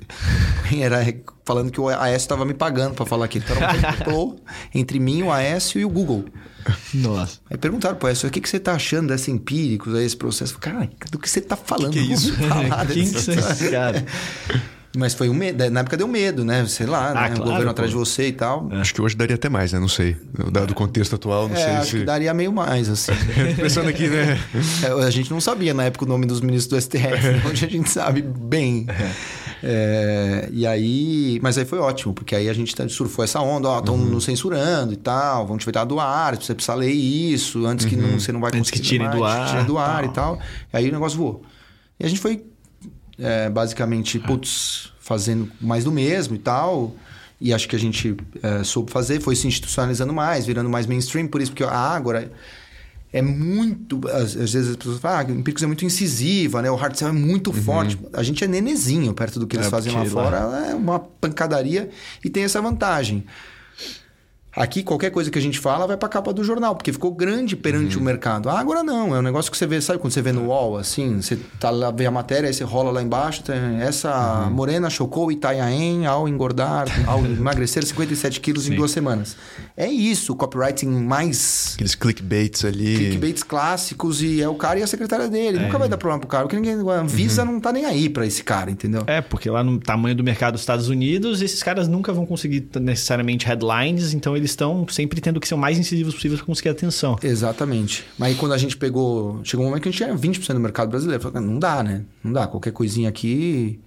era 0.80 1.00
falando 1.44 1.72
que 1.72 1.82
o 1.82 1.88
Aécio 1.90 2.18
estava 2.18 2.46
me 2.46 2.54
pagando 2.54 2.94
para 2.94 3.04
falar 3.06 3.26
aqui. 3.26 3.40
Então 3.40 3.56
era 3.56 3.74
um 3.76 3.82
complô 3.98 4.36
entre 4.76 5.00
mim, 5.00 5.24
o 5.24 5.32
Aécio 5.32 5.80
e 5.82 5.86
o 5.86 5.90
Google. 5.90 6.26
Nossa. 6.94 7.40
Aí 7.50 7.58
perguntaram 7.58 7.96
pro 7.96 8.08
Aécio, 8.10 8.28
o 8.28 8.32
que, 8.32 8.40
que 8.40 8.48
você 8.50 8.60
tá 8.60 8.74
achando 8.74 9.08
dessa 9.08 9.32
empíricos, 9.32 9.96
aí, 9.96 10.06
esse 10.06 10.16
processo? 10.16 10.54
Eu 10.54 10.60
falei, 10.60 10.88
Cara, 10.90 11.12
do 11.12 11.18
que 11.18 11.28
você 11.28 11.42
tá 11.42 11.56
falando? 11.56 11.94
Que 11.94 12.04
que 12.06 12.12
é 12.12 12.14
isso? 12.14 12.34
Quem 12.94 13.04
que 13.12 13.20
são 13.22 13.34
esses 13.34 13.62
história." 13.62 14.06
Mas 14.98 15.14
foi 15.14 15.30
um 15.30 15.36
medo, 15.36 15.70
na 15.70 15.82
época 15.82 15.96
deu 15.96 16.08
medo, 16.08 16.44
né? 16.44 16.66
Sei 16.66 16.88
lá, 16.88 17.10
Ah, 17.12 17.14
né? 17.14 17.28
claro, 17.28 17.42
o 17.42 17.44
governo 17.44 17.66
pô. 17.66 17.70
atrás 17.72 17.92
de 17.92 17.96
você 17.96 18.30
e 18.30 18.32
tal. 18.32 18.68
Acho 18.72 18.92
que 18.94 19.00
hoje 19.02 19.16
daria 19.16 19.36
até 19.36 19.48
mais, 19.48 19.72
né? 19.72 19.80
Não 19.80 19.88
sei. 19.88 20.18
Dado 20.52 20.72
o 20.72 20.74
contexto 20.74 21.14
atual, 21.16 21.48
não 21.48 21.56
É, 21.56 21.60
sei 21.64 21.74
acho 21.74 21.92
se. 21.92 21.98
que 22.00 22.06
daria 22.06 22.34
meio 22.34 22.52
mais, 22.52 22.90
assim. 22.90 23.12
Pensando 23.56 23.88
aqui, 23.88 24.08
né? 24.08 24.40
É, 24.84 25.06
a 25.06 25.10
gente 25.12 25.30
não 25.30 25.40
sabia 25.40 25.76
na 25.76 25.84
época 25.84 26.06
o 26.06 26.08
nome 26.08 26.26
dos 26.26 26.42
ministros 26.42 26.68
do 26.70 26.82
STF, 26.82 27.48
hoje 27.48 27.66
a 27.68 27.70
gente 27.70 27.88
sabe 27.88 28.24
bem. 28.24 28.88
É, 29.62 30.50
e 30.52 30.66
aí. 30.66 31.40
Mas 31.42 31.58
aí 31.58 31.66
foi 31.66 31.80
ótimo, 31.80 32.14
porque 32.14 32.36
aí 32.36 32.50
a 32.50 32.54
gente 32.54 32.76
tá- 32.76 32.88
surfou 32.90 33.24
essa 33.24 33.40
onda, 33.42 33.68
ó, 33.70 33.80
estão 33.80 33.98
nos 33.98 34.24
censurando 34.24 34.94
e 34.94 34.98
tal, 34.98 35.46
vão 35.46 35.58
te 35.58 35.66
tirar 35.66 35.86
do 35.86 36.00
ar, 36.00 36.36
você 36.36 36.56
precisa 36.56 36.74
ler 36.76 36.92
isso, 36.92 37.66
antes 37.66 37.86
que 37.86 37.96
não, 37.96 38.20
você 38.20 38.32
não 38.32 38.40
vai 38.40 38.50
Antes 38.56 38.72
que 38.72 38.78
conseguir 38.80 38.90
tirem 38.90 39.08
mais, 39.08 39.20
do 39.20 39.24
ar, 39.26 39.50
tirem 39.50 39.66
do 39.66 39.78
ar 39.78 40.02
tal. 40.02 40.04
e 40.04 40.14
tal. 40.14 40.40
E 40.74 40.78
aí 40.78 40.90
o 40.90 40.92
negócio 40.94 41.18
voou. 41.18 41.44
E 42.00 42.06
a 42.06 42.10
gente 42.10 42.20
foi 42.22 42.44
é, 43.20 43.50
basicamente, 43.50 44.20
putz, 44.20 44.92
fazendo 45.00 45.52
mais 45.60 45.84
do 45.84 45.92
mesmo 45.92 46.36
e 46.36 46.40
tal. 46.40 46.96
E 47.42 47.54
acho 47.54 47.70
que 47.70 47.76
a 47.76 47.80
gente 47.80 48.18
é, 48.44 48.64
soube 48.64 48.92
fazer, 48.92 49.22
foi 49.22 49.36
se 49.36 49.48
institucionalizando 49.48 50.14
mais, 50.14 50.46
virando 50.46 50.70
mais 50.70 50.86
mainstream, 50.86 51.28
por 51.28 51.42
isso, 51.42 51.52
porque 51.52 51.64
a 51.64 51.72
Ágora 51.72 52.32
é 53.12 53.22
muito. 53.22 54.00
Às, 54.10 54.36
às 54.36 54.54
vezes 54.54 54.70
as 54.72 54.76
pessoas 54.76 55.00
falam, 55.00 55.20
ah, 55.20 55.22
a 55.22 55.32
Empíricos 55.32 55.64
é 55.64 55.68
muito 55.68 55.86
incisiva, 55.86 56.62
né? 56.62 56.70
O 56.70 56.76
hard 56.76 56.96
sell 56.96 57.10
é 57.10 57.12
muito 57.12 57.52
forte. 57.54 57.98
A 58.14 58.22
gente 58.24 58.44
é 58.44 58.48
nenezinho 58.48 59.14
perto 59.14 59.40
do 59.40 59.48
que 59.48 59.56
eles 59.56 59.68
É, 59.68 59.70
fazem 59.70 59.94
lá 59.94 60.06
fora, 60.06 60.38
é 60.70 60.76
uma 60.76 61.00
pancadaria 61.00 61.90
e 62.24 62.30
tem 62.30 62.44
essa 62.44 62.62
vantagem. 62.62 63.26
Aqui, 64.56 64.82
qualquer 64.82 65.12
coisa 65.12 65.30
que 65.30 65.38
a 65.38 65.42
gente 65.42 65.60
fala 65.60 65.86
vai 65.86 65.96
pra 65.96 66.10
capa 66.10 66.34
do 66.34 66.44
jornal, 66.44 66.76
porque 66.76 66.92
ficou 66.92 67.12
grande 67.12 67.56
perante 67.56 67.96
Uhum. 67.96 68.02
o 68.02 68.06
mercado. 68.06 68.50
Ah, 68.50 68.60
agora 68.60 68.82
não, 68.84 69.16
é 69.16 69.20
um 69.20 69.22
negócio 69.22 69.52
que 69.52 69.58
você 69.58 69.68
vê, 69.68 69.80
sabe 69.80 70.00
quando 70.00 70.12
você 70.12 70.24
vê 70.24 70.32
no 70.32 70.48
wall, 70.48 70.76
assim, 70.78 71.22
você 71.22 71.38
tá 71.60 71.70
lá, 71.70 71.92
vê 71.92 72.08
a 72.08 72.12
matéria, 72.12 72.48
aí 72.48 72.54
você 72.54 72.64
rola 72.64 72.90
lá 72.92 73.02
embaixo, 73.02 73.44
tem, 73.44 73.56
essa 73.80 74.46
Uhum. 74.48 74.52
morena 74.52 74.90
chocou 74.90 75.32
Itanhaém 75.32 76.08
ao 76.08 76.28
engordar, 76.28 76.88
ao 77.08 77.24
emagrecer 77.26 77.86
57 77.86 78.40
quilos 78.42 78.66
em 78.66 78.72
Sim. 78.72 78.76
duas 78.76 78.90
semanas. 78.92 79.38
É 79.78 79.88
isso, 79.88 80.34
o 80.34 80.36
copywriting 80.36 80.88
mais 80.88 81.74
Aqueles 81.76 81.94
clickbaits 81.96 82.66
ali. 82.66 82.96
clickbaits 82.98 83.44
clássicos 83.44 84.22
e 84.24 84.42
é 84.42 84.50
o 84.50 84.56
cara 84.56 84.80
e 84.80 84.84
a 84.84 84.88
secretária 84.88 85.28
dele. 85.30 85.60
Nunca 85.60 85.78
vai 85.78 85.88
dar 85.88 85.98
problema 85.98 86.20
pro 86.20 86.28
cara, 86.28 86.44
porque 86.46 86.56
ninguém, 86.56 86.76
a 86.92 87.04
Visa 87.04 87.44
Uhum. 87.46 87.54
não 87.54 87.60
tá 87.60 87.72
nem 87.72 87.86
aí 87.86 88.10
pra 88.10 88.26
esse 88.26 88.44
cara, 88.44 88.72
entendeu? 88.72 89.04
É, 89.06 89.22
porque 89.22 89.48
lá 89.50 89.64
no 89.64 89.80
tamanho 89.80 90.16
do 90.16 90.24
mercado 90.24 90.54
dos 90.54 90.62
Estados 90.62 90.90
Unidos, 90.90 91.42
esses 91.44 91.62
caras 91.62 91.88
nunca 91.88 92.12
vão 92.12 92.26
conseguir 92.26 92.68
necessariamente 92.82 93.46
headlines, 93.46 94.14
então 94.14 94.36
eles 94.40 94.52
estão 94.52 94.88
sempre 94.90 95.22
tendo 95.22 95.40
que 95.40 95.48
ser 95.48 95.54
o 95.56 95.58
mais 95.58 95.78
incisivos 95.78 96.14
possível 96.16 96.38
para 96.38 96.46
conseguir 96.46 96.70
atenção. 96.70 97.18
Exatamente. 97.22 98.06
Mas 98.18 98.30
aí 98.30 98.36
quando 98.36 98.54
a 98.54 98.58
gente 98.58 98.76
pegou. 98.78 99.40
Chegou 99.44 99.66
um 99.66 99.70
momento 99.70 99.84
que 99.84 99.90
a 99.90 99.92
gente 99.92 100.04
tinha 100.04 100.16
20% 100.16 100.54
do 100.54 100.60
mercado 100.60 100.90
brasileiro. 100.90 101.22
Falei, 101.22 101.42
não 101.48 101.60
dá, 101.60 101.84
né? 101.84 102.04
Não 102.24 102.32
dá. 102.34 102.48
Qualquer 102.48 102.72
coisinha 102.72 103.10
aqui. 103.10 103.80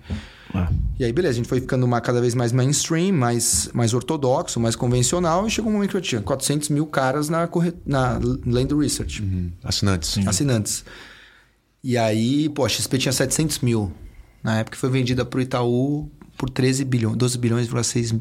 Ah. 0.55 0.71
E 0.99 1.05
aí, 1.05 1.13
beleza, 1.13 1.33
a 1.33 1.37
gente 1.37 1.49
foi 1.49 1.61
ficando 1.61 1.85
uma, 1.87 2.01
cada 2.01 2.21
vez 2.21 2.35
mais 2.35 2.53
mainstream, 2.53 3.13
mais, 3.13 3.71
mais 3.73 3.95
ortodoxo, 3.95 4.61
mais 4.61 4.77
convencional. 4.77 5.47
E 5.47 5.51
chegou 5.51 5.71
um 5.71 5.75
momento 5.75 5.91
que 5.91 5.97
eu 5.97 6.01
tinha 6.01 6.21
400 6.21 6.69
mil 6.69 6.87
caras 6.87 7.29
na, 7.29 7.47
corre... 7.47 7.73
na 7.87 8.21
Land 8.47 8.75
Research, 8.75 9.23
Uhum. 9.23 9.51
Assinantes. 9.65 10.19
assinantes. 10.27 10.85
E 11.83 11.97
aí, 11.97 12.49
pô, 12.51 12.65
a 12.65 12.69
XP 12.69 12.99
tinha 12.99 13.13
700 13.13 13.61
mil. 13.61 13.91
Na 14.43 14.59
época 14.59 14.77
foi 14.77 14.91
vendida 14.91 15.25
pro 15.25 15.41
Itaú 15.41 16.11
por 16.37 16.51
13 16.51 16.85
bilhões, 16.85 17.17
12 17.17 17.39
bilhões,6 17.39 18.19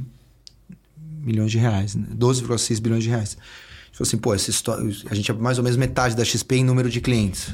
milhões 1.21 1.51
de 1.51 1.57
reais. 1.57 1.95
Né? 1.95 2.05
12,6 2.15 2.81
bilhões 2.81 3.03
de 3.03 3.09
reais. 3.09 3.37
A 3.37 3.85
gente 3.85 3.97
falou 3.97 4.07
assim, 4.07 4.17
pô, 4.17 4.33
essa 4.33 4.49
história, 4.49 4.83
a 5.09 5.15
gente 5.15 5.31
é 5.31 5.33
mais 5.33 5.57
ou 5.57 5.63
menos 5.63 5.77
metade 5.77 6.15
da 6.15 6.23
XP 6.23 6.55
em 6.55 6.63
número 6.63 6.89
de 6.89 7.01
clientes. 7.01 7.53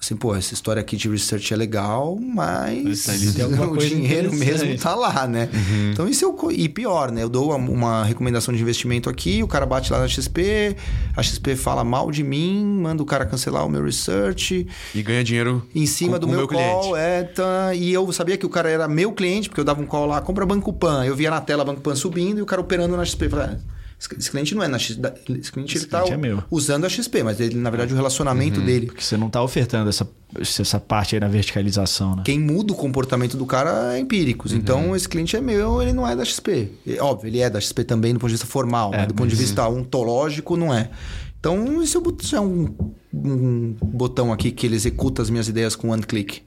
Assim, 0.00 0.14
pô, 0.14 0.32
essa 0.32 0.54
história 0.54 0.78
aqui 0.80 0.96
de 0.96 1.08
research 1.08 1.52
é 1.52 1.56
legal, 1.56 2.16
mas 2.20 3.04
alguma 3.42 3.66
o 3.66 3.70
coisa 3.70 3.88
dinheiro 3.88 4.32
mesmo 4.32 4.78
tá 4.78 4.94
lá, 4.94 5.26
né? 5.26 5.48
Então 5.92 6.08
isso 6.08 6.24
é 6.24 6.28
o... 6.28 6.50
E 6.52 6.68
pior, 6.68 7.10
né? 7.10 7.24
Eu 7.24 7.28
dou 7.28 7.52
uma, 7.56 8.04
recomendação 8.04 8.54
de 8.54 8.62
investimento 8.62 9.10
aqui, 9.10 9.42
o 9.42 9.48
cara 9.48 9.66
bate 9.66 9.90
lá 9.92 9.98
na 9.98 10.06
XP, 10.06 10.76
a 11.16 11.22
XP 11.22 11.56
fala 11.56 11.82
mal 11.82 12.12
de 12.12 12.22
mim, 12.22 12.64
manda 12.80 13.02
o 13.02 13.06
cara 13.06 13.26
cancelar 13.26 13.66
o 13.66 13.68
meu 13.68 13.82
research, 13.82 14.66
E 14.94 15.02
ganha 15.02 15.24
dinheiro 15.24 15.66
em 15.74 15.84
cima 15.84 16.12
com- 16.12 16.20
do 16.20 16.26
com 16.28 16.32
o 16.32 16.36
meu, 16.36 16.46
call, 16.48 16.80
cliente. 16.92 16.98
é, 16.98 17.22
tá, 17.24 17.74
e 17.74 17.92
eu 17.92 18.10
sabia 18.12 18.36
que 18.36 18.46
o 18.46 18.48
cara 18.48 18.70
era 18.70 18.86
meu 18.86 19.10
cliente, 19.12 19.48
porque 19.48 19.60
eu 19.60 19.64
dava 19.64 19.82
um 19.82 19.86
call 19.86 20.06
lá, 20.06 20.20
compra 20.20 20.46
Banco 20.46 20.72
Pan. 20.72 21.04
Eu 21.04 21.16
via 21.16 21.28
na 21.30 21.40
tela 21.40 21.64
Banco 21.64 21.80
Pan 21.80 21.96
subindo 21.96 22.38
e 22.38 22.42
o 22.42 22.46
cara 22.46 22.60
operando 22.62 22.96
na 22.96 23.04
XP. 23.04 23.24
Eu 23.26 23.30
falei, 23.30 23.46
ah, 23.46 23.58
esse 23.98 24.30
cliente 24.30 24.54
não 24.54 24.62
é 24.62 24.68
na 24.68 24.78
XP, 24.78 25.00
esse 25.40 25.50
cliente 25.50 25.76
ele 25.76 25.86
tá 25.86 26.02
cliente 26.02 26.28
é 26.28 26.44
usando 26.50 26.84
a 26.84 26.88
XP, 26.88 27.24
mas 27.24 27.40
ele, 27.40 27.56
na 27.56 27.68
verdade, 27.68 27.92
o 27.92 27.96
relacionamento 27.96 28.60
dele. 28.60 28.86
Porque 28.86 29.02
você 29.02 29.16
não 29.16 29.28
tá 29.28 29.42
ofertando 29.42 29.88
essa, 29.88 30.08
essa 30.40 30.78
parte 30.78 31.16
aí 31.16 31.20
na 31.20 31.26
verticalização, 31.26 32.14
né? 32.14 32.22
Quem 32.24 32.38
muda 32.38 32.72
o 32.72 32.76
comportamento 32.76 33.36
do 33.36 33.44
cara 33.44 33.96
é 33.96 33.98
empíricos. 33.98 34.52
Uhum. 34.52 34.58
Então, 34.58 34.96
esse 34.96 35.08
cliente 35.08 35.36
é 35.36 35.40
meu, 35.40 35.82
ele 35.82 35.92
não 35.92 36.06
é 36.06 36.14
da 36.14 36.24
XP. 36.24 36.70
Óbvio, 37.00 37.28
ele 37.28 37.40
é 37.40 37.50
da 37.50 37.60
XP 37.60 37.82
também 37.82 38.12
do 38.14 38.20
ponto 38.20 38.28
de 38.28 38.34
vista 38.34 38.46
formal, 38.46 38.94
É, 38.94 38.98
mas 38.98 39.08
do 39.08 39.14
ponto 39.14 39.28
de 39.28 39.36
vista 39.36 39.68
ontológico, 39.68 40.56
não 40.56 40.72
é. 40.72 40.90
Então, 41.40 41.80
é 41.80 41.84
isso 41.84 42.02
é 42.34 42.40
um, 42.40 42.74
um 43.12 43.76
botão 43.82 44.32
aqui 44.32 44.52
que 44.52 44.64
ele 44.64 44.76
executa 44.76 45.22
as 45.22 45.30
minhas 45.30 45.48
ideias 45.48 45.74
com 45.74 45.90
one 45.90 46.02
click. 46.02 46.42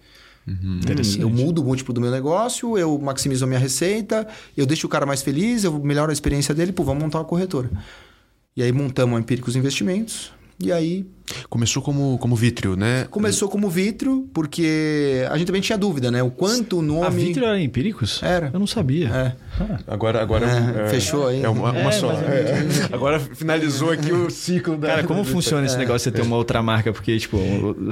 Interessante. 0.48 1.22
Eu 1.22 1.30
mudo 1.30 1.62
o 1.62 1.66
múltiplo 1.66 1.94
do 1.94 2.02
meu 2.02 2.12
negócio, 2.12 2.78
eu 2.78 2.98
maximizo 2.98 3.46
a 3.46 3.48
minha 3.48 3.60
receita, 3.60 4.28
eu 4.58 4.66
deixo 4.66 4.88
o 4.88 4.90
cara 4.90 5.06
mais 5.06 5.22
feliz, 5.22 5.64
eu 5.64 5.80
melhoro 5.80 6.10
a 6.10 6.14
experiência 6.14 6.54
dele, 6.54 6.72
pô, 6.72 6.84
vamos 6.84 7.04
montar 7.04 7.20
uma 7.20 7.26
corretora. 7.26 7.70
E 8.56 8.64
aí 8.64 8.72
montamos 8.72 9.18
a 9.18 9.20
Empíricos 9.20 9.56
Investimentos. 9.56 10.34
E 10.64 10.72
aí 10.72 11.06
Começou 11.50 11.82
como, 11.82 12.18
como 12.18 12.36
vítreo, 12.36 12.76
né? 12.76 13.08
começou 13.10 13.50
como 13.50 13.70
Vitro, 13.70 14.28
porque 14.34 15.26
a 15.30 15.38
gente 15.38 15.48
também 15.48 15.62
tinha 15.62 15.78
dúvida, 15.78 16.12
né? 16.12 16.22
O 16.22 16.32
quanto 16.32 16.80
o 16.80 16.82
nome. 16.82 17.06
A 17.06 17.10
Vitro 17.10 17.46
era 17.46 17.60
empíricos? 17.60 18.22
Era. 18.22 18.50
Eu 18.54 18.60
não 18.60 18.68
sabia. 18.68 19.08
É. 19.10 19.36
Agora, 19.88 20.22
agora 20.22 20.46
É, 20.46 20.90
fechou 20.90 21.28
aí. 21.28 21.44
É 21.44 21.50
uma, 21.50 21.72
uma 21.72 21.90
É, 21.90 21.92
só. 21.92 22.12
É, 22.12 22.16
é. 22.16 22.68
Agora 22.92 23.20
finalizou 23.20 23.92
aqui 23.92 24.12
o 24.12 24.30
ciclo 24.30 24.78
da. 24.78 24.88
Cara, 24.88 25.04
como 25.04 25.24
funciona 25.26 25.66
esse 25.66 25.78
negócio 25.78 26.10
de 26.12 26.18
você 26.18 26.22
ter 26.24 26.28
uma 26.28 26.36
outra 26.36 26.62
marca? 26.62 26.92
Porque, 26.92 27.18
tipo, 27.18 27.38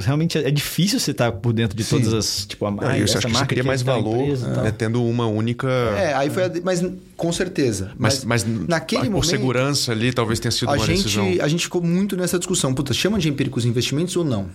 realmente 0.00 0.38
é 0.38 0.50
difícil 0.50 0.98
você 0.98 1.10
estar 1.12 1.32
por 1.32 1.52
dentro 1.52 1.76
de 1.76 1.84
todas 1.84 2.12
as. 2.12 2.46
Tipo, 2.46 2.66
a 2.66 2.68
Ah, 2.68 2.72
marca. 2.72 2.98
eu 2.98 3.04
acho 3.04 3.18
que 3.18 3.28
você 3.28 3.46
cria 3.46 3.64
mais 3.64 3.82
é 3.82 3.84
tá 3.84 3.92
valor 3.92 4.20
empresa 4.22 4.48
né, 4.62 4.74
tendo 4.76 5.04
uma 5.04 5.26
única. 5.26 5.68
É, 5.68 6.14
aí 6.14 6.30
foi. 6.30 6.44
A, 6.44 6.52
mas 6.64 6.82
com 7.16 7.30
certeza. 7.32 7.92
Mas, 7.98 8.24
mas, 8.24 8.46
naquele 8.66 9.02
por 9.02 9.10
momento. 9.10 9.26
segurança 9.26 9.92
ali, 9.92 10.10
talvez 10.10 10.40
tenha 10.40 10.50
sido 10.50 10.70
a 10.70 10.72
uma 10.72 10.86
gente, 10.86 11.02
decisão. 11.02 11.26
a 11.42 11.48
gente 11.48 11.64
ficou 11.64 11.82
muito 11.82 12.16
nessa 12.16 12.38
discussão. 12.38 12.59
Puta, 12.74 12.92
chama 12.92 13.18
de 13.18 13.28
empíricos 13.28 13.64
investimentos 13.64 14.16
ou 14.16 14.24
não? 14.24 14.48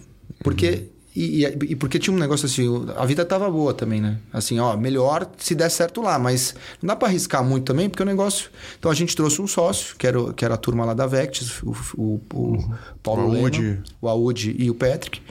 Porque. 0.43 0.89
E, 1.15 1.45
e- 1.45 1.57
e 1.71 1.75
porque 1.77 1.97
tinha 1.97 2.13
um 2.13 2.19
negócio 2.19 2.45
assim, 2.45 2.67
a 2.97 3.05
vida 3.05 3.23
tava 3.23 3.49
boa 3.49 3.73
também, 3.73 4.01
né? 4.01 4.17
Assim, 4.33 4.59
ó, 4.59 4.75
melhor 4.75 5.25
se 5.37 5.55
der 5.55 5.69
certo 5.71 6.01
lá, 6.01 6.19
mas 6.19 6.53
não 6.81 6.87
dá 6.89 6.95
para 6.95 7.07
arriscar 7.07 7.41
muito 7.41 7.63
também, 7.63 7.89
porque 7.89 8.03
o 8.03 8.05
negócio. 8.05 8.49
Então 8.77 8.91
a 8.91 8.93
gente 8.93 9.15
trouxe 9.15 9.41
um 9.41 9.47
sócio, 9.47 9.95
que 9.95 10.05
era, 10.05 10.33
que 10.33 10.43
era 10.43 10.55
a 10.55 10.57
turma 10.57 10.83
lá 10.83 10.93
da 10.93 11.07
Vectis, 11.07 11.61
o, 11.63 11.73
o, 11.97 12.21
o 12.33 12.69
Paulo 13.01 13.27
O 13.29 13.31
Lema, 13.31 13.45
Audi. 13.45 13.79
o 14.01 14.09
Audi 14.09 14.55
e 14.59 14.69
o 14.69 14.75
Patrick, 14.75 15.21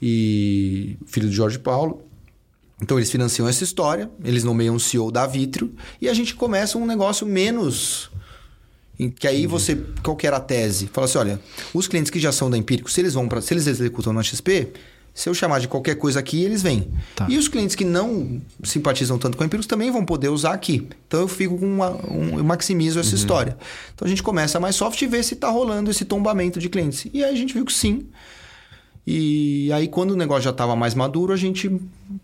e 0.00 0.96
filho 1.06 1.26
do 1.26 1.32
Jorge 1.32 1.58
Paulo. 1.58 2.02
Então 2.80 2.96
eles 2.98 3.10
financiam 3.10 3.48
essa 3.48 3.64
história, 3.64 4.10
eles 4.22 4.44
nomeiam 4.44 4.76
o 4.76 4.80
CEO 4.80 5.10
da 5.10 5.26
Vitrio 5.26 5.72
e 6.00 6.08
a 6.08 6.14
gente 6.14 6.34
começa 6.34 6.76
um 6.78 6.86
negócio 6.86 7.26
menos. 7.26 8.10
Em 8.98 9.10
Que 9.10 9.26
aí 9.26 9.46
você. 9.46 9.76
Qual 10.02 10.16
que 10.16 10.26
era 10.26 10.36
a 10.36 10.40
tese? 10.40 10.88
Fala 10.92 11.06
assim: 11.06 11.18
olha, 11.18 11.40
os 11.74 11.86
clientes 11.86 12.10
que 12.10 12.18
já 12.18 12.32
são 12.32 12.50
da 12.50 12.56
Empírico, 12.56 12.90
se 12.90 13.00
eles 13.00 13.14
vão 13.14 13.28
para. 13.28 13.40
Se 13.40 13.54
eles 13.54 13.66
executam 13.66 14.12
na 14.12 14.22
XP, 14.22 14.72
se 15.16 15.30
eu 15.30 15.34
chamar 15.34 15.60
de 15.60 15.66
qualquer 15.66 15.94
coisa 15.94 16.20
aqui, 16.20 16.44
eles 16.44 16.62
vêm. 16.62 16.90
Tá. 17.14 17.26
E 17.26 17.38
os 17.38 17.48
clientes 17.48 17.74
que 17.74 17.86
não 17.86 18.38
simpatizam 18.62 19.18
tanto 19.18 19.34
com 19.34 19.42
a 19.42 19.46
Empíricos 19.46 19.66
também 19.66 19.90
vão 19.90 20.04
poder 20.04 20.28
usar 20.28 20.52
aqui. 20.52 20.86
Então 21.08 21.20
eu 21.20 21.28
fico 21.28 21.56
com 21.56 21.66
uma, 21.66 21.88
um, 22.06 22.36
eu 22.36 22.44
maximizo 22.44 23.00
essa 23.00 23.14
história. 23.14 23.56
Então 23.94 24.04
a 24.04 24.08
gente 24.08 24.22
começa 24.22 24.60
mais 24.60 24.76
soft 24.76 25.00
e 25.00 25.06
vê 25.06 25.22
se 25.22 25.32
está 25.32 25.48
rolando 25.48 25.90
esse 25.90 26.04
tombamento 26.04 26.60
de 26.60 26.68
clientes. 26.68 27.06
E 27.14 27.24
aí 27.24 27.32
a 27.32 27.36
gente 27.36 27.54
viu 27.54 27.64
que 27.64 27.72
sim. 27.72 28.06
E 29.06 29.70
aí, 29.72 29.86
quando 29.86 30.10
o 30.10 30.16
negócio 30.16 30.42
já 30.42 30.50
estava 30.50 30.74
mais 30.74 30.92
maduro, 30.92 31.32
a 31.32 31.36
gente, 31.36 31.70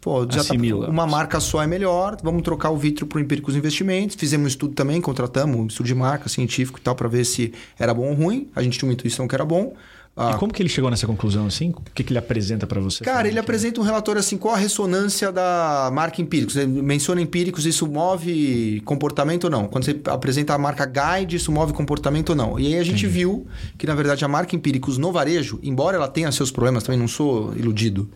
pô, 0.01 0.27
já 0.29 0.43
tá, 0.43 0.53
uma 0.89 1.07
marca 1.07 1.39
só 1.39 1.63
é 1.63 1.67
melhor, 1.67 2.17
vamos 2.25 2.43
trocar 2.43 2.71
o 2.71 2.77
Vitro 2.77 3.07
para 3.07 3.19
o 3.19 3.21
Empíricos 3.21 3.55
Investimentos. 3.55 4.17
Fizemos 4.17 4.47
um 4.47 4.49
estudo 4.49 4.75
também, 4.75 5.01
contratamos 5.01 5.57
um 5.57 5.67
estudo 5.69 5.87
de 5.87 5.95
marca 5.95 6.29
científico 6.29 6.81
e 6.81 6.83
tal, 6.83 6.97
para 6.97 7.09
ver 7.09 7.25
se 7.25 7.53
era 7.79 7.95
bom 7.95 8.09
ou 8.09 8.15
ruim. 8.15 8.49
A 8.57 8.63
gente 8.63 8.79
tinha 8.79 8.89
uma 8.89 8.95
intuição 8.95 9.29
que 9.29 9.35
era 9.35 9.45
bom. 9.45 9.75
Ah, 10.15 10.33
E 10.35 10.39
como 10.39 10.53
que 10.53 10.61
ele 10.63 10.69
chegou 10.69 10.91
nessa 10.91 11.07
conclusão 11.07 11.47
assim? 11.47 11.71
O 11.71 11.83
que, 11.95 12.05
que 12.05 12.13
ele 12.13 12.19
apresenta 12.19 12.67
pra 12.67 12.79
você? 12.81 13.03
Cara, 13.03 13.21
ele 13.21 13.31
Falando 13.31 13.33
que- 13.35 13.39
apresenta 13.41 13.81
um 13.81 13.85
relatório 13.85 14.21
assim, 14.21 14.37
qual 14.37 14.55
a 14.55 14.59
ressonância 14.59 15.33
da 15.33 15.89
marca 15.91 16.21
Empíricos? 16.21 16.55
Ele 16.57 16.83
menciona 16.83 17.19
Empíricos, 17.23 17.65
isso 17.65 17.87
move 17.87 18.83
comportamento 18.85 19.45
ou 19.45 19.51
não? 19.51 19.67
Quando 19.69 19.85
você 19.87 19.99
apresenta 20.07 20.53
a 20.53 20.59
marca 20.59 20.85
Guide, 20.85 21.37
isso 21.37 21.51
move 21.51 21.73
comportamento 21.73 22.31
ou 22.31 22.37
não? 22.37 22.61
E 22.61 22.67
aí 22.67 22.79
a 22.79 22.85
gente 22.85 23.07
viu 23.07 23.47
que, 23.79 23.87
na 23.87 23.95
verdade, 23.95 24.23
a 24.23 24.29
marca 24.29 24.55
Empíricos 24.55 24.99
no 24.99 25.11
varejo, 25.11 25.59
embora 25.63 25.97
ela 25.97 26.09
tenha 26.09 26.31
seus 26.31 26.51
problemas, 26.51 26.83
também 26.83 27.01
não 27.01 27.09
sou 27.09 27.57
iludido, 27.57 28.11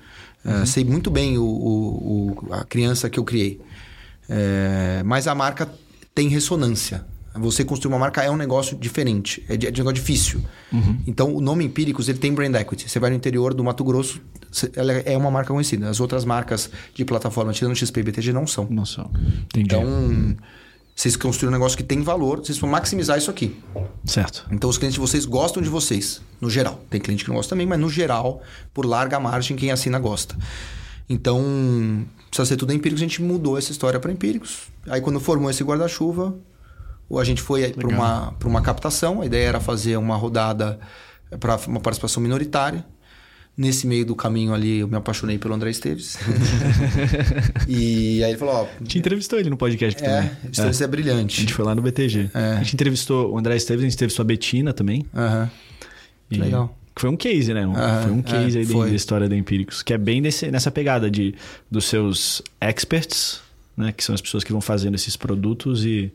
é, 0.44 0.66
sei 0.66 0.84
muito 0.84 1.10
bem 1.10 1.38
o, 1.38 1.44
o- 1.44 2.46
o- 2.50 2.52
a 2.52 2.62
criança 2.64 3.08
que 3.08 3.18
eu 3.18 3.24
criei. 3.24 3.58
É, 4.28 5.02
mas 5.04 5.26
a 5.26 5.34
marca 5.34 5.66
tem 6.14 6.28
ressonância. 6.28 7.06
Você 7.38 7.64
construir 7.64 7.92
uma 7.92 7.98
marca 7.98 8.22
é 8.22 8.30
um 8.30 8.36
negócio 8.36 8.76
diferente, 8.76 9.44
é, 9.48 9.56
de- 9.56 9.66
é 9.66 9.70
um 9.70 9.72
negócio 9.72 9.94
difícil. 9.94 10.40
Então, 11.06 11.34
o 11.34 11.40
nome 11.40 11.64
Empíricos 11.64 12.08
ele 12.08 12.18
tem 12.18 12.32
brand 12.32 12.54
equity. 12.54 12.88
Você 12.88 12.98
vai 12.98 13.10
no 13.10 13.16
interior 13.16 13.54
do 13.54 13.62
Mato 13.64 13.82
Grosso, 13.84 14.20
ela 14.74 14.92
é 14.92 15.16
uma 15.16 15.30
marca 15.30 15.52
conhecida. 15.52 15.88
As 15.88 16.00
outras 16.00 16.24
marcas 16.24 16.70
de 16.94 17.04
plataforma, 17.04 17.52
tirando 17.52 17.74
XP 17.76 18.00
e 18.00 18.02
BTG, 18.02 18.32
não 18.32 18.46
são. 18.46 18.66
Nossa, 18.70 19.06
entendi. 19.46 19.74
Então, 19.74 20.36
vocês 20.94 21.14
construíram 21.16 21.52
um 21.54 21.58
negócio 21.58 21.76
que 21.76 21.84
tem 21.84 22.00
valor, 22.02 22.38
vocês 22.38 22.56
vão 22.58 22.70
maximizar 22.70 23.18
isso 23.18 23.30
aqui. 23.30 23.54
certo. 24.04 24.46
Então, 24.50 24.70
os 24.70 24.78
clientes 24.78 24.94
de 24.94 25.00
vocês 25.00 25.26
gostam 25.26 25.62
de 25.62 25.68
vocês, 25.68 26.22
no 26.40 26.48
geral. 26.48 26.82
Tem 26.88 27.00
cliente 27.00 27.22
que 27.22 27.28
não 27.28 27.36
gosta 27.36 27.50
também, 27.50 27.66
mas 27.66 27.78
no 27.78 27.90
geral, 27.90 28.42
por 28.72 28.86
larga 28.86 29.20
margem, 29.20 29.56
quem 29.56 29.70
assina 29.70 29.98
gosta. 29.98 30.34
Então, 31.08 32.04
precisa 32.30 32.46
ser 32.46 32.56
tudo 32.56 32.72
empíricos, 32.72 33.00
a 33.02 33.04
gente 33.06 33.22
mudou 33.22 33.56
essa 33.58 33.70
história 33.70 34.00
para 34.00 34.10
empíricos. 34.10 34.62
Aí, 34.88 35.00
quando 35.00 35.20
formou 35.20 35.50
esse 35.50 35.62
guarda-chuva, 35.62 36.34
a 37.14 37.24
gente 37.24 37.40
foi 37.42 37.70
para 37.72 37.88
uma, 37.88 38.32
pra 38.32 38.48
uma 38.48 38.60
captação. 38.60 39.20
A 39.22 39.26
ideia 39.26 39.48
era 39.48 39.60
fazer 39.60 39.96
uma 39.96 40.16
rodada 40.16 40.78
para 41.40 41.56
uma 41.68 41.80
participação 41.80 42.22
minoritária. 42.22 42.84
Nesse 43.58 43.86
meio 43.86 44.04
do 44.04 44.14
caminho 44.14 44.52
ali, 44.52 44.80
eu 44.80 44.88
me 44.88 44.96
apaixonei 44.96 45.38
pelo 45.38 45.54
André 45.54 45.70
Esteves. 45.70 46.18
e 47.68 48.22
aí 48.22 48.30
ele 48.30 48.38
falou: 48.38 48.54
Ó, 48.54 48.62
A 48.64 48.82
gente 48.82 48.98
entrevistou 48.98 49.38
ele 49.38 49.48
no 49.50 49.56
podcast 49.56 50.02
é, 50.02 50.06
também. 50.06 50.30
Esteves 50.52 50.80
é, 50.80 50.84
A 50.84 50.88
brilhante. 50.88 51.40
gente 51.40 51.54
foi 51.54 51.64
lá 51.64 51.74
no 51.74 51.82
BTG. 51.82 52.30
É. 52.34 52.52
A 52.52 52.62
gente 52.62 52.74
entrevistou 52.74 53.32
o 53.32 53.38
André 53.38 53.56
Esteves, 53.56 53.82
a 53.82 53.84
gente 53.86 53.94
entrevistou 53.94 54.22
a 54.22 54.26
Betina 54.26 54.72
também. 54.72 55.06
Aham. 55.14 55.50
E- 56.30 56.36
Legal. 56.38 56.76
Que 56.94 57.00
foi 57.02 57.10
um 57.10 57.16
case, 57.16 57.52
né? 57.52 57.66
Um- 57.66 57.74
foi 58.02 58.12
um 58.12 58.22
case 58.22 58.56
é, 58.56 58.60
aí 58.60 58.66
da- 58.66 58.72
foi. 58.72 58.90
da 58.90 58.96
história 58.96 59.28
da 59.28 59.36
Empíricos. 59.36 59.82
Que 59.82 59.92
é 59.94 59.98
bem 59.98 60.20
desse- 60.22 60.50
nessa 60.50 60.70
pegada 60.70 61.10
de, 61.10 61.34
dos 61.70 61.84
seus 61.86 62.42
experts, 62.60 63.40
né? 63.76 63.92
Que 63.92 64.02
são 64.02 64.14
as 64.14 64.20
pessoas 64.20 64.42
que 64.44 64.52
vão 64.52 64.60
fazendo 64.60 64.94
esses 64.94 65.16
produtos 65.16 65.84
e, 65.84 66.12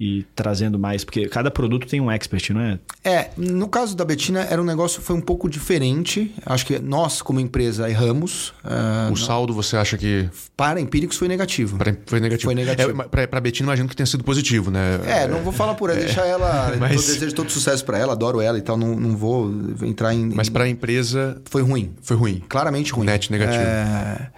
e 0.00 0.24
trazendo 0.34 0.78
mais. 0.78 1.04
Porque 1.04 1.26
cada 1.28 1.50
produto 1.50 1.86
tem 1.86 2.00
um 2.00 2.10
expert, 2.10 2.50
não 2.52 2.60
é? 2.60 2.78
É, 3.04 3.30
no 3.36 3.66
caso 3.68 3.96
da 3.96 4.04
Betina, 4.04 4.46
era 4.48 4.60
um 4.62 4.64
negócio 4.64 5.02
foi 5.02 5.16
um 5.16 5.20
pouco 5.20 5.48
diferente. 5.50 6.32
Acho 6.46 6.64
que 6.66 6.78
nós, 6.78 7.20
como 7.20 7.40
empresa, 7.40 7.88
erramos. 7.90 8.54
Ah, 8.62 9.08
O 9.12 9.16
saldo 9.16 9.52
você 9.52 9.76
acha 9.76 9.98
que 9.98 10.28
para 10.56 10.80
empíricos 10.80 11.16
foi 11.16 11.26
negativo. 11.28 11.76
pra- 11.78 11.94
foi 12.06 12.20
negativo? 12.20 12.44
Foi 12.48 12.54
negativo. 12.54 13.04
É, 13.12 13.26
pra 13.26 13.40
Betina, 13.40 13.66
imagino 13.68 13.88
que 13.88 13.96
tenha 13.96 14.06
sido 14.06 14.22
positivo, 14.24 14.70
né? 14.70 15.00
É, 15.06 15.26
não 15.26 15.42
vou 15.42 15.52
falar 15.52 15.74
por 15.74 15.90
ela, 15.90 15.98
deixar 15.98 16.26
ela. 16.26 16.74
mas- 16.78 17.08
Eu 17.08 17.14
desejo 17.14 17.34
todo 17.34 17.50
sucesso 17.50 17.84
para 17.84 17.98
ela, 17.98 18.12
adoro 18.12 18.40
ela 18.40 18.56
e 18.58 18.62
tal. 18.62 18.76
Não, 18.76 18.94
não 18.94 19.16
vou 19.16 19.50
entrar 19.82 20.14
em. 20.14 20.30
Mas 20.34 20.48
em- 20.48 20.52
pra 20.52 20.68
empresa 20.68 21.40
Foi 21.46 21.62
ruim. 21.62 21.94
foi 22.02 22.16
ruim. 22.16 22.42
Claramente 22.48 22.92
ruim. 22.92 23.06
Net 23.06 23.30
negativo. 23.32 23.62
É, 23.64 24.30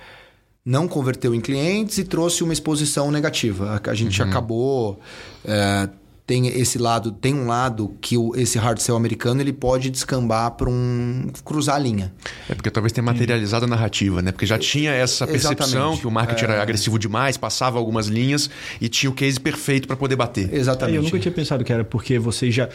Não 0.70 0.87
converteu 0.87 1.35
em 1.35 1.40
clientes 1.40 1.98
e 1.98 2.04
trouxe 2.04 2.44
uma 2.44 2.52
exposição 2.52 3.11
negativa. 3.11 3.80
A- 3.85 3.90
A 3.90 3.94
gente 3.94 4.22
Uhum. 4.22 4.28
acabou. 4.28 5.00
é, 5.44 5.88
tem 6.26 6.46
esse 6.46 6.78
lado, 6.78 7.11
tem 7.11 7.35
um 7.35 7.48
lado 7.48 7.96
que 8.00 8.16
o- 8.16 8.37
esse 8.37 8.56
hard 8.56 8.78
sell 8.78 8.94
americano 8.94 9.40
ele 9.40 9.52
pode 9.52 9.90
descambar 9.90 10.52
para 10.52 10.70
um 10.70 11.26
cruzar 11.44 11.74
a 11.74 11.78
linha. 11.80 12.12
É 12.48 12.54
porque 12.54 12.70
talvez 12.70 12.92
tenha 12.92 13.02
materializado 13.04 13.64
a 13.64 13.68
narrativa, 13.68 14.22
né? 14.22 14.30
Porque 14.30 14.46
já 14.46 14.56
tinha 14.56 14.92
essa 14.92 15.26
percepção 15.26 15.66
Exatamente. 15.66 15.98
É. 15.98 16.00
que 16.02 16.06
o 16.06 16.11
marketing 16.12 16.44
era 16.44 16.62
agressivo 16.62 17.00
demais, 17.00 17.37
passava 17.37 17.78
algumas 17.78 18.06
linhas 18.06 18.48
e 18.80 18.88
tinha 18.88 19.11
o 19.11 19.12
case 19.14 19.40
perfeito 19.40 19.88
pra 19.88 19.96
poder 19.96 20.14
bater. 20.14 20.54
Exatamente. 20.54 20.94
É, 20.94 20.98
eu 20.98 21.02
nunca 21.02 21.18
tinha 21.18 21.33
pensado 21.33 21.64
que 21.64 21.72
era 21.72 21.83
porque 21.85 22.16
vocês 22.16 22.54
já. 22.54 22.68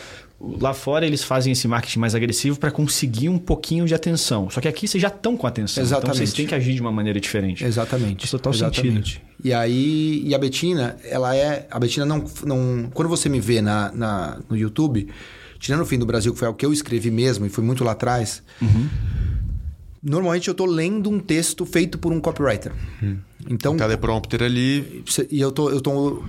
Lá 0.61 0.73
fora 0.73 1.05
eles 1.05 1.23
fazem 1.23 1.53
esse 1.53 1.67
marketing 1.67 1.99
mais 1.99 2.13
agressivo 2.15 2.59
para 2.59 2.69
conseguir 2.71 3.29
um 3.29 3.37
pouquinho 3.37 3.85
de 3.85 3.93
atenção. 3.95 4.49
Só 4.49 4.61
que 4.61 4.67
aqui 4.67 4.87
vocês 4.87 5.01
já 5.01 5.07
estão 5.07 5.35
com 5.35 5.47
atenção. 5.47 5.83
Então 5.83 5.97
Exatamente. 5.97 6.17
vocês 6.17 6.33
têm 6.33 6.45
que 6.45 6.53
agir 6.55 6.73
de 6.75 6.81
uma 6.81 6.91
maneira 6.91 7.19
diferente. 7.19 7.63
Exatamente. 7.63 8.21
Faz 8.21 8.31
total 8.31 8.53
Exatamente. 8.53 9.21
E 9.43 9.53
aí, 9.53 10.21
e 10.25 10.33
a 10.35 10.37
Betina, 10.37 10.95
ela 11.03 11.35
é. 11.35 11.67
A 11.71 11.79
Betina 11.79 12.05
não. 12.05 12.23
não 12.45 12.89
quando 12.93 13.09
você 13.09 13.27
me 13.29 13.39
vê 13.39 13.61
na, 13.61 13.91
na- 13.91 14.39
no 14.49 14.55
YouTube, 14.55 15.07
tirando 15.59 15.81
o 15.81 15.85
fim 15.85 15.97
do 15.99 16.05
Brasil, 16.05 16.31
que 16.33 16.39
foi 16.39 16.47
o 16.47 16.53
que 16.53 16.65
eu 16.65 16.71
escrevi 16.73 17.11
mesmo, 17.11 17.45
e 17.45 17.49
foi 17.49 17.63
muito 17.63 17.83
lá 17.83 17.91
atrás. 17.93 18.41
Normalmente 20.01 20.47
eu 20.47 20.53
tô 20.53 20.65
lendo 20.67 21.09
um 21.09 21.19
texto 21.19 21.65
feito 21.65 21.97
por 21.97 22.13
um 22.13 22.19
copywriter. 22.21 22.71
Então, 23.49 23.73
Um 23.73 23.77
teleprompter 23.77 24.43
ali. 24.43 25.03
e 25.31 25.41
eu 25.41 25.51
tô, 25.51 25.69
eu 25.71 25.81
tô 25.81 26.23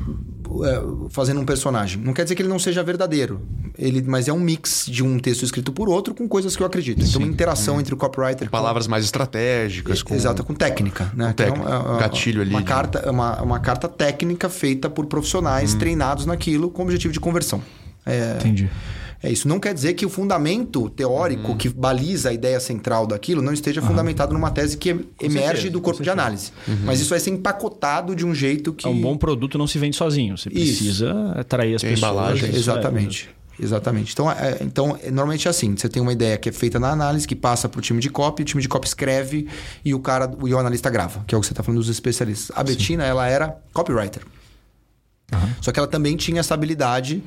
fazendo 1.11 1.41
um 1.41 1.45
personagem. 1.45 2.01
Não 2.03 2.13
quer 2.13 2.23
dizer 2.25 2.35
que 2.35 2.43
ele 2.43 2.49
não 2.49 2.59
seja 2.59 2.83
verdadeiro, 2.83 3.41
ele, 3.79 4.03
mas 4.07 4.29
é 4.29 4.33
um 4.33 4.41
mix 4.41 4.87
de 4.89 5.03
um 5.05 5.19
texto 5.19 5.43
escrito 5.45 5.73
por 5.73 5.89
outro 5.89 6.15
com 6.15 6.29
coisas 6.29 6.57
que 6.57 6.63
eu 6.63 6.67
acredito. 6.67 7.03
Então, 7.03 7.21
uma 7.21 7.29
interação 7.29 7.79
entre 7.81 7.93
o 7.95 7.97
copywriter 7.97 8.49
com- 8.49 8.57
Palavras 8.57 8.87
mais 8.87 9.05
estratégicas. 9.05 10.03
Com... 10.03 10.15
Exato, 10.15 10.43
com 10.45 10.55
técnica, 10.55 11.11
né? 11.15 11.25
Com 11.27 11.31
é 11.31 11.33
técnica, 11.33 11.79
um 11.93 11.99
gatilho 11.99 12.41
ali 12.43 12.51
Uma 12.51 12.61
de- 12.61 12.67
carta, 12.67 12.99
é 13.01 13.11
uma, 13.11 13.43
uma 13.43 13.61
carta 13.61 13.89
técnica 13.89 14.49
feita 14.49 14.89
por 14.89 15.07
profissionais 15.07 15.75
Hum. 15.75 15.79
treinados 15.79 16.27
naquilo 16.27 16.71
com 16.71 16.83
o 16.83 16.85
objetivo 16.85 17.13
de 17.13 17.21
conversão. 17.21 17.61
É, 18.05 18.37
Entendi. 18.39 18.71
É 19.23 19.31
isso. 19.31 19.47
Não 19.49 19.59
quer 19.59 19.73
dizer 19.75 19.95
que 19.95 20.05
o 20.05 20.09
fundamento 20.09 20.89
teórico 20.91 21.53
Uhum. 21.53 21.57
que 21.57 21.69
baliza 21.69 22.31
a 22.31 22.33
ideia 22.33 22.59
central 22.61 23.07
daquilo 23.07 23.41
não 23.43 23.53
esteja 23.53 23.81
fundamentado 23.83 24.33
numa 24.33 24.51
tese 24.51 24.77
que 24.77 24.91
emerge 25.21 25.39
certeza, 25.63 25.71
do 25.71 25.81
corpo 25.81 26.03
de 26.03 26.11
análise. 26.11 26.53
Uhum. 26.67 26.77
Mas 26.85 27.01
isso 27.01 27.11
vai 27.11 27.21
ser 27.21 27.31
empacotado 27.31 28.15
de 28.15 28.25
um 28.25 28.35
jeito 28.35 28.73
que. 28.73 28.87
É 28.87 28.91
um 28.91 29.01
bom 29.01 29.17
produto 29.17 29.57
não 29.59 29.67
se 29.67 29.79
vende 29.79 29.97
sozinho. 29.97 30.37
Você 30.37 30.49
Isso. 30.51 30.85
precisa 30.85 31.33
atrair 31.37 31.75
as 31.77 31.83
Tem 31.83 31.91
pessoas. 31.91 32.11
embalagem. 32.13 32.49
Isso 32.51 32.57
é- 32.57 32.61
Exatamente. 32.61 33.29
Exatamente. 33.59 34.13
Então, 34.13 34.31
é, 34.31 34.59
então, 34.61 34.99
é, 35.03 35.11
normalmente 35.11 35.49
é 35.49 35.51
assim: 35.51 35.75
você 35.75 35.89
tem 35.89 36.03
uma 36.03 36.13
ideia 36.13 36.37
que 36.37 36.49
é 36.49 36.53
feita 36.53 36.79
na 36.79 36.91
análise, 36.91 37.27
que 37.27 37.35
passa 37.35 37.69
para 37.69 37.79
o 37.79 37.83
time 37.83 38.01
de 38.01 38.11
copy, 38.11 38.43
o 38.43 38.45
time 38.45 38.61
de 38.63 38.69
copy 38.69 38.87
escreve 38.87 39.49
e 39.83 39.95
o 39.95 39.99
cara, 39.99 40.31
e 40.45 40.53
o 40.53 40.59
analista 40.59 40.91
grava, 40.91 41.25
que 41.27 41.35
é 41.35 41.39
o 41.39 41.41
que 41.41 41.47
você 41.47 41.55
está 41.55 41.63
falando 41.63 41.79
dos 41.81 41.89
especialistas. 41.89 42.55
A 42.55 42.63
Betina, 42.63 43.05
ela 43.05 43.27
era 43.27 43.57
copywriter. 43.73 44.23
Só 45.61 45.73
que 45.73 45.79
ela 45.79 45.89
também 45.89 46.17
tinha 46.17 46.39
essa 46.41 46.55
habilidade, 46.55 47.23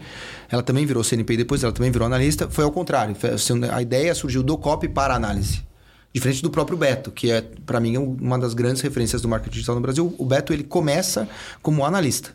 ela 0.49 0.63
também 0.63 0.85
virou 0.85 1.03
CNP 1.03 1.35
depois, 1.37 1.63
ela 1.63 1.73
também 1.73 1.91
virou 1.91 2.05
analista. 2.05 2.47
Foi 2.49 2.63
ao 2.63 2.71
contrário. 2.71 3.15
assim, 3.33 3.61
A 3.71 3.81
ideia 3.81 4.15
surgiu 4.15 4.41
do 4.41 4.57
copy 4.57 4.87
para 4.87 5.13
a 5.13 5.17
análise. 5.17 5.63
Diferente 6.13 6.41
do 6.41 6.49
próprio 6.49 6.77
Beto, 6.77 7.11
que 7.11 7.29
é, 7.29 7.41
para 7.65 7.79
mim, 7.79 7.97
uma 7.97 8.39
das 8.39 8.53
grandes 8.53 8.81
referências 8.81 9.21
do 9.21 9.27
marketing 9.27 9.53
digital 9.53 9.75
no 9.75 9.81
Brasil. 9.81 10.15
O 10.17 10.25
Beto, 10.25 10.53
ele 10.53 10.63
começa 10.63 11.27
como 11.61 11.85
analista. 11.85 12.33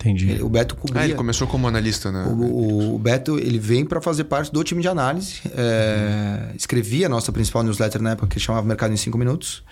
Entendi. 0.00 0.28
Ele- 0.30 0.42
o 0.42 0.48
Beto 0.48 0.74
cobria... 0.74 1.02
Ah, 1.02 1.04
ele 1.04 1.14
começou 1.14 1.46
como 1.46 1.68
analista, 1.68 2.10
né? 2.10 2.24
O, 2.26 2.32
o- 2.32 2.94
o 2.96 2.98
Beto 2.98 3.38
ele 3.38 3.58
vem 3.60 3.84
para 3.84 4.00
fazer 4.00 4.24
parte 4.24 4.50
do 4.50 4.64
time 4.64 4.82
de 4.82 4.88
análise. 4.88 5.40
é, 5.54 6.50
Escrevia 6.56 7.06
a 7.06 7.08
nossa 7.08 7.30
principal 7.30 7.62
newsletter 7.62 8.02
na 8.02 8.10
época 8.12 8.26
que 8.26 8.40
chamava 8.40 8.66
Mercado 8.66 8.92
em 8.92 8.96
5 8.96 9.16
Minutos. 9.16 9.62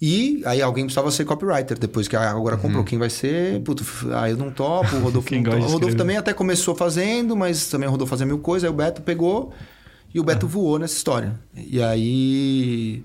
E 0.00 0.42
aí 0.44 0.60
alguém 0.60 0.84
precisava 0.84 1.10
ser 1.10 1.24
copywriter 1.24 1.78
depois 1.78 2.06
que 2.06 2.16
a 2.16 2.30
agora 2.30 2.56
comprou. 2.56 2.84
Quem 2.84 2.98
vai 2.98 3.08
ser? 3.08 3.60
Puto, 3.62 3.84
aí 4.14 4.32
eu 4.32 4.36
não 4.36 4.50
topo. 4.50 4.96
O 4.96 5.00
Rodolfo, 5.00 5.32
não 5.34 5.42
de 5.42 5.64
o 5.64 5.68
Rodolfo 5.68 5.96
também 5.96 6.16
até 6.16 6.34
começou 6.34 6.74
fazendo, 6.74 7.34
mas 7.34 7.68
também 7.68 7.88
rodou 7.88 8.06
fazer 8.06 8.26
mil 8.26 8.38
coisas. 8.38 8.68
Aí 8.68 8.70
o 8.72 8.76
Beto 8.76 9.00
pegou 9.00 9.52
e 10.14 10.20
o 10.20 10.24
Beto 10.24 10.46
voou 10.46 10.78
nessa 10.78 10.96
história. 10.96 11.38
E 11.54 11.82
aí. 11.82 13.04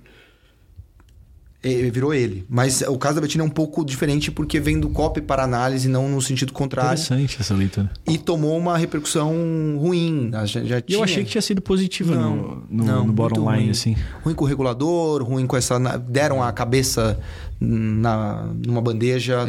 Eh, 1.64 1.89
Virou 1.91 2.14
ele. 2.14 2.45
Mas 2.49 2.82
o 2.82 2.97
caso 2.97 3.16
da 3.16 3.22
Betina 3.22 3.43
é 3.43 3.47
um 3.47 3.49
pouco 3.49 3.84
diferente 3.86 4.32
porque 4.32 4.59
vem 4.59 4.80
do 4.80 4.89
copy 4.89 5.22
para 5.22 5.43
análise, 5.43 5.88
não 5.88 6.07
no 6.09 6.22
sentido 6.22 6.51
contrário 6.53 6.99
Interessante 6.99 7.38
essa 7.39 7.53
leitura. 7.53 7.89
e 8.07 8.18
tomou 8.18 8.57
uma 8.57 8.78
repercussão 8.78 9.32
ruim. 9.80 10.32
Gente 10.45 10.68
já 10.68 10.78
E 10.78 10.80
eu 10.80 10.84
tinha- 10.86 11.03
achei 11.03 11.24
que 11.24 11.30
tinha 11.32 11.41
sido 11.41 11.62
positiva 11.62 12.16
Não, 12.16 12.36
no, 12.36 12.64
no, 12.70 12.84
não, 12.86 13.07
no 13.07 13.14
bottom 13.14 13.41
line, 13.51 13.64
ruim. 13.64 13.70
assim. 13.72 13.95
ruim 14.24 14.34
com 14.36 14.43
o 14.45 14.47
regulador, 14.47 15.24
ruim 15.24 15.45
com 15.47 15.55
essa. 15.57 15.78
Deram 15.99 16.41
a 16.41 16.51
cabeça 16.51 17.20
na, 17.59 18.47
numa 18.66 18.82
bandeja 18.82 19.45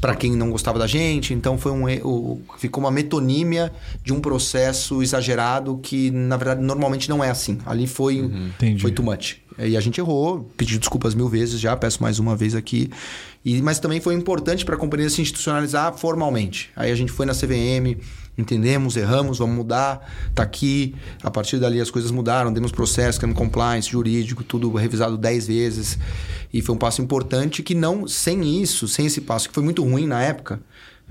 para 0.00 0.14
quem 0.14 0.36
não 0.36 0.50
gostava 0.50 0.78
da 0.78 0.86
gente. 0.86 1.32
Então 1.32 1.56
foi 1.56 1.72
um 1.72 1.88
erro- 1.88 2.40
ficou 2.58 2.82
uma 2.84 2.90
metonímia 2.90 3.72
de 4.04 4.12
um 4.12 4.20
processo 4.20 5.02
exagerado 5.02 5.78
que 5.82 6.10
na 6.10 6.36
verdade 6.36 6.62
normalmente 6.62 7.08
não 7.08 7.22
é 7.24 7.30
assim. 7.30 7.58
Ali 7.64 7.86
foi 7.86 8.16
Entendi. 8.18 8.82
foi 8.82 8.90
too 8.90 9.04
much. 9.04 9.36
E 9.58 9.76
a 9.76 9.80
gente 9.80 10.00
errou, 10.00 10.50
pedi 10.56 10.78
desculpas 10.78 11.14
mil 11.14 11.28
vezes 11.28 11.60
já, 11.60 11.76
peço 11.76 12.02
mais 12.02 12.18
uma 12.18 12.34
vez 12.34 12.54
aqui. 12.54 12.90
E, 13.44 13.62
mas 13.62 13.78
também 13.78 14.00
foi 14.00 14.14
importante 14.14 14.64
para 14.64 14.74
a 14.74 14.78
companhia 14.78 15.08
se 15.08 15.22
institucionalizar 15.22 15.96
formalmente. 15.96 16.70
Aí 16.74 16.90
a 16.90 16.94
gente 16.94 17.12
foi 17.12 17.24
na 17.24 17.32
CVM, 17.32 18.00
entendemos, 18.36 18.96
erramos, 18.96 19.38
vamos 19.38 19.54
mudar, 19.56 20.10
tá 20.34 20.42
aqui. 20.42 20.94
A 21.22 21.30
partir 21.30 21.58
dali 21.58 21.80
as 21.80 21.90
coisas 21.90 22.10
mudaram, 22.10 22.52
demos 22.52 22.72
processo, 22.72 23.18
criamos 23.18 23.38
compliance, 23.38 23.90
jurídico, 23.90 24.42
tudo 24.42 24.72
revisado 24.72 25.16
10 25.16 25.46
vezes. 25.46 25.98
E 26.52 26.60
foi 26.60 26.74
um 26.74 26.78
passo 26.78 27.00
importante 27.00 27.62
que 27.62 27.74
não, 27.74 28.08
sem 28.08 28.60
isso, 28.60 28.88
sem 28.88 29.06
esse 29.06 29.20
passo, 29.20 29.48
que 29.48 29.54
foi 29.54 29.62
muito 29.62 29.84
ruim 29.84 30.06
na 30.06 30.20
época, 30.20 30.60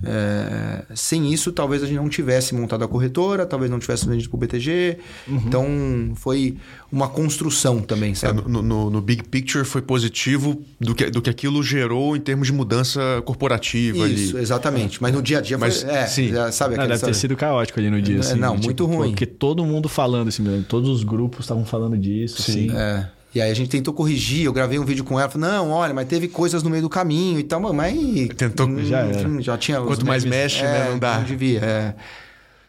é, 0.05 0.83
sem 0.95 1.31
isso, 1.33 1.51
talvez 1.51 1.83
a 1.83 1.85
gente 1.85 1.95
não 1.97 2.09
tivesse 2.09 2.53
montado 2.55 2.83
a 2.83 2.87
corretora, 2.87 3.45
talvez 3.45 3.69
não 3.71 3.79
tivesse 3.79 4.07
vendido 4.07 4.29
para 4.29 4.37
o 4.37 4.39
BTG. 4.39 4.97
Então, 5.27 6.11
foi 6.15 6.57
uma 6.91 7.07
construção 7.07 7.79
também, 7.81 8.11
É, 8.11 8.15
sabe? 8.15 8.41
no, 8.47 8.61
no- 8.61 8.89
no 8.89 9.01
big 9.01 9.23
picture 9.23 9.63
foi 9.65 9.81
positivo 9.81 10.61
do 10.79 10.93
que, 10.95 11.09
do 11.09 11.21
que 11.21 11.29
aquilo 11.29 11.61
gerou 11.63 12.15
em 12.17 12.19
termos 12.19 12.47
de 12.47 12.53
mudança 12.53 13.21
corporativa 13.25 14.07
Isso, 14.07 14.35
ali. 14.35 14.43
exatamente. 14.43 15.01
Mas 15.01 15.13
no 15.13 15.21
dia 15.21 15.37
a 15.37 15.41
dia 15.41 15.57
Mas, 15.57 15.81
foi. 15.83 15.91
É, 15.91 16.05
sim. 16.07 16.29
já 16.29 16.51
sabe 16.51 16.73
aquela 16.73 16.87
deve 16.87 16.89
ter 16.89 16.95
história? 16.95 17.13
sido 17.15 17.35
caótico 17.35 17.79
ali 17.79 17.89
no 17.89 18.01
dia, 18.01 18.17
É, 18.17 18.19
assim. 18.19 18.35
não, 18.39 18.53
tipo, 18.55 18.65
muito 18.65 18.87
pô, 18.87 18.95
ruim. 18.95 19.09
Porque 19.11 19.25
todo 19.25 19.65
mundo 19.65 19.87
falando, 19.89 20.27
assim, 20.29 20.43
todos 20.67 20.89
os 20.89 21.03
grupos 21.03 21.41
estavam 21.45 21.65
falando 21.65 21.97
disso, 21.97 22.41
Sim. 22.41 22.69
assim. 22.69 22.77
É. 22.77 23.07
E 23.35 23.41
aí 23.41 23.49
a 23.49 23.53
gente 23.53 23.69
tentou 23.69 23.93
corrigir, 23.93 24.45
eu 24.45 24.53
gravei 24.53 24.77
um 24.77 24.85
vídeo 24.85 25.03
com 25.03 25.19
ela, 25.19 25.27
falei, 25.27 25.49
não, 25.49 25.71
olha, 25.71 25.93
mas 25.93 26.07
teve 26.07 26.27
coisas 26.27 26.61
no 26.61 26.69
meio 26.69 26.83
do 26.83 26.89
caminho 26.89 27.39
e 27.39 27.43
tal, 27.43 27.59
mas... 27.73 27.95
Tentou- 28.37 28.67
Hum, 28.67 28.83
Já 28.85 28.99
era. 28.99 29.41
Já 29.41 29.57
tinha... 29.57 29.81
Quanto 29.81 30.05
mais 30.05 30.23
memes- 30.23 30.39
mexe, 30.53 30.63
né, 30.63 30.85
é, 30.87 30.89
não 30.91 30.99
dá. 30.99 31.17
Não 31.17 31.23
devia, 31.25 31.59
é. 31.59 31.95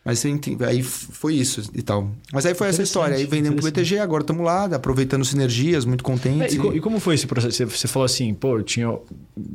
Mas 0.05 0.23
aí 0.67 0.83
foi 0.83 1.35
isso 1.35 1.63
e 1.75 1.81
tal. 1.83 2.11
Mas 2.33 2.45
aí 2.45 2.55
foi 2.55 2.69
essa 2.69 2.83
história. 2.83 3.17
Aí 3.17 3.25
vendemos 3.25 3.57
pro 3.61 3.65
BTG, 3.71 3.99
agora 3.99 4.23
estamos 4.23 4.45
lá, 4.45 4.65
aproveitando 4.67 5.25
sinergias, 5.25 5.85
muito 5.87 6.03
É, 6.03 6.05
contentes. 6.05 6.55
e, 6.55 6.59
co- 6.59 6.75
e 6.75 6.81
como 6.81 7.01
foi 7.01 7.15
esse 7.15 7.27
processo? 7.27 7.57
Você, 7.57 7.65
você 7.65 7.89
falou 7.89 8.05
assim, 8.05 8.35
pô, 8.35 8.59
eu 8.59 8.63
tinha, 8.63 8.95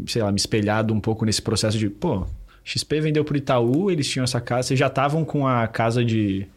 sei 0.07 0.23
lá, 0.23 0.31
me 0.31 0.37
espelhado 0.39 0.91
um 0.93 0.99
pouco 0.99 1.23
nesse 1.23 1.39
processo 1.41 1.77
de, 1.77 1.87
pô, 1.87 2.25
XP 2.63 2.99
vendeu 2.99 3.23
pro 3.23 3.37
Itaú, 3.37 3.91
eles 3.91 4.07
tinham 4.07 4.23
essa 4.23 4.41
casa, 4.41 4.69
vocês 4.69 4.79
já 4.79 4.87
estavam 4.87 5.23
com 5.23 5.47
a 5.47 5.67
casa 5.67 6.03
de, 6.03 6.47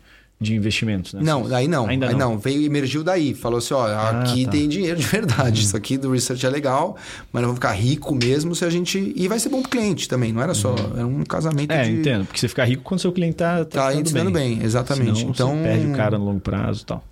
de 0.42 0.54
investimentos, 0.54 1.14
né? 1.14 1.20
Não, 1.22 1.46
aí 1.54 1.66
não. 1.68 1.86
Ainda 1.86 2.08
aí 2.08 2.12
não. 2.12 2.32
não. 2.32 2.38
Veio 2.38 2.62
emergiu 2.64 3.02
daí. 3.04 3.32
Falou 3.34 3.58
assim: 3.58 3.74
ó, 3.74 3.86
aqui 3.86 4.44
tá. 4.44 4.50
tem 4.50 4.68
dinheiro 4.68 4.98
de 4.98 5.06
verdade. 5.06 5.62
Isso 5.62 5.76
aqui 5.76 5.96
do 5.96 6.10
research 6.10 6.44
é 6.44 6.50
legal, 6.50 6.96
mas 7.32 7.40
nós 7.42 7.48
vamos 7.48 7.56
ficar 7.56 7.72
rico 7.72 8.14
mesmo 8.14 8.54
se 8.54 8.64
a 8.64 8.70
gente. 8.70 9.12
E 9.16 9.28
vai 9.28 9.38
ser 9.38 9.48
bom 9.48 9.62
pro 9.62 9.70
cliente 9.70 10.08
também. 10.08 10.32
Não 10.32 10.42
era 10.42 10.52
só. 10.54 10.74
Era 10.96 11.06
um 11.06 11.24
casamento 11.24 11.70
É, 11.70 11.84
de. 11.84 11.92
entendo, 11.92 12.24
porque 12.26 12.40
você 12.40 12.48
fica 12.48 12.64
rico 12.64 12.82
quando 12.82 13.00
seu 13.00 13.12
cliente 13.12 13.36
tá, 13.36 13.64
Tá 13.64 13.92
tá 13.92 13.94
ensinando 13.94 14.30
bem. 14.30 14.60
exatamente. 14.62 15.20
Senão 15.20 15.30
então. 15.30 15.62
perde 15.62 15.86
o 15.86 15.92
cara 15.92 16.18
no 16.18 16.24
longo 16.24 16.40
prazo 16.40 16.82
e 16.82 16.86
tal. 16.86 17.04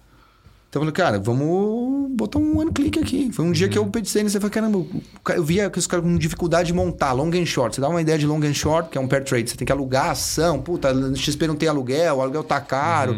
Então 0.70 0.80
eu 0.80 0.86
falei, 0.86 0.92
cara, 0.92 1.18
vamos 1.18 2.12
botar 2.12 2.38
um 2.38 2.60
one 2.60 2.70
click 2.70 2.96
aqui. 3.00 3.32
Foi 3.32 3.44
um 3.44 3.50
dia 3.50 3.68
que 3.68 3.76
eu 3.76 3.84
pensei 3.86 4.22
nisso. 4.22 4.36
Eu 4.36 4.40
falei, 4.40 4.54
caramba, 4.54 4.86
eu 5.34 5.42
via 5.42 5.68
que 5.68 5.80
os 5.80 5.86
caras 5.88 6.04
com 6.04 6.16
dificuldade 6.16 6.68
de 6.68 6.72
montar 6.72 7.12
long 7.12 7.28
and 7.34 7.44
short. 7.44 7.74
Você 7.74 7.80
dá 7.80 7.88
uma 7.88 8.00
ideia 8.00 8.16
de 8.16 8.24
long 8.24 8.40
and 8.44 8.54
short, 8.54 8.88
que 8.88 8.96
é 8.96 9.00
um 9.00 9.08
pair 9.08 9.24
trade. 9.24 9.50
Você 9.50 9.56
tem 9.56 9.66
que 9.66 9.72
alugar 9.72 10.06
a 10.06 10.10
ação. 10.12 10.62
Puta, 10.62 10.94
no 10.94 11.16
XP 11.16 11.48
não 11.48 11.56
tem 11.56 11.68
aluguel, 11.68 12.18
o 12.18 12.20
aluguel 12.20 12.44
tá 12.44 12.60
caro. 12.60 13.14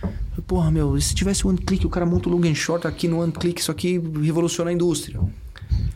Falei, 0.00 0.44
Porra, 0.46 0.70
meu, 0.70 0.96
e 0.96 1.02
se 1.02 1.16
tivesse 1.16 1.44
one 1.44 1.58
click, 1.58 1.84
o 1.84 1.90
cara 1.90 2.06
monta 2.06 2.28
o 2.28 2.32
long 2.32 2.48
and 2.48 2.54
short 2.54 2.86
aqui 2.86 3.08
no 3.08 3.20
one 3.20 3.32
click, 3.32 3.60
isso 3.60 3.72
aqui 3.72 4.00
revoluciona 4.22 4.70
a 4.70 4.72
indústria. 4.72 5.18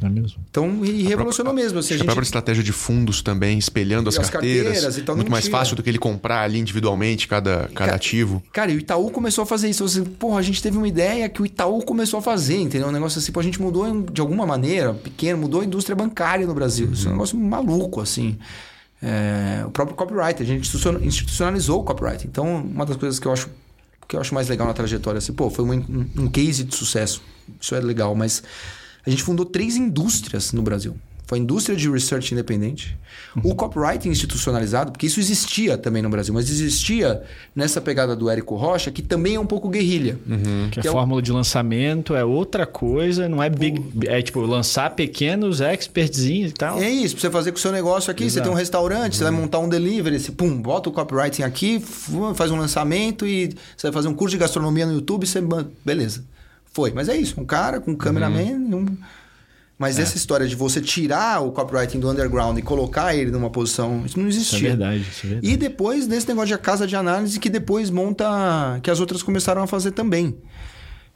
É 0.01 0.09
mesmo? 0.09 0.41
Então, 0.49 0.85
e 0.85 1.03
revolucionou 1.03 1.53
mesmo. 1.53 1.79
Assim, 1.81 1.95
a 1.95 1.97
a 1.97 1.99
própria 1.99 2.15
gente, 2.17 2.27
estratégia 2.27 2.63
de 2.63 2.73
fundos 2.73 3.21
também, 3.21 3.59
espelhando 3.59 4.09
as, 4.09 4.19
as 4.19 4.31
carteiras. 4.31 4.65
carteiras 4.73 4.99
e 4.99 5.03
tal, 5.03 5.17
muito 5.17 5.31
mais 5.31 5.49
fácil 5.49 5.75
do 5.75 5.83
que 5.83 5.91
ele 5.91 5.99
comprar 5.99 6.43
ali 6.43 6.59
individualmente 6.59 7.27
cada, 7.27 7.63
cada 7.63 7.73
Cara, 7.75 7.95
ativo. 7.97 8.43
Cara, 8.53 8.71
e 8.71 8.77
o 8.77 8.79
Itaú 8.79 9.11
começou 9.11 9.43
a 9.43 9.47
fazer 9.47 9.69
isso. 9.69 9.87
Você, 9.89 10.03
porra, 10.03 10.39
a 10.39 10.43
gente 10.43 10.63
teve 10.63 10.77
uma 10.79 10.87
ideia 10.87 11.29
que 11.29 11.43
o 11.43 11.47
Itaú 11.47 11.83
começou 11.83 12.19
a 12.19 12.23
fazer, 12.23 12.59
entendeu? 12.59 12.89
Um 12.89 12.93
negócio 12.93 13.19
assim, 13.19 13.33
pô, 13.33 13.41
a 13.41 13.43
gente 13.43 13.61
mudou 13.61 14.03
de 14.03 14.21
alguma 14.21 14.47
maneira, 14.47 14.95
pequeno, 14.95 15.39
mudou 15.39 15.63
a 15.63 15.65
indústria 15.65 15.97
bancária 15.97 16.47
no 16.47 16.55
Brasil. 16.55 16.91
Isso 16.93 17.07
é 17.07 17.11
um 17.11 17.15
negócio 17.15 17.37
maluco, 17.37 18.01
assim. 18.01 18.39
É, 19.03 19.63
o 19.67 19.71
próprio 19.71 19.97
copyright, 19.97 20.43
a 20.43 20.47
gente 20.47 20.61
institucion- 20.61 21.01
institucionalizou 21.03 21.81
o 21.81 21.85
copyright. 21.85 22.27
Então, 22.27 22.57
uma 22.57 22.87
das 22.87 22.97
coisas 22.97 23.19
que 23.19 23.27
eu 23.27 23.33
acho 23.33 23.49
que 24.09 24.17
eu 24.17 24.21
acho 24.23 24.33
mais 24.33 24.49
legal 24.49 24.67
na 24.67 24.73
trajetória, 24.73 25.19
assim, 25.19 25.35
pô, 25.35 25.51
foi 25.51 25.67
um, 25.67 26.07
um 26.17 26.29
case 26.31 26.65
de 26.65 26.75
sucesso. 26.75 27.21
Isso 27.61 27.75
é 27.75 27.81
legal, 27.81 28.15
mas 28.15 28.43
a 29.09 29.11
gente 29.11 29.23
fundou 29.23 29.45
três 29.47 29.77
indústrias 29.77 30.53
no 30.53 30.63
Brasil. 30.63 30.95
Foi 31.27 31.39
a 31.39 31.43
indústria 31.43 31.77
de 31.77 31.91
research 31.91 32.33
independente, 32.33 32.97
o 33.45 33.55
copyright 33.55 34.09
institucionalizado, 34.09 34.93
porque 34.93 35.05
isso 35.05 35.21
existia 35.21 35.77
também 35.77 36.01
no 36.03 36.09
Brasil, 36.09 36.33
mas 36.33 36.49
existia 36.49 37.23
nessa 37.55 37.83
pegada 37.83 38.17
do 38.17 38.31
Érico 38.31 38.57
Rocha, 38.57 38.91
que 38.91 39.03
também 39.03 39.35
é 39.35 39.41
um 39.41 39.45
pouco 39.45 39.69
guerrilha. 39.69 40.19
Que, 40.71 40.81
Que 40.81 40.87
a 40.87 40.89
é 40.89 40.91
o- 40.91 40.95
fórmula 40.95 41.21
de 41.21 41.31
lançamento 41.31 42.15
é 42.15 42.25
outra 42.25 42.65
coisa, 42.65 43.29
não 43.29 43.43
é 43.43 43.51
big. 43.51 43.85
É 44.07 44.23
tipo 44.23 44.41
lançar 44.41 44.95
pequenos 44.95 45.61
expertzinhos 45.61 46.53
e 46.53 46.55
tal. 46.55 46.81
É 46.81 46.89
isso, 46.89 47.15
pra 47.15 47.21
você 47.21 47.31
fazer 47.31 47.53
com 47.53 47.59
o 47.59 47.61
seu 47.61 47.73
negócio 47.73 48.11
aqui, 48.11 48.23
você 48.25 48.39
Exato. 48.39 48.45
tem 48.45 48.53
um 48.53 48.59
restaurante, 48.59 49.17
você 49.19 49.25
vai 49.25 49.33
montar 49.33 49.59
um 49.59 49.69
delivery, 49.69 50.19
você 50.19 50.33
pum, 50.33 50.57
bota 50.63 50.89
o 50.89 50.93
copywriting 50.93 51.43
aqui, 51.43 51.79
faz 52.37 52.51
um 52.51 52.57
lançamento 52.57 53.27
e 53.27 53.49
você 53.77 53.89
vai 53.89 53.93
fazer 53.93 54.09
um 54.09 54.15
curso 54.15 54.33
de 54.35 54.39
gastronomia 54.39 54.87
no 54.87 54.95
YouTube, 54.95 55.27
você 55.27 55.43
beleza. 55.85 56.25
Foi, 56.79 56.93
mas 56.93 57.09
é 57.09 57.17
isso, 57.17 57.41
um 57.41 57.45
cara 57.45 57.81
com 57.81 57.91
um 57.91 57.97
cameraman, 57.97 58.55
um... 58.77 58.87
mas 59.77 59.99
essa 59.99 60.17
história 60.17 60.47
de 60.47 60.55
você 60.55 60.81
tirar 60.81 61.41
o 61.43 61.51
copywriting 61.51 61.99
do 61.99 62.09
underground 62.09 62.57
e 62.57 62.63
colocar 62.63 63.17
ele 63.17 63.33
numa 63.33 63.51
posição, 63.51 64.05
isso 64.07 64.17
não 64.17 64.29
Isso 64.29 64.39
existia. 64.39 64.69
é 64.69 64.71
verdade, 64.77 65.01
isso 65.01 65.27
é 65.27 65.29
verdade. 65.31 65.53
E 65.53 65.57
depois 65.57 66.07
desse 66.07 66.29
negócio 66.29 66.57
de 66.57 66.63
casa 66.63 66.87
de 66.87 66.95
análise 66.95 67.41
que 67.41 67.51
depois 67.51 67.91
monta. 67.91 68.79
que 68.81 68.89
as 68.93 69.01
outras 69.01 69.25
começaram 69.25 69.61
a 69.61 69.67
fazer 69.67 69.91
também. 69.91 70.37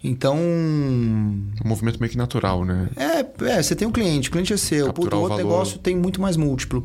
Então, 0.02 0.36
Um 0.36 1.52
movimento 1.64 2.00
meio 2.00 2.10
que 2.10 2.18
natural, 2.18 2.64
né? 2.64 2.88
é, 2.96 3.44
é, 3.52 3.62
você 3.62 3.76
tem 3.76 3.86
um 3.86 3.92
cliente, 3.92 4.30
o 4.30 4.32
cliente 4.32 4.52
é 4.52 4.56
seu. 4.56 4.86
Capturar 4.86 5.10
Puta, 5.10 5.16
o 5.16 5.18
o 5.20 5.22
outro 5.22 5.36
valor. 5.38 5.48
negócio 5.52 5.78
tem 5.78 5.94
muito 5.96 6.20
mais 6.20 6.36
múltiplo. 6.36 6.84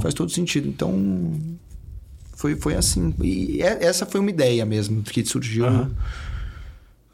Faz 0.00 0.14
todo 0.14 0.32
sentido. 0.32 0.66
Então, 0.66 1.34
foi, 2.34 2.56
foi 2.56 2.74
assim. 2.74 3.14
E 3.22 3.60
é- 3.60 3.84
essa 3.84 4.06
foi 4.06 4.18
uma 4.18 4.30
ideia 4.30 4.64
mesmo 4.64 5.02
que 5.02 5.22
surgiu. 5.26 5.66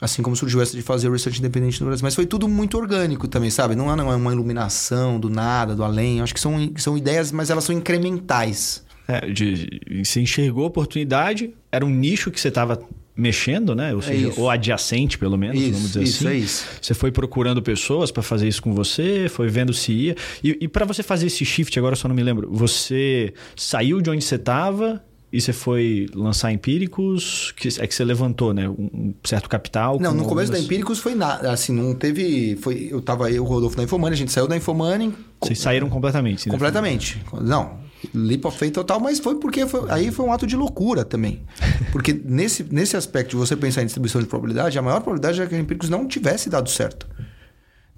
Assim 0.01 0.23
como 0.23 0.37
surgiu 0.37 0.61
essa 0.61 0.77
de 0.77 0.83
fazer 0.83 1.09
o 1.09 1.13
research 1.13 1.39
independente 1.39 1.81
no 1.81 1.87
Brasil. 1.87 2.05
Mas 2.05 2.15
foi 2.15 2.27
tudo 2.27 2.49
muito 2.49 2.79
orgânico 2.79 3.27
também, 3.27 3.51
sabe? 3.51 3.75
Não 3.75 3.93
é 3.93 3.97
não 3.97 4.13
é 4.13 4.17
uma 4.17 4.33
iluminação 4.33 5.19
do 5.19 5.29
nada, 5.29 5.75
do 5.75 5.83
além. 5.83 6.19
Eu 6.19 6.25
acho 6.25 6.35
que 6.35 6.41
são, 6.41 6.55
são 6.77 6.97
ideias, 6.97 7.33
mas 7.33 7.51
elas 7.51 7.65
são 7.65 7.75
incrementais. 7.75 8.85
É, 9.09 9.27
de, 9.31 9.81
você 10.05 10.21
enxergou 10.21 10.65
a 10.65 10.67
oportunidade, 10.67 11.55
era 11.73 11.85
um 11.85 11.91
nicho 11.91 12.31
que 12.31 12.39
você 12.39 12.49
estava 12.49 12.79
mexendo, 13.19 13.75
né? 13.75 13.93
Ou 13.93 14.01
seja, 14.01 14.29
isso. 14.29 14.41
ou 14.41 14.49
adjacente, 14.49 15.19
pelo 15.19 15.37
menos, 15.37 15.61
Isso, 15.61 15.73
vamos 15.73 15.89
dizer 15.89 16.03
isso, 16.05 16.29
assim. 16.29 16.37
é 16.37 16.39
isso. 16.39 16.67
Você 16.81 16.95
foi 16.95 17.11
procurando 17.11 17.61
pessoas 17.61 18.13
para 18.13 18.23
fazer 18.23 18.47
isso 18.47 18.63
com 18.63 18.73
você, 18.73 19.29
foi 19.29 19.49
vendo 19.49 19.73
se 19.73 19.93
ia. 19.93 20.17
E, 20.45 20.57
e 20.61 20.69
para 20.69 20.85
você 20.85 21.03
fazer 21.03 21.27
esse 21.27 21.45
shift, 21.45 21.77
agora 21.77 21.95
eu 21.95 21.97
só 21.97 22.07
não 22.07 22.15
me 22.15 22.23
lembro, 22.23 22.49
você 22.53 23.35
saiu 23.57 24.01
de 24.01 24.09
onde 24.09 24.23
você 24.23 24.37
estava 24.37 25.03
e 25.31 25.41
você 25.41 25.53
foi 25.53 26.07
lançar 26.15 26.51
empíricos, 26.53 27.53
que 27.57 27.69
é 27.81 27.87
que 27.87 27.95
você 27.95 28.05
levantou, 28.05 28.55
né? 28.55 28.69
Um 28.69 29.13
certo 29.25 29.49
capital. 29.49 29.99
Não, 30.01 30.13
com 30.13 30.17
no 30.17 30.25
começo 30.25 30.51
da 30.51 30.57
algumas- 30.57 30.65
Empíricos 30.65 30.99
foi 30.99 31.15
nada. 31.15 31.53
Assim, 31.53 31.73
não 31.73 31.95
teve. 31.95 32.57
Foi, 32.57 32.89
eu 32.91 33.01
tava 33.03 33.27
aí, 33.27 33.39
o 33.39 33.45
Rodolfo 33.45 33.77
da 33.77 33.83
Infomoney, 33.83 34.15
a 34.15 34.17
gente 34.17 34.33
saiu 34.33 34.47
da 34.49 34.57
Infomoney 34.57 35.13
Vocês 35.43 35.59
saíram 35.59 35.89
completamente. 35.91 36.47
né? 36.49 36.53
completamente. 36.53 37.23
Não, 37.43 37.79
leap 38.15 38.45
of 38.47 38.57
faith 38.59 38.73
total, 38.73 39.01
mas 39.01 39.19
foi 39.19 39.35
porque 39.39 39.67
foi- 39.67 39.91
aí 39.91 40.11
foi 40.11 40.25
um 40.25 40.33
ato 40.33 40.47
de 40.47 40.57
loucura 40.57 41.05
também. 41.05 41.43
Porque 41.93 42.13
nesse, 42.25 42.63
nesse 42.71 42.97
aspecto 42.97 43.31
de 43.31 43.37
você 43.37 43.57
pensar 43.57 43.83
em 43.83 43.87
distribuição 43.87 44.21
de 44.21 44.27
probabilidade, 44.27 44.79
a 44.79 44.83
maior 44.83 45.01
probabilidade 45.01 45.41
é 45.41 45.47
que 45.47 45.55
a 45.55 45.59
Empíricos 45.59 45.89
não 45.89 46.07
tivesse 46.07 46.49
dado 46.51 46.69
certo. 46.71 47.07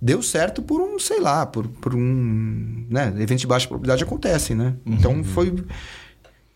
Deu 0.03 0.23
certo 0.23 0.63
por 0.63 0.81
um, 0.81 0.99
sei 0.99 1.21
lá, 1.21 1.45
por, 1.45 1.69
por 1.69 1.95
um. 1.95 2.87
Né, 2.89 3.09
eventos 3.19 3.41
de 3.43 3.47
baixa 3.47 3.67
probabilidade 3.69 4.03
acontecem, 4.03 4.57
né? 4.57 4.75
Então 4.87 5.23
foi. 5.23 5.55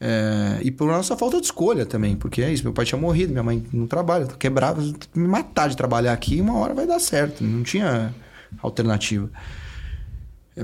É, 0.01 0.59
e 0.63 0.71
por 0.71 0.87
nossa 0.89 1.17
falta 1.17 1.41
de 1.41 1.47
escolha 1.47 1.87
também, 1.87 2.17
porque 2.17 2.43
é 2.43 2.53
isso, 2.53 2.63
meu 2.65 2.73
pai 2.73 2.85
tinha 2.85 3.01
morrido, 3.01 3.33
minha 3.33 3.43
mãe 3.43 3.65
não 3.73 3.87
trabalha, 3.87 4.27
tô 4.27 4.37
quebrava, 4.37 4.83
me 5.15 5.27
matar 5.29 5.69
de 5.69 5.77
trabalhar 5.77 6.13
aqui, 6.13 6.41
uma 6.41 6.59
hora 6.59 6.75
vai 6.75 6.87
dar 6.87 6.99
certo, 6.99 7.43
não 7.45 7.63
tinha 7.63 8.15
alternativa. 8.63 9.31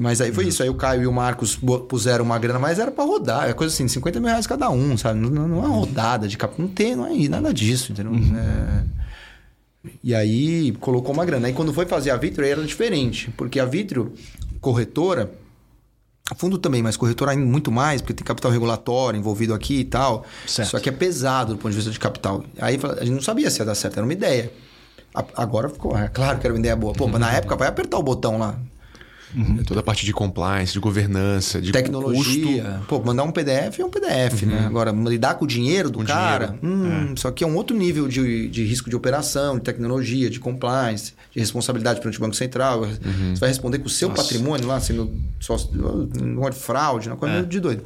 Mas 0.01 0.21
aí 0.21 0.33
foi 0.33 0.47
isso, 0.47 0.63
aí 0.63 0.69
o 0.69 0.75
Caio 0.75 1.03
e 1.03 1.07
o 1.07 1.13
Marcos 1.13 1.59
puseram 1.89 2.25
uma 2.25 2.39
grana, 2.39 2.61
mas 2.61 2.79
era 2.79 2.93
pra 2.93 3.03
rodar, 3.03 3.49
é 3.49 3.53
coisa 3.53 3.75
assim, 3.75 3.89
50 3.89 4.21
mil 4.21 4.29
reais 4.29 4.47
cada 4.47 4.71
um, 4.71 4.97
sabe? 4.97 5.19
Não, 5.19 5.31
não 5.49 5.65
é 5.65 5.67
uma 5.67 5.77
rodada 5.77 6.29
de 6.29 6.39
cap, 6.39 6.55
não 6.61 6.69
tem, 6.69 6.95
não 6.95 7.07
é 7.07 7.29
nada 7.29 7.53
disso, 7.53 7.91
entendeu? 7.91 8.13
É, 8.15 8.85
E 10.05 10.15
aí 10.15 10.73
colocou 10.81 11.13
uma 11.13 11.25
grana. 11.25 11.47
Aí 11.49 11.53
quando 11.53 11.73
foi 11.73 11.87
fazer 11.87 12.11
a 12.11 12.17
Vitro 12.17 12.45
aí 12.45 12.51
era 12.51 12.63
diferente, 12.63 13.31
porque 13.37 13.59
a 13.59 13.65
Vitro, 13.65 14.13
corretora, 14.61 15.31
fundo 16.35 16.59
também, 16.59 16.83
mas 16.83 16.97
corretora 16.97 17.33
ainda 17.33 17.45
muito 17.45 17.71
mais, 17.71 18.01
porque 18.01 18.15
tem 18.15 18.25
capital 18.25 18.51
regulatório 18.51 19.19
envolvido 19.19 19.55
aqui 19.55 19.81
e 19.81 19.85
tal. 19.85 20.25
Certo. 20.47 20.71
Só 20.71 20.79
que 20.79 20.89
é 20.89 20.93
pesado 20.93 21.55
do 21.55 21.59
ponto 21.59 21.71
de 21.71 21.77
vista 21.77 21.91
de 21.91 21.99
capital. 21.99 22.45
Aí 22.61 22.79
a 22.99 23.05
gente 23.05 23.15
não 23.15 23.23
sabia 23.23 23.51
se 23.51 23.61
ia 23.61 23.65
dar 23.65 23.75
certo, 23.75 23.97
era 23.97 24.05
uma 24.05 24.13
ideia. 24.13 24.53
Agora 25.35 25.69
ficou, 25.69 25.97
é 25.99 26.09
claro 26.09 26.39
que 26.39 26.47
era 26.47 26.55
uma 26.55 26.61
ideia 26.61 26.77
boa. 26.77 26.93
Pô, 26.93 27.09
mas 27.09 27.21
na 27.21 27.33
época 27.33 27.57
vai 27.57 27.69
apertar 27.69 27.99
o 27.99 28.03
botão 28.03 28.39
lá. 28.39 28.57
É 29.59 29.63
Toda 29.65 29.81
a 29.81 29.83
parte 29.83 30.05
de 30.05 30.13
compliance, 30.13 30.73
de 30.73 30.81
governança, 30.81 31.61
de 31.61 31.71
Tecnologia. 31.73 32.63
custo. 32.65 32.87
Pô, 32.89 33.01
mandar 33.05 33.23
um 33.23 33.31
PDF 33.31 33.79
é 33.79 33.85
um 33.85 33.91
PDF, 33.91 34.43
né? 34.43 34.65
Agora, 34.67 34.91
lidar 34.91 35.35
com 35.35 35.45
o 35.45 35.49
dinheiro 35.49 35.89
do 35.91 35.99
Com 36.01 36.05
cara, 36.05 36.57
dinheiro. 36.61 36.67
hum, 36.67 37.15
isso 37.17 37.29
aqui 37.29 37.45
é 37.45 37.47
um 37.47 37.55
outro 37.57 37.77
nível 37.77 38.09
de, 38.09 38.49
de 38.49 38.65
risco 38.65 38.91
de 38.91 38.97
operação, 38.97 39.57
de 39.57 39.63
tecnologia, 39.63 40.29
de 40.29 40.41
compliance, 40.41 41.13
de 41.33 41.39
responsabilidade 41.39 42.01
perante 42.01 42.19
o 42.19 42.21
Banco 42.21 42.35
Central. 42.35 42.81
Você 42.87 43.39
vai 43.41 43.49
responder 43.49 43.79
com 43.79 43.87
o 43.87 43.91
seu 43.91 44.11
patrimônio 44.11 44.67
lá, 44.67 44.81
sendo 44.81 45.13
sócio, 45.39 45.71
não 45.75 46.51
de 46.51 46.57
fraude, 46.57 47.09
uma 47.09 47.17
coisa 47.17 47.43
de 47.45 47.61
doido. 47.61 47.85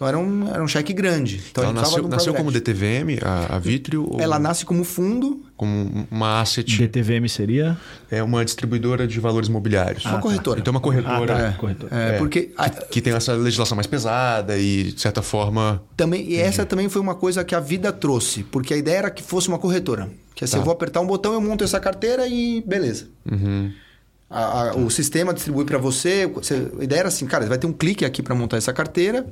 Então 0.00 0.08
era 0.08 0.18
um, 0.18 0.48
era 0.48 0.64
um 0.64 0.66
cheque 0.66 0.94
grande. 0.94 1.42
Então, 1.50 1.62
Ela 1.62 1.72
a 1.72 1.74
gente 1.74 1.82
precisava 1.82 2.02
nasceu, 2.02 2.04
um 2.06 2.08
nasceu 2.08 2.34
como. 2.34 2.50
DTVM, 2.50 3.18
a, 3.22 3.56
a 3.56 3.58
Vitrio? 3.58 4.08
ou 4.10 4.18
Ela 4.18 4.38
nasce 4.38 4.64
como 4.64 4.82
fundo, 4.82 5.44
como 5.58 6.06
uma 6.10 6.40
asset? 6.40 6.74
DTVM 6.74 7.28
seria? 7.28 7.76
É 8.10 8.22
uma 8.22 8.42
distribuidora 8.42 9.06
de 9.06 9.20
valores 9.20 9.50
imobiliários. 9.50 10.06
uma 10.06 10.18
corretora. 10.18 10.58
Então, 10.60 10.70
uma 10.70 10.80
corretora 10.80 11.14
Ah, 11.16 11.26
tá. 11.26 11.46
É, 11.48 11.52
corretora. 11.52 11.94
é, 11.94 12.14
É. 12.14 12.18
porque 12.18 12.50
a- 12.56 12.70
que 12.70 13.02
tem 13.02 13.12
essa 13.12 13.34
legislação 13.34 13.76
mais 13.76 13.86
pesada 13.86 14.56
e, 14.56 14.84
de 14.84 14.98
certa 14.98 15.20
forma... 15.20 15.82
Também, 15.98 16.26
e 16.30 16.36
essa 16.36 16.64
também 16.64 16.88
foi 16.88 17.02
uma 17.02 17.14
coisa 17.14 17.44
que 17.44 17.54
a 17.54 17.60
vida 17.60 17.92
trouxe, 17.92 18.42
porque 18.44 18.72
a 18.72 18.78
ideia 18.78 18.96
era 18.96 19.10
que 19.10 19.22
fosse 19.22 19.48
uma 19.48 19.58
corretora. 19.58 20.08
Que 20.34 20.44
assim, 20.44 20.52
Tá. 20.54 20.60
eu 20.60 20.64
vou 20.64 20.72
apertar 20.72 21.00
um 21.02 21.06
botão, 21.06 21.34
eu 21.34 21.42
monto 21.42 21.62
essa 21.62 21.78
carteira 21.78 22.26
e 22.26 22.64
beleza. 22.66 23.08
A- 24.30 24.70
a- 24.70 24.76
o 24.76 24.88
sistema 24.88 25.34
distribui 25.34 25.66
para 25.66 25.76
você, 25.76 26.26
você- 26.26 26.68
A 26.80 26.84
ideia 26.84 27.00
era 27.00 27.08
assim, 27.08 27.26
cara, 27.26 27.44
vai 27.44 27.58
ter 27.58 27.66
um 27.66 27.72
clique 27.72 28.04
aqui 28.06 28.22
para 28.22 28.34
montar 28.34 28.56
essa 28.56 28.72
carteira. 28.72 29.26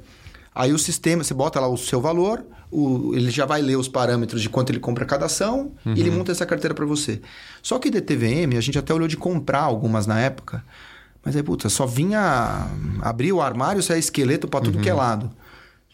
Aí 0.59 0.73
o 0.73 0.79
sistema, 0.79 1.23
você 1.23 1.33
bota 1.33 1.61
lá 1.61 1.69
o 1.69 1.77
seu 1.77 2.01
valor, 2.01 2.45
o- 2.71 3.15
ele 3.15 3.31
já 3.31 3.47
vai 3.47 3.63
ler 3.63 3.77
os 3.77 3.87
parâmetros 3.89 4.43
de 4.43 4.49
quanto 4.51 4.71
ele 4.71 4.81
compra 4.81 5.05
cada 5.05 5.27
ação 5.27 5.73
e 5.87 6.01
ele 6.01 6.11
monta 6.11 6.33
essa 6.33 6.45
carteira 6.45 6.75
para 6.75 6.85
você. 6.85 7.21
Só 7.63 7.79
que 7.79 7.91
DTVM, 7.91 8.57
a 8.57 8.61
gente 8.61 8.77
até 8.79 8.93
olhou 8.93 9.07
de 9.07 9.17
comprar 9.17 9.61
algumas 9.63 10.05
na 10.07 10.19
época, 10.19 10.65
mas 11.25 11.37
aí, 11.37 11.43
puta, 11.45 11.69
só 11.69 11.87
vinha 11.87 12.67
abrir 13.01 13.33
o 13.33 13.41
armário, 13.41 13.83
sair 13.83 14.01
esqueleto 14.01 14.49
para 14.49 14.61
tudo 14.61 14.79
que 14.81 14.89
é 14.89 14.95
lado. 14.95 15.31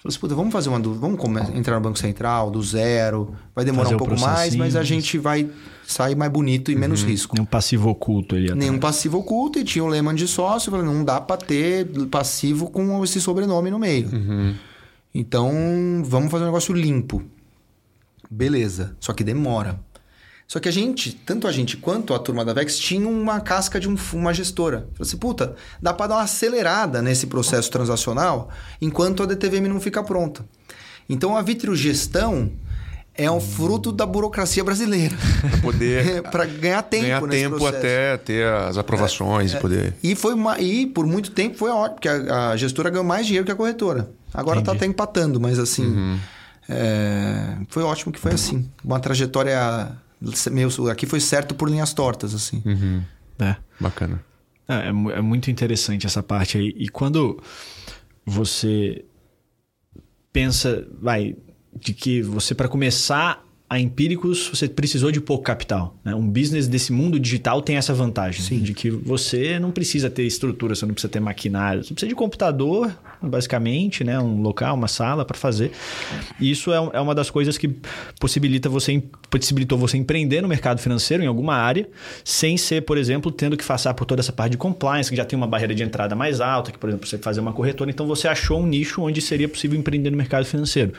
Falei 0.04 0.12
assim, 0.12 0.18
puta, 0.20 0.34
vamos 0.34 0.52
fazer 0.52 0.68
uma. 0.68 0.78
do- 0.78 0.92
Vamos 0.92 1.18
come- 1.18 1.40
entrar 1.54 1.76
no 1.76 1.80
Banco 1.80 1.98
Central, 1.98 2.50
do 2.50 2.62
zero. 2.62 3.34
Vai 3.54 3.64
demorar 3.64 3.84
Fazer 3.84 3.94
um 3.94 3.98
pouco 3.98 4.20
mais, 4.20 4.54
mas 4.54 4.76
a 4.76 4.84
gente 4.84 5.16
vai 5.16 5.48
sair 5.86 6.14
mais 6.14 6.30
bonito 6.30 6.70
e 6.70 6.76
menos 6.76 7.02
risco. 7.02 7.34
Nenhum 7.34 7.46
passivo 7.46 7.88
oculto 7.88 8.34
ali 8.34 8.44
atrás. 8.44 8.58
Nenhum 8.60 8.78
passivo 8.78 9.16
oculto 9.18 9.58
e 9.58 9.64
tinha 9.64 9.82
o 9.82 9.86
Lehman 9.88 10.14
de 10.14 10.28
sócio. 10.28 10.68
Eu 10.68 10.72
falei, 10.76 10.86
não 10.94 11.02
dá 11.02 11.22
pra 11.22 11.38
ter 11.38 11.86
passivo 12.10 12.70
com 12.70 13.02
esse 13.02 13.18
sobrenome 13.18 13.70
no 13.70 13.78
meio. 13.78 14.10
Então, 15.14 16.02
vamos 16.04 16.30
fazer 16.30 16.44
um 16.44 16.48
negócio 16.48 16.74
limpo. 16.74 17.22
Beleza. 18.30 18.94
Só 19.00 19.14
que 19.14 19.24
demora. 19.24 19.80
Só 20.46 20.60
que 20.60 20.68
a 20.68 20.72
gente, 20.72 21.12
tanto 21.12 21.48
a 21.48 21.52
gente 21.52 21.76
quanto 21.76 22.12
a 22.14 22.18
turma 22.18 22.44
da 22.44 22.52
Vex, 22.52 22.78
tinha 22.78 23.08
uma 23.08 23.40
casca 23.40 23.80
de 23.80 23.88
um- 23.88 23.96
uma 24.12 24.32
gestora. 24.34 24.80
Falei 24.94 25.08
assim, 25.08 25.16
puta, 25.16 25.56
dá 25.80 25.92
pra 25.94 26.06
dar 26.06 26.16
uma 26.16 26.22
acelerada 26.22 27.00
nesse 27.00 27.26
processo 27.26 27.70
transacional 27.70 28.50
enquanto 28.80 29.22
a 29.22 29.26
DTVM 29.26 29.68
não 29.68 29.80
fica 29.80 30.02
pronta. 30.04 30.44
Então, 31.08 31.36
a 31.36 31.42
vitriogestão 31.42 32.52
é 33.16 33.30
um 33.30 33.40
fruto 33.40 33.90
da 33.92 34.04
burocracia 34.04 34.62
brasileira. 34.62 35.16
Pra 35.40 35.58
poder 35.60 36.22
para 36.30 36.44
ganhar 36.44 36.82
tempo 36.82 37.02
ganhar 37.04 37.20
tempo 37.28 37.56
processo. 37.56 37.78
até 37.78 38.16
ter 38.18 38.46
as 38.46 38.76
aprovações 38.76 39.54
e 39.54 39.56
poder... 39.58 39.94
E 40.02 40.14
foi 40.14 40.34
uma, 40.34 40.60
e 40.60 40.86
por 40.86 41.06
muito 41.06 41.30
tempo 41.30 41.56
foi 41.56 41.70
ótimo, 41.70 41.94
porque 41.94 42.08
a, 42.08 42.50
a 42.50 42.56
gestora 42.56 42.90
ganhou 42.90 43.04
mais 43.04 43.24
dinheiro 43.26 43.46
que 43.46 43.52
a 43.52 43.56
corretora. 43.56 44.10
Agora 44.32 44.60
tá 44.62 44.72
até 44.72 44.84
empatando, 44.84 45.40
mas 45.40 45.58
assim. 45.58 45.86
Uhum. 45.86 46.18
é, 46.68 47.56
foi 47.68 47.82
ótimo 47.82 48.12
que 48.12 48.18
foi 48.20 48.32
assim. 48.32 48.68
Uma 48.84 48.98
trajetória. 49.00 49.92
Meio, 50.50 50.68
aqui 50.90 51.06
foi 51.06 51.20
certo 51.20 51.54
por 51.54 51.68
linhas 51.68 51.92
tortas, 51.92 52.34
assim. 52.34 52.62
Uhum. 52.64 53.02
É. 53.38 53.56
Bacana. 53.80 54.22
É, 54.68 54.74
é 54.74 55.18
é 55.18 55.20
muito 55.20 55.50
interessante 55.50 56.06
essa 56.06 56.22
parte 56.22 56.58
aí. 56.58 56.74
E 56.76 56.88
quando 56.88 57.40
você 58.24 59.04
pensa, 60.32 60.86
vai, 61.00 61.36
de 61.78 61.92
que 61.92 62.22
você 62.22 62.54
para 62.54 62.68
começar 62.68 63.44
a 63.68 63.80
Empíricos, 63.80 64.48
você 64.48 64.68
precisou 64.68 65.10
de 65.10 65.20
pouco 65.20 65.42
capital. 65.42 65.96
Né? 66.04 66.14
Um 66.14 66.28
business 66.28 66.68
desse 66.68 66.92
mundo 66.92 67.18
digital 67.18 67.62
tem 67.62 67.76
essa 67.76 67.92
vantagem. 67.92 68.60
De 68.60 68.74
que 68.74 68.90
você 68.90 69.58
não 69.58 69.72
precisa 69.72 70.10
ter 70.10 70.24
estrutura, 70.24 70.74
você 70.74 70.86
não 70.86 70.94
precisa 70.94 71.10
ter 71.10 71.20
maquinário. 71.20 71.82
Você 71.82 71.92
precisa 71.92 72.08
de 72.08 72.14
computador, 72.14 72.96
basicamente, 73.28 74.04
né? 74.04 74.18
um 74.18 74.40
local, 74.42 74.74
uma 74.74 74.88
sala 74.88 75.24
para 75.24 75.36
fazer. 75.36 75.72
E 76.40 76.50
isso 76.50 76.72
é, 76.72 76.76
é 76.92 77.00
uma 77.00 77.14
das 77.14 77.30
coisas 77.30 77.58
que 77.58 77.68
possibilita 78.20 78.68
você, 78.68 79.02
possibilitou 79.30 79.78
você 79.78 79.96
empreender 79.96 80.40
no 80.40 80.48
mercado 80.48 80.80
financeiro 80.80 81.22
em 81.22 81.26
alguma 81.26 81.54
área, 81.54 81.88
sem 82.24 82.56
ser, 82.56 82.82
por 82.82 82.96
exemplo, 82.98 83.30
tendo 83.32 83.56
que 83.56 83.64
passar 83.64 83.94
por 83.94 84.04
toda 84.04 84.20
essa 84.20 84.32
parte 84.32 84.52
de 84.52 84.58
compliance, 84.58 85.10
que 85.10 85.16
já 85.16 85.24
tem 85.24 85.36
uma 85.36 85.46
barreira 85.46 85.74
de 85.74 85.82
entrada 85.82 86.14
mais 86.14 86.40
alta, 86.40 86.70
que, 86.72 86.78
por 86.78 86.88
exemplo, 86.88 87.06
você 87.06 87.18
fazer 87.18 87.40
uma 87.40 87.52
corretora. 87.52 87.90
Então, 87.90 88.06
você 88.06 88.28
achou 88.28 88.60
um 88.60 88.66
nicho 88.66 89.02
onde 89.02 89.20
seria 89.20 89.48
possível 89.48 89.78
empreender 89.78 90.10
no 90.10 90.16
mercado 90.16 90.44
financeiro. 90.44 90.92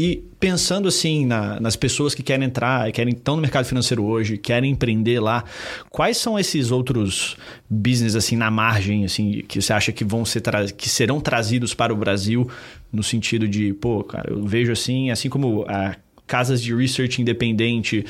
E 0.00 0.22
pensando 0.38 0.86
assim 0.86 1.26
na- 1.26 1.58
nas 1.58 1.74
pessoas 1.74 2.14
que 2.14 2.22
querem 2.22 2.46
entrar, 2.46 2.90
querem 2.92 3.12
estão 3.12 3.34
no 3.34 3.42
mercado 3.42 3.64
financeiro 3.64 4.04
hoje, 4.04 4.38
querem 4.38 4.70
empreender 4.70 5.18
lá, 5.18 5.42
quais 5.90 6.16
são 6.18 6.38
esses 6.38 6.70
outros 6.70 7.36
business 7.68 8.14
assim 8.14 8.36
na 8.36 8.48
margem 8.48 9.04
assim 9.04 9.42
que 9.48 9.60
você 9.60 9.72
acha 9.72 9.90
que 9.90 10.04
vão 10.04 10.24
ser 10.24 10.40
que 10.76 10.88
serão 10.88 11.20
trazidos 11.20 11.37
para 11.76 11.92
o 11.92 11.96
Brasil 11.96 12.48
no 12.92 13.02
sentido 13.02 13.46
de, 13.46 13.72
pô, 13.74 14.02
cara, 14.02 14.30
eu 14.30 14.44
vejo 14.46 14.72
assim, 14.72 15.10
assim 15.10 15.28
como 15.28 15.64
a 15.68 15.96
casas 16.26 16.62
de 16.62 16.74
research 16.74 17.20
independente 17.20 18.04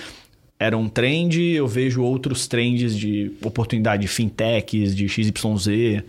eram 0.59 0.83
um 0.83 0.89
trend, 0.89 1.41
eu 1.41 1.69
vejo 1.69 2.03
outros 2.03 2.49
trends 2.49 2.97
de 2.97 3.31
oportunidade 3.43 4.03
de 4.03 4.09
fintechs, 4.09 4.95
de 4.95 5.09
XYZ. 5.09 6.03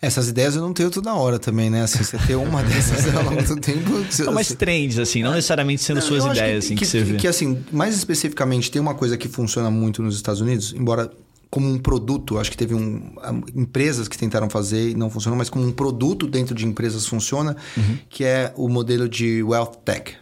Essas 0.00 0.28
ideias 0.28 0.54
eu 0.54 0.60
não 0.60 0.74
tenho 0.74 0.90
toda 0.90 1.14
hora 1.14 1.38
também, 1.38 1.70
né? 1.70 1.82
Assim, 1.82 2.04
você 2.04 2.18
ter 2.18 2.34
uma 2.34 2.60
dessas 2.64 3.14
ao 3.14 3.24
longo 3.24 3.42
do 3.42 3.56
tempo. 3.56 4.04
São 4.10 4.34
mais 4.34 4.48
assim, 4.48 4.56
trends, 4.56 4.98
assim, 4.98 5.22
não 5.22 5.32
necessariamente 5.32 5.82
sendo 5.82 6.00
não, 6.00 6.02
suas 6.06 6.26
ideias, 6.26 6.66
assim, 6.66 6.74
que, 6.74 6.80
que, 6.80 6.86
você 6.86 7.02
vê. 7.02 7.16
que, 7.16 7.26
assim, 7.26 7.64
mais 7.72 7.96
especificamente, 7.96 8.70
tem 8.70 8.82
uma 8.82 8.94
coisa 8.94 9.16
que 9.16 9.26
funciona 9.26 9.70
muito 9.70 10.02
nos 10.02 10.16
Estados 10.16 10.42
Unidos, 10.42 10.74
embora 10.76 11.10
como 11.54 11.70
um 11.70 11.78
produto, 11.78 12.36
acho 12.36 12.50
que 12.50 12.56
teve 12.56 12.74
um, 12.74 13.14
empresas 13.54 14.08
que 14.08 14.18
tentaram 14.18 14.50
fazer 14.50 14.90
e 14.90 14.94
não 14.96 15.08
funcionou, 15.08 15.38
mas 15.38 15.48
como 15.48 15.64
um 15.64 15.70
produto 15.70 16.26
dentro 16.26 16.52
de 16.52 16.66
empresas 16.66 17.06
funciona, 17.06 17.56
Uhum. 17.76 17.96
que 18.10 18.24
é 18.24 18.52
o 18.56 18.68
modelo 18.68 19.08
de 19.08 19.40
wealth 19.40 19.76
tech, 19.84 20.16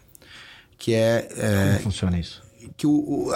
que 0.77 0.93
é, 0.93 1.27
é 1.35 1.69
Como 1.79 1.85
funciona 1.85 2.21
isso? 2.21 2.43
que 2.77 2.87
o, 2.87 2.91
o, 2.91 3.33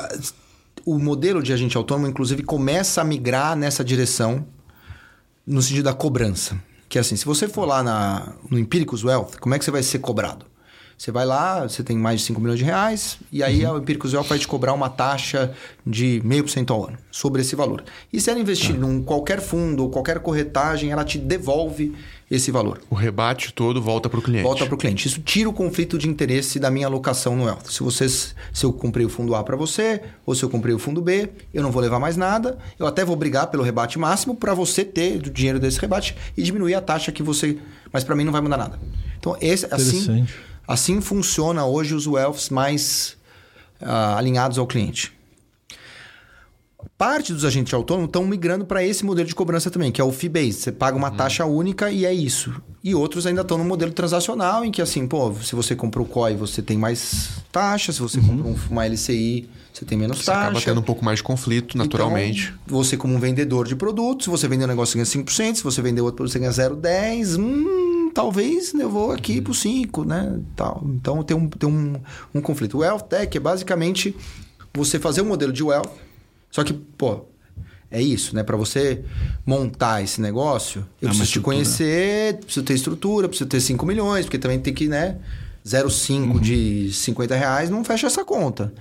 o 0.85 0.99
modelo 0.99 1.43
de 1.43 1.55
agente 1.55 1.75
autônomo, 1.75 2.07
inclusive, 2.07 2.43
começa 2.43 3.01
a 3.01 3.05
migrar 3.05 3.57
nessa 3.57 3.83
direção 3.83 4.45
no 5.47 5.63
sentido 5.63 5.85
da 5.85 5.95
cobrança. 5.95 6.61
Que 6.91 6.99
é 6.99 7.01
assim, 7.01 7.17
se 7.17 7.25
você 7.25 7.49
for 7.49 7.65
lá 7.65 7.83
na, 7.83 8.35
no 8.51 8.59
Empiricus 8.59 9.05
Wealth, 9.05 9.39
como 9.41 9.55
é 9.55 9.59
que 9.59 9.65
você 9.65 9.71
vai 9.71 9.83
ser 9.83 10.01
cobrado? 10.01 10.45
Você 10.99 11.13
vai 11.13 11.27
lá, 11.27 11.69
você 11.69 11.83
tem 11.83 11.97
mais 11.99 12.21
de 12.21 12.27
5 12.27 12.41
milhões 12.41 12.59
de 12.59 12.65
reais, 12.65 13.19
e 13.31 13.43
aí 13.43 13.67
a 13.67 13.71
Empiricus 13.77 14.15
Wealth 14.15 14.29
vai 14.29 14.39
te 14.39 14.49
cobrar 14.49 14.73
uma 14.73 14.89
taxa 14.89 15.53
de 15.87 16.23
0,5% 16.25 16.71
ao 16.71 16.89
ano 16.89 16.97
sobre 17.11 17.43
esse 17.43 17.55
valor. 17.55 17.85
E 18.11 18.19
se 18.19 18.31
ela 18.31 18.41
investir 18.41 18.75
num 18.79 19.03
qualquer 19.03 19.43
fundo 19.43 19.83
ou 19.83 19.91
qualquer 19.91 20.21
corretagem, 20.21 20.91
ela 20.91 21.05
te 21.05 21.19
devolve 21.19 21.95
esse 22.31 22.51
valor. 22.51 22.81
O 22.89 22.95
rebate 22.95 23.53
todo 23.53 23.81
volta 23.81 24.09
para 24.09 24.19
o 24.19 24.23
cliente. 24.23 24.43
Volta 24.43 24.65
para 24.65 24.75
o 24.75 24.79
cliente. 24.79 25.07
Isso 25.07 25.21
tira 25.21 25.51
o 25.51 25.53
conflito 25.53 25.99
de 25.99 26.09
interesse 26.09 26.59
da 26.59 26.71
minha 26.71 26.87
alocação 26.87 27.37
no 27.37 27.45
Wealth. 27.45 27.67
Se, 27.71 27.83
vocês, 27.83 28.35
se 28.53 28.65
eu 28.65 28.73
comprei 28.73 29.05
o 29.05 29.09
fundo 29.09 29.35
A 29.35 29.45
para 29.45 29.55
você, 29.55 30.01
ou 30.25 30.35
se 30.35 30.43
eu 30.43 30.49
comprei 30.49 30.75
o 30.75 30.79
fundo 30.79 31.03
B, 31.03 31.29
eu 31.53 31.63
não 31.63 31.71
vou 31.71 31.83
levar 31.83 32.01
mais 32.01 32.17
nada. 32.17 32.59
Eu 32.79 32.87
até 32.87 33.05
vou 33.05 33.15
brigar 33.15 33.49
pelo 33.49 33.63
rebate 33.63 33.99
máximo 33.99 34.35
para 34.35 34.55
você 34.55 34.83
ter 34.83 35.17
o 35.19 35.31
dinheiro 35.31 35.61
desse 35.61 35.79
rebate 35.79 36.17
e 36.37 36.43
diminuir 36.43 36.75
a 36.75 36.81
taxa 36.81 37.13
que 37.13 37.23
você. 37.23 37.59
Mas 37.93 38.03
para 38.03 38.17
mim 38.17 38.25
não 38.25 38.33
vai 38.33 38.41
mudar 38.41 38.57
nada. 38.57 38.81
Então, 39.19 39.37
esse, 39.41 39.67
assim, 39.67 39.99
Interessante. 39.99 40.35
Assim 40.67 41.01
funciona 41.01 41.65
hoje 41.67 41.95
os 41.95 42.07
Wealths 42.07 42.49
mais 42.51 43.17
ah, 43.81 44.17
alinhados 44.17 44.59
ao 44.59 44.67
cliente. 44.67 45.13
Parte 46.99 47.33
dos 47.33 47.45
agentes 47.45 47.75
autônomos 47.75 48.09
estão 48.09 48.25
migrando 48.27 48.65
para 48.65 48.83
esse 48.83 49.05
modelo 49.05 49.29
de 49.29 49.35
cobrança 49.35 49.71
também, 49.71 49.93
que 49.93 50.01
é 50.01 50.05
o 50.05 50.11
fee-based. 50.11 50.63
Você 50.63 50.73
paga 50.73 50.97
uma 50.97 51.11
taxa 51.11 51.45
única 51.45 51.91
e 51.91 52.07
é 52.07 52.13
isso. 52.15 52.55
E 52.83 52.95
outros 52.95 53.27
ainda 53.27 53.43
estão 53.43 53.59
no 53.59 53.65
modelo 53.65 53.93
transacional, 53.93 54.65
em 54.65 54.71
que 54.71 54.81
assim, 54.81 55.07
pô, 55.07 55.35
se 55.43 55.55
você 55.55 55.77
comprou 55.77 56.07
o 56.07 56.09
COI, 56.09 56.37
você 56.37 56.63
tem 56.63 56.79
mais 56.79 57.29
taxa. 57.53 57.93
Se 57.93 58.01
você 58.01 58.19
comprou 58.19 58.51
um- 58.53 58.57
uma 58.71 58.87
LCI, 58.87 59.47
você 59.75 59.85
tem 59.85 59.99
menos 59.99 60.19
Você 60.21 60.25
taxa. 60.27 60.41
acaba 60.41 60.61
tendo 60.63 60.81
um 60.81 60.83
pouco 60.83 61.05
mais 61.05 61.19
de 61.19 61.23
conflito, 61.25 61.77
naturalmente. 61.77 62.55
Então, 62.65 62.83
você 62.83 62.97
como 62.97 63.15
um 63.15 63.21
vendedor 63.21 63.67
de 63.69 63.77
produtos, 63.77 64.25
se 64.25 64.31
você 64.31 64.49
vender 64.49 64.65
um 64.65 64.69
negócio, 64.69 64.93
você 64.93 64.97
ganha 64.99 65.05
5%. 65.07 65.57
Se 65.59 65.65
você 65.65 65.83
vender 65.83 66.01
outro 66.01 66.17
produto, 66.17 66.33
você 66.33 66.39
ganha 66.39 66.53
0,10%. 66.53 67.37
Hum, 67.39 67.86
talvez 68.17 68.73
eu 68.73 68.89
vou 68.89 69.13
aqui 69.13 69.43
pro 69.43 69.53
5%, 69.53 70.07
né? 70.07 70.41
Tal. 70.57 70.83
Então, 70.87 71.23
tem, 71.23 71.37
um, 71.37 71.47
tem 71.51 71.69
um, 71.69 72.01
um 72.35 72.41
conflito. 72.41 72.79
O 72.79 72.81
Wealth 72.81 73.03
Tech 73.03 73.37
é 73.37 73.41
basicamente 73.41 74.17
você 74.73 74.99
fazer 74.99 75.21
um 75.21 75.27
modelo 75.27 75.53
de 75.53 75.63
Wealth. 75.63 75.91
Só 76.51 76.65
que, 76.65 76.73
pô, 76.73 77.27
é 77.91 78.01
isso, 78.01 78.35
né? 78.35 78.43
Para 78.43 78.57
você 78.57 79.05
montar 79.45 80.03
esse 80.03 80.19
negócio, 80.23 80.81
eu 81.03 81.09
É 81.09 81.11
preciso 81.11 81.31
te 81.31 81.41
conhecer, 81.41 82.39
preciso 82.39 82.65
ter 82.65 82.73
estrutura, 82.73 83.29
preciso 83.29 83.51
ter 83.51 83.61
5 83.61 83.85
milhões, 83.85 84.25
porque 84.25 84.39
também 84.39 84.59
tem 84.59 84.73
que, 84.73 84.89
né? 84.89 85.19
0,5 85.67 86.13
Uhum. 86.37 86.41
de 86.41 86.91
50 86.95 87.35
reais 87.37 87.69
não 87.69 87.85
fecha 87.85 88.07
essa 88.07 88.25
conta. 88.25 88.73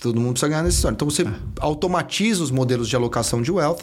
Todo 0.00 0.20
mundo 0.20 0.32
precisa 0.32 0.48
ganhar 0.48 0.62
nessa 0.62 0.76
história. 0.76 0.94
Então 0.94 1.08
você 1.08 1.22
É. 1.22 1.32
automatiza 1.60 2.42
os 2.42 2.50
modelos 2.50 2.88
de 2.88 2.94
alocação 2.96 3.40
de 3.40 3.50
wealth 3.50 3.80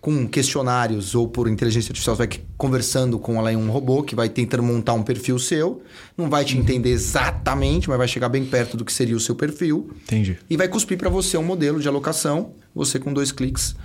com 0.00 0.26
questionários 0.26 1.14
ou 1.14 1.28
por 1.28 1.48
inteligência 1.48 1.90
artificial. 1.90 2.16
Você 2.16 2.26
vai 2.26 2.40
conversando 2.56 3.18
com 3.18 3.36
ela 3.38 3.52
em 3.52 3.56
um 3.56 3.70
robô 3.70 4.02
que 4.02 4.14
vai 4.14 4.28
tentando 4.28 4.62
montar 4.62 4.94
um 4.94 5.02
perfil 5.02 5.38
seu. 5.38 5.82
Não 6.16 6.28
vai 6.28 6.42
Uhum. 6.42 6.48
te 6.48 6.58
entender 6.58 6.90
exatamente, 6.90 7.88
mas 7.88 7.96
vai 7.98 8.08
chegar 8.08 8.28
bem 8.28 8.44
perto 8.44 8.76
do 8.76 8.84
que 8.84 8.92
seria 8.92 9.16
o 9.16 9.20
seu 9.20 9.34
perfil. 9.34 9.90
Entendi. 10.04 10.38
E 10.50 10.56
vai 10.56 10.68
cuspir 10.68 10.98
para 10.98 11.08
você 11.08 11.36
um 11.36 11.44
modelo 11.44 11.78
de 11.80 11.86
alocação. 11.88 12.52
Você, 12.74 12.98
com 12.98 13.12
dois 13.12 13.30
cliques, 13.30 13.76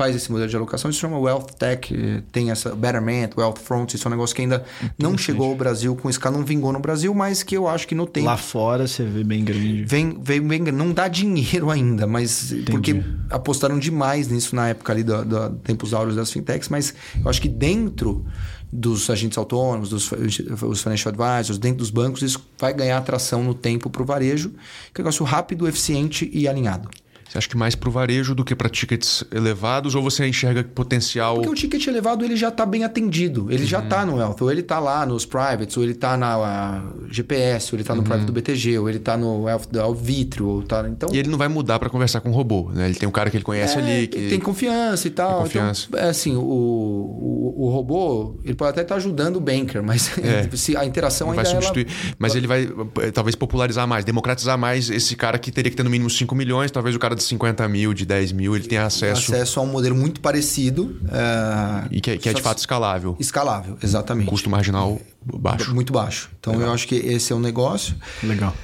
faz 0.00 0.16
esse 0.16 0.32
modelo 0.32 0.48
de 0.48 0.56
alocação. 0.56 0.90
Isso 0.90 0.98
chama 0.98 1.18
Wealth 1.18 1.52
Tech. 1.58 1.94
Tem 2.32 2.50
essa 2.50 2.74
Betterment, 2.74 3.32
Wealth 3.36 3.58
Front. 3.58 3.92
Isso 3.92 4.06
é 4.06 4.08
um 4.08 4.12
negócio 4.12 4.34
que 4.34 4.40
ainda 4.40 4.64
não 4.98 5.18
chegou 5.18 5.50
ao 5.50 5.54
Brasil 5.54 5.94
com 5.94 6.08
escala, 6.08 6.38
não 6.38 6.44
vingou 6.44 6.72
no 6.72 6.80
Brasil, 6.80 7.14
mas 7.14 7.42
que 7.42 7.54
eu 7.54 7.68
acho 7.68 7.86
que 7.86 7.94
no 7.94 8.06
tempo. 8.06 8.24
Lá 8.24 8.38
fora 8.38 8.88
você 8.88 9.04
vê 9.04 9.22
bem 9.22 9.44
grande. 9.44 9.84
Vem, 9.84 10.18
vem, 10.18 10.48
vem, 10.48 10.60
não 10.72 10.90
dá 10.92 11.06
dinheiro 11.06 11.68
ainda, 11.68 12.06
mas 12.06 12.50
porque 12.70 13.02
apostaram 13.28 13.78
demais 13.78 14.28
nisso 14.28 14.56
na 14.56 14.70
época 14.70 14.90
ali 14.90 15.02
do 15.02 15.50
tempos 15.64 15.92
áureos 15.92 16.16
das 16.16 16.32
fintechs, 16.32 16.70
mas 16.70 16.94
eu 17.22 17.28
acho 17.28 17.42
que 17.42 17.48
dentro 17.48 18.24
dos 18.72 19.10
agentes 19.10 19.36
autônomos, 19.36 19.90
dos 19.90 20.10
os 20.62 20.82
financial 20.82 21.12
advisors, 21.12 21.58
dentro 21.58 21.78
dos 21.78 21.90
bancos, 21.90 22.22
isso 22.22 22.42
vai 22.58 22.72
ganhar 22.72 22.96
atração 22.96 23.44
no 23.44 23.52
tempo 23.52 23.90
para 23.90 24.02
o 24.02 24.06
varejo, 24.06 24.48
que 24.94 25.00
é 25.00 25.02
um 25.02 25.04
negócio 25.04 25.26
rápido, 25.26 25.68
eficiente 25.68 26.30
e 26.32 26.48
alinhado. 26.48 26.88
Você 27.30 27.38
acha 27.38 27.48
que 27.48 27.56
mais 27.56 27.76
para 27.76 27.88
o 27.88 27.92
varejo 27.92 28.34
do 28.34 28.44
que 28.44 28.56
para 28.56 28.68
tickets 28.68 29.22
elevados? 29.30 29.94
Ou 29.94 30.02
você 30.02 30.26
enxerga 30.26 30.64
potencial... 30.64 31.36
Porque 31.36 31.48
o 31.48 31.54
ticket 31.54 31.86
elevado 31.86 32.24
ele 32.24 32.34
já 32.34 32.48
está 32.48 32.66
bem 32.66 32.82
atendido. 32.82 33.46
Ele 33.48 33.62
Uhum. 33.62 33.68
já 33.68 33.78
está 33.78 34.04
no 34.04 34.16
Wealth. 34.16 34.38
Ou 34.40 34.50
ele 34.50 34.62
está 34.62 34.80
lá 34.80 35.06
nos 35.06 35.24
privates, 35.24 35.76
ou 35.76 35.84
ele 35.84 35.92
está 35.92 36.16
na 36.16 36.34
a, 36.34 36.82
GPS, 37.08 37.72
ou 37.72 37.76
ele 37.76 37.82
está 37.84 37.94
no 37.94 38.02
private 38.02 38.24
do 38.24 38.32
BTG, 38.32 38.78
ou 38.80 38.88
ele 38.88 38.98
está 38.98 39.16
no 39.16 39.44
Wealth 39.44 39.66
da 39.70 39.84
Alvitrio. 39.84 40.48
Ou 40.48 40.62
tá, 40.64 40.84
então, 40.88 41.08
Uhum. 41.08 41.14
E 41.14 41.18
ele 41.18 41.28
não 41.28 41.38
vai 41.38 41.46
mudar 41.46 41.78
para 41.78 41.88
conversar 41.88 42.20
com 42.20 42.30
o 42.30 42.32
robô, 42.32 42.68
né? 42.74 42.86
Ele 42.86 42.96
tem 42.96 43.08
um 43.08 43.12
cara 43.12 43.30
que 43.30 43.36
ele 43.36 43.44
conhece 43.44 43.78
É, 43.78 43.80
ali. 43.80 44.06
que. 44.08 44.28
Tem 44.28 44.40
confiança 44.40 45.06
e 45.06 45.10
tal. 45.12 45.42
confiança. 45.42 45.86
Então, 45.88 46.00
é 46.00 46.08
assim, 46.08 46.34
o, 46.34 46.40
o, 46.40 47.54
o 47.66 47.70
robô, 47.70 48.34
ele 48.44 48.54
pode 48.54 48.70
até 48.70 48.82
estar 48.82 48.96
ajudando 48.96 49.36
o 49.36 49.40
banker, 49.40 49.82
mas 49.84 50.10
É. 50.18 50.48
se 50.56 50.76
a 50.76 50.84
interação 50.84 51.28
vai 51.28 51.38
ainda 51.38 51.50
substituir. 51.50 51.86
ela... 51.86 52.14
Mas 52.18 52.34
ele 52.34 52.46
vai 52.48 52.68
eh, 53.02 53.10
talvez 53.12 53.34
popularizar 53.36 53.86
mais, 53.86 54.04
democratizar 54.04 54.58
mais 54.58 54.90
esse 54.90 55.14
cara 55.14 55.38
que 55.38 55.50
teria 55.52 55.70
que 55.70 55.76
ter 55.76 55.82
no 55.84 55.90
mínimo 55.90 56.10
5 56.10 56.34
milhões, 56.34 56.70
talvez 56.72 56.96
o 56.96 56.98
cara 56.98 57.14
de 57.22 57.28
50 57.28 57.68
mil, 57.68 57.94
de 57.94 58.04
10 58.04 58.32
mil, 58.32 58.54
ele 58.56 58.66
tenha 58.66 58.84
acesso, 58.84 59.32
acesso 59.32 59.60
a 59.60 59.62
um 59.62 59.66
modelo 59.66 59.94
muito 59.96 60.20
parecido. 60.20 60.96
é, 61.10 61.88
e 61.90 62.00
que, 62.00 62.10
é- 62.12 62.16
que 62.16 62.28
é 62.28 62.32
de 62.34 62.42
fato 62.42 62.58
escalável. 62.58 63.16
Escalável, 63.20 63.76
exatamente. 63.82 64.28
Custo 64.28 64.48
marginal 64.50 65.00
baixo. 65.24 65.74
Muito 65.74 65.92
baixo. 65.92 66.30
Então 66.40 66.60
eu 66.60 66.72
acho 66.72 66.86
que 66.88 66.94
esse 66.96 67.32
é 67.32 67.36
um 67.36 67.40
negócio. 67.40 67.94
Legal. 68.22 68.54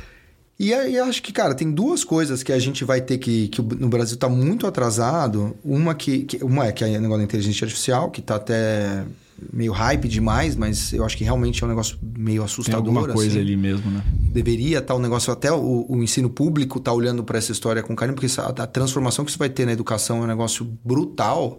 E 0.58 0.72
aí 0.72 0.98
acho 0.98 1.22
que, 1.22 1.32
cara, 1.32 1.54
tem 1.54 1.70
duas 1.70 2.02
coisas 2.02 2.42
que 2.42 2.50
a 2.50 2.58
gente 2.58 2.82
vai 2.82 3.00
ter 3.02 3.18
que. 3.18 3.48
que 3.48 3.60
no 3.60 3.88
Brasil 3.88 4.14
está 4.14 4.26
muito 4.28 4.66
atrasado. 4.66 5.54
Uma 5.62 5.94
que, 5.94 6.20
que- 6.20 6.42
Uma 6.42 6.66
é 6.66 6.72
que 6.72 6.82
é 6.82 6.86
o 6.86 7.00
negócio 7.00 7.18
da 7.18 7.24
inteligência 7.24 7.66
artificial, 7.66 8.10
que 8.10 8.20
está 8.20 8.36
até 8.36 9.04
meio 9.52 9.72
hype 9.72 10.08
demais, 10.08 10.56
mas 10.56 10.92
eu 10.92 11.04
acho 11.04 11.16
que 11.16 11.22
realmente 11.24 11.62
é 11.62 11.66
um 11.66 11.68
negócio 11.68 11.98
meio 12.02 12.38
Tem 12.38 12.44
assustador. 12.44 12.78
alguma 12.78 13.06
coisa 13.08 13.30
assim. 13.32 13.40
ali 13.40 13.56
mesmo, 13.56 13.90
né? 13.90 14.02
deveria 14.32 14.78
estar 14.78 14.94
um 14.94 14.98
negócio 14.98 15.32
até 15.32 15.50
o, 15.52 15.86
o 15.88 16.02
ensino 16.02 16.28
público 16.30 16.78
tá 16.80 16.92
olhando 16.92 17.22
para 17.24 17.38
essa 17.38 17.52
história 17.52 17.82
com 17.82 17.94
carinho 17.96 18.14
porque 18.14 18.26
essa- 18.26 18.46
a, 18.46 18.66
transformação 18.66 19.24
que 19.24 19.30
isso 19.30 19.38
vai 19.38 19.48
ter 19.48 19.64
na 19.66 19.72
educação 19.72 20.18
é 20.18 20.20
um 20.22 20.26
negócio 20.26 20.64
brutal 20.84 21.58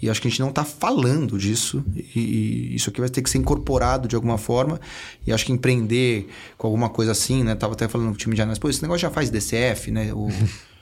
e 0.00 0.10
acho 0.10 0.20
que 0.20 0.28
a 0.28 0.30
gente 0.30 0.40
não 0.40 0.50
está 0.50 0.64
falando 0.64 1.38
disso 1.38 1.84
e, 1.94 2.74
isso 2.74 2.90
aqui 2.90 3.00
vai 3.00 3.08
ter 3.08 3.22
que 3.22 3.30
ser 3.30 3.38
incorporado 3.38 4.06
de 4.08 4.14
alguma 4.14 4.38
forma 4.38 4.80
e 5.26 5.32
acho 5.32 5.44
que 5.46 5.52
empreender 5.52 6.28
com 6.58 6.66
alguma 6.66 6.88
coisa 6.88 7.12
assim 7.12 7.42
né 7.42 7.54
tava 7.54 7.72
até 7.72 7.88
falando 7.88 8.08
com 8.08 8.14
o 8.14 8.18
time 8.18 8.34
de 8.34 8.42
análise 8.42 8.60
pô 8.60 8.68
esse 8.68 8.82
negócio 8.82 9.00
já 9.00 9.10
faz 9.10 9.30
DCF 9.30 9.90
né 9.90 10.12
o 10.12 10.28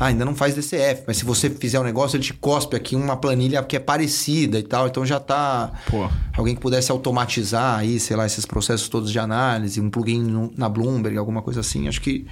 Ah, 0.00 0.06
ainda 0.06 0.24
não 0.24 0.34
faz 0.34 0.54
DCF, 0.54 1.02
mas 1.08 1.16
se 1.16 1.24
você 1.24 1.50
fizer 1.50 1.80
um 1.80 1.82
negócio, 1.82 2.16
ele 2.16 2.22
te 2.22 2.32
cospe 2.32 2.76
aqui 2.76 2.94
uma 2.94 3.16
planilha 3.16 3.60
que 3.64 3.74
é 3.74 3.80
parecida 3.80 4.56
e 4.56 4.62
tal. 4.62 4.86
Então 4.86 5.04
já 5.04 5.18
tá. 5.18 5.72
Pô. 5.90 6.08
Alguém 6.36 6.54
que 6.54 6.60
pudesse 6.60 6.92
automatizar 6.92 7.80
aí, 7.80 7.98
sei 7.98 8.16
lá, 8.16 8.24
esses 8.24 8.46
processos 8.46 8.88
todos 8.88 9.10
de 9.10 9.18
análise, 9.18 9.80
um 9.80 9.90
plugin 9.90 10.52
na 10.56 10.68
Bloomberg, 10.68 11.18
alguma 11.18 11.42
coisa 11.42 11.60
assim, 11.60 11.88
acho 11.88 12.00
que 12.00 12.26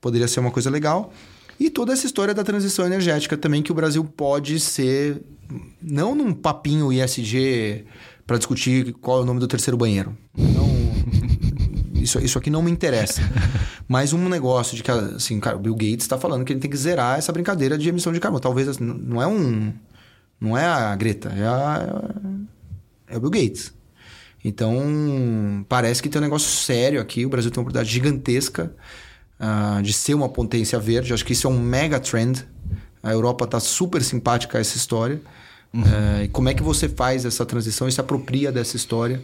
poderia 0.00 0.26
ser 0.26 0.40
uma 0.40 0.50
coisa 0.50 0.70
legal. 0.70 1.12
E 1.58 1.70
toda 1.70 1.92
essa 1.92 2.06
história 2.06 2.32
da 2.32 2.44
transição 2.44 2.86
energética 2.86 3.36
também, 3.36 3.62
que 3.62 3.72
o 3.72 3.74
Brasil 3.74 4.04
pode 4.04 4.60
ser, 4.60 5.22
não 5.82 6.14
num 6.14 6.32
papinho 6.32 6.92
ISG 6.92 7.84
para 8.26 8.38
discutir 8.38 8.92
qual 9.00 9.20
é 9.20 9.22
o 9.22 9.24
nome 9.24 9.40
do 9.40 9.48
terceiro 9.48 9.76
banheiro. 9.76 10.16
Não, 10.36 10.68
isso, 12.00 12.18
isso 12.20 12.38
aqui 12.38 12.48
não 12.48 12.62
me 12.62 12.70
interessa. 12.70 13.22
Mas 13.88 14.12
um 14.12 14.28
negócio 14.28 14.76
de 14.76 14.82
que, 14.82 14.90
assim, 14.90 15.40
cara, 15.40 15.56
o 15.56 15.60
Bill 15.60 15.74
Gates 15.74 16.04
está 16.04 16.18
falando 16.18 16.44
que 16.44 16.52
ele 16.52 16.60
tem 16.60 16.70
que 16.70 16.76
zerar 16.76 17.18
essa 17.18 17.32
brincadeira 17.32 17.76
de 17.76 17.88
emissão 17.88 18.12
de 18.12 18.20
carbono. 18.20 18.40
Talvez 18.40 18.68
assim, 18.68 18.84
não 18.84 19.20
é 19.20 19.26
um. 19.26 19.72
Não 20.40 20.56
é 20.56 20.64
a 20.64 20.94
Greta, 20.94 21.30
é, 21.30 21.44
a, 21.44 22.10
é 23.08 23.16
o 23.16 23.20
Bill 23.20 23.30
Gates. 23.30 23.74
Então, 24.44 25.66
parece 25.68 26.00
que 26.00 26.08
tem 26.08 26.20
um 26.20 26.24
negócio 26.24 26.48
sério 26.48 27.00
aqui. 27.00 27.26
O 27.26 27.28
Brasil 27.28 27.50
tem 27.50 27.58
uma 27.58 27.62
oportunidade 27.62 27.92
gigantesca 27.92 28.72
ah, 29.38 29.80
de 29.82 29.92
ser 29.92 30.14
uma 30.14 30.28
potência 30.28 30.78
verde. 30.78 31.12
Acho 31.12 31.24
que 31.24 31.32
isso 31.32 31.46
é 31.46 31.50
um 31.50 31.58
mega 31.58 32.00
trend. 32.00 32.44
A 33.02 33.12
Europa 33.12 33.44
está 33.44 33.60
super 33.60 34.02
simpática 34.02 34.58
a 34.58 34.60
essa 34.60 34.76
história. 34.76 35.20
Eh, 35.74 36.24
e 36.24 36.28
como 36.28 36.48
é 36.48 36.54
que 36.54 36.62
você 36.62 36.88
faz 36.88 37.24
essa 37.24 37.44
transição 37.44 37.88
e 37.88 37.92
se 37.92 38.00
apropria 38.00 38.50
dessa 38.50 38.76
história? 38.76 39.20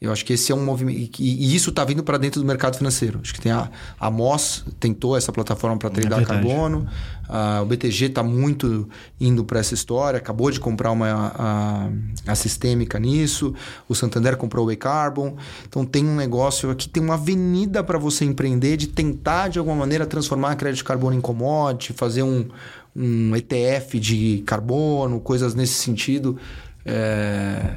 Eu 0.00 0.12
acho 0.12 0.24
que 0.24 0.32
esse 0.32 0.52
é 0.52 0.54
um 0.54 0.64
movimento. 0.64 1.20
E, 1.20 1.56
isso 1.56 1.70
está 1.70 1.84
vindo 1.84 2.04
para 2.04 2.16
dentro 2.18 2.40
do 2.40 2.46
mercado 2.46 2.76
financeiro. 2.76 3.18
Acho 3.20 3.34
que 3.34 3.40
tem 3.40 3.50
a, 3.50 3.68
a 3.98 4.08
MOS 4.10 4.64
tentou 4.78 5.16
essa 5.16 5.32
plataforma 5.32 5.76
para 5.76 5.90
tradar 5.90 6.22
É 6.22 6.24
carbono. 6.24 6.86
Ah, 7.28 7.60
o 7.62 7.66
BTG 7.66 8.06
está 8.06 8.22
muito 8.22 8.88
indo 9.20 9.44
para 9.44 9.58
essa 9.58 9.74
história. 9.74 10.18
Acabou 10.18 10.52
de 10.52 10.60
comprar 10.60 10.92
uma 10.92 11.32
a, 11.34 11.90
a 12.28 12.34
sistêmica 12.36 12.98
nisso. 13.00 13.52
O 13.88 13.94
Santander 13.94 14.36
comprou 14.36 14.64
o 14.64 14.66
Way 14.68 14.76
Carbon. 14.76 15.36
Então 15.68 15.84
tem 15.84 16.06
um 16.06 16.14
negócio 16.14 16.70
aqui, 16.70 16.88
tem 16.88 17.02
uma 17.02 17.14
avenida 17.14 17.82
para 17.82 17.98
você 17.98 18.24
empreender 18.24 18.76
de 18.76 18.86
tentar, 18.86 19.48
de 19.48 19.58
alguma 19.58 19.76
maneira, 19.76 20.06
transformar 20.06 20.52
a 20.52 20.56
crédito 20.56 20.78
de 20.78 20.84
carbono 20.84 21.16
em 21.16 21.20
commodity, 21.20 21.92
fazer 21.92 22.22
um, 22.22 22.46
um 22.94 23.34
ETF 23.34 23.98
de 23.98 24.44
carbono, 24.46 25.18
coisas 25.18 25.56
nesse 25.56 25.74
sentido. 25.74 26.38
É, 26.88 27.76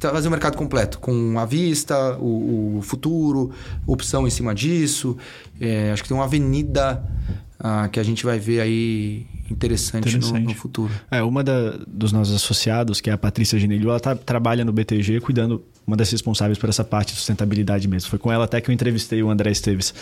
fazer 0.00 0.26
o 0.28 0.30
mercado 0.30 0.56
completo, 0.56 0.98
com 0.98 1.38
a 1.38 1.44
vista, 1.44 2.16
o, 2.18 2.78
o 2.78 2.82
futuro, 2.82 3.52
opção 3.86 4.26
em 4.26 4.30
cima 4.30 4.54
disso. 4.54 5.16
É, 5.60 5.92
acho 5.92 6.02
que 6.02 6.08
tem 6.08 6.16
uma 6.16 6.24
avenida 6.24 7.02
ah, 7.60 7.88
que 7.88 8.00
a 8.00 8.02
gente 8.02 8.24
vai 8.24 8.38
ver 8.38 8.60
aí 8.60 9.26
interessante, 9.50 10.04
no- 10.04 10.10
Interessante. 10.18 10.44
No, 10.44 10.54
futuro. 10.54 10.92
É, 11.10 11.22
uma 11.22 11.42
da- 11.44 11.78
dos 11.86 12.12
nossos 12.12 12.34
associados, 12.34 13.00
que 13.00 13.10
é 13.10 13.12
a 13.12 13.18
Patrícia 13.18 13.58
Genelho, 13.58 13.90
ela 13.90 14.00
tá- 14.00 14.14
trabalha 14.16 14.64
no 14.64 14.72
BTG 14.72 15.20
cuidando, 15.20 15.62
uma 15.86 15.96
das 15.96 16.10
responsáveis 16.10 16.58
por 16.58 16.68
essa 16.68 16.84
parte 16.84 17.10
de 17.12 17.18
sustentabilidade 17.18 17.86
mesmo. 17.88 18.10
Foi 18.10 18.18
com 18.18 18.30
ela 18.32 18.44
até 18.44 18.60
que 18.60 18.70
eu 18.70 18.74
entrevistei 18.74 19.22
o 19.22 19.30
André 19.30 19.50
Esteves. 19.52 19.94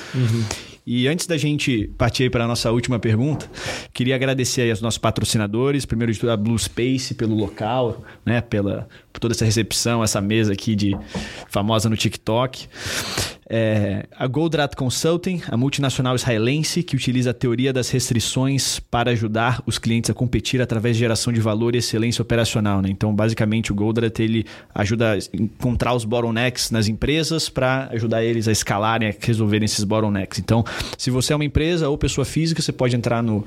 E 0.87 1.09
antes 1.09 1.27
da 1.27 1.37
gente 1.37 1.91
partir 1.99 2.31
para 2.31 2.45
a 2.45 2.47
nossa 2.47 2.71
última 2.71 2.97
pergunta, 3.01 3.51
queria 3.93 4.15
agradecer 4.15 4.63
aí 4.63 4.71
aos 4.71 4.81
nossos 4.81 4.99
patrocinadores, 4.99 5.85
primeiro 5.85 6.13
de 6.13 6.21
tudo 6.21 6.31
a 6.31 6.37
Blue 6.37 6.57
Space 6.57 7.13
pelo 7.13 7.35
local, 7.35 8.05
né, 8.25 8.41
pela 8.41 8.89
por 9.13 9.19
toda 9.19 9.33
essa 9.33 9.47
recepção, 9.47 10.05
essa 10.05 10.21
mesa 10.21 10.53
aqui 10.53 10.77
de 10.77 10.95
famosa 11.49 11.89
no 11.89 11.97
TikTok. 11.97 12.69
É, 13.49 14.07
a 14.19 14.27
Goldrat 14.27 14.75
Consulting, 14.75 15.41
a 15.49 15.57
multinacional 15.57 16.17
israelense 16.17 16.83
que 16.83 16.97
utiliza 16.97 17.31
a 17.31 17.35
teoria 17.35 17.73
das 17.73 17.89
restrições 17.89 18.81
para 18.81 19.13
ajudar 19.13 19.63
os 19.65 19.79
clientes 19.79 20.11
a 20.11 20.15
competir 20.15 20.61
através 20.61 20.97
de 20.97 21.01
geração 21.01 21.33
de 21.33 21.41
valor 21.41 21.75
e 21.75 21.79
excelência 21.79 22.21
operacional. 22.21 22.83
né? 22.83 22.89
Então, 22.91 23.15
basicamente, 23.15 23.71
o 23.71 23.75
Goldrat 23.75 24.19
ele 24.19 24.45
ajuda 24.75 25.13
a 25.13 25.19
encontrar 25.33 25.95
os 25.95 26.05
bottlenecks 26.05 26.73
nas 26.73 26.89
empresas 26.89 27.49
para 27.49 27.89
ajudar 27.93 28.25
eles 28.25 28.49
a 28.49 28.53
escalarem, 28.53 29.09
a 29.09 29.15
resolverem 29.19 29.65
esses 29.65 29.85
bottlenecks. 29.85 30.41
Então, 30.41 30.65
se 30.97 31.11
você 31.11 31.33
é 31.33 31.37
uma 31.37 31.45
empresa 31.45 31.89
ou 31.89 31.97
pessoa 31.99 32.25
física, 32.25 32.63
você 32.63 32.73
pode 32.73 32.97
entrar 32.97 33.23
no, 33.23 33.45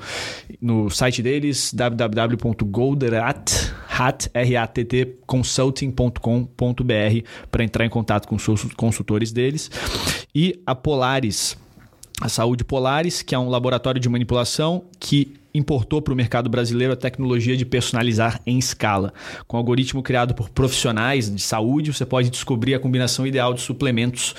no 0.60 0.90
site 0.90 1.22
deles, 1.22 1.72
www.goldratt, 1.74 3.72
hat, 3.98 4.30
R-A-T-T, 4.32 5.18
consulting.com.br 5.26 6.20
para 7.50 7.64
entrar 7.64 7.84
em 7.84 7.90
contato 7.90 8.26
com 8.26 8.36
os 8.36 8.46
consultores 8.74 9.32
deles. 9.32 9.70
E 10.34 10.60
a 10.64 10.74
Polaris, 10.74 11.56
a 12.20 12.28
Saúde 12.28 12.64
Polaris, 12.64 13.22
que 13.22 13.34
é 13.34 13.38
um 13.38 13.48
laboratório 13.48 14.00
de 14.00 14.08
manipulação 14.08 14.84
que 14.98 15.34
importou 15.52 16.00
para 16.00 16.12
o 16.12 16.16
mercado 16.16 16.48
brasileiro 16.48 16.92
a 16.92 16.96
tecnologia 16.96 17.56
de 17.56 17.64
personalizar 17.64 18.40
em 18.46 18.58
escala. 18.58 19.12
Com 19.46 19.56
um 19.56 19.58
algoritmo 19.58 20.02
criado 20.02 20.34
por 20.34 20.48
profissionais 20.48 21.34
de 21.34 21.42
saúde, 21.42 21.92
você 21.92 22.06
pode 22.06 22.30
descobrir 22.30 22.74
a 22.74 22.78
combinação 22.78 23.26
ideal 23.26 23.52
de 23.52 23.60
suplementos 23.60 24.34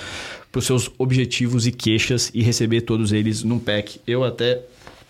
para 0.52 0.58
os 0.58 0.66
seus 0.66 0.90
objetivos 0.98 1.66
e 1.66 1.72
queixas 1.72 2.30
e 2.34 2.42
receber 2.42 2.82
todos 2.82 3.10
eles 3.10 3.42
num 3.42 3.58
pack. 3.58 3.98
Eu 4.06 4.22
até 4.22 4.60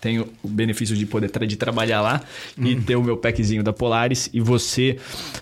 tenho 0.03 0.27
o 0.43 0.49
benefício 0.49 0.97
de 0.97 1.05
poder 1.05 1.29
tra 1.29 1.47
de 1.47 1.55
trabalhar 1.55 2.01
lá 2.01 2.21
e 2.57 2.75
ter 2.75 2.97
o 2.97 3.01
meu 3.01 3.15
packzinho 3.15 3.63
da 3.63 3.71
Polaris. 3.71 4.29
E 4.33 4.41
você, 4.41 4.97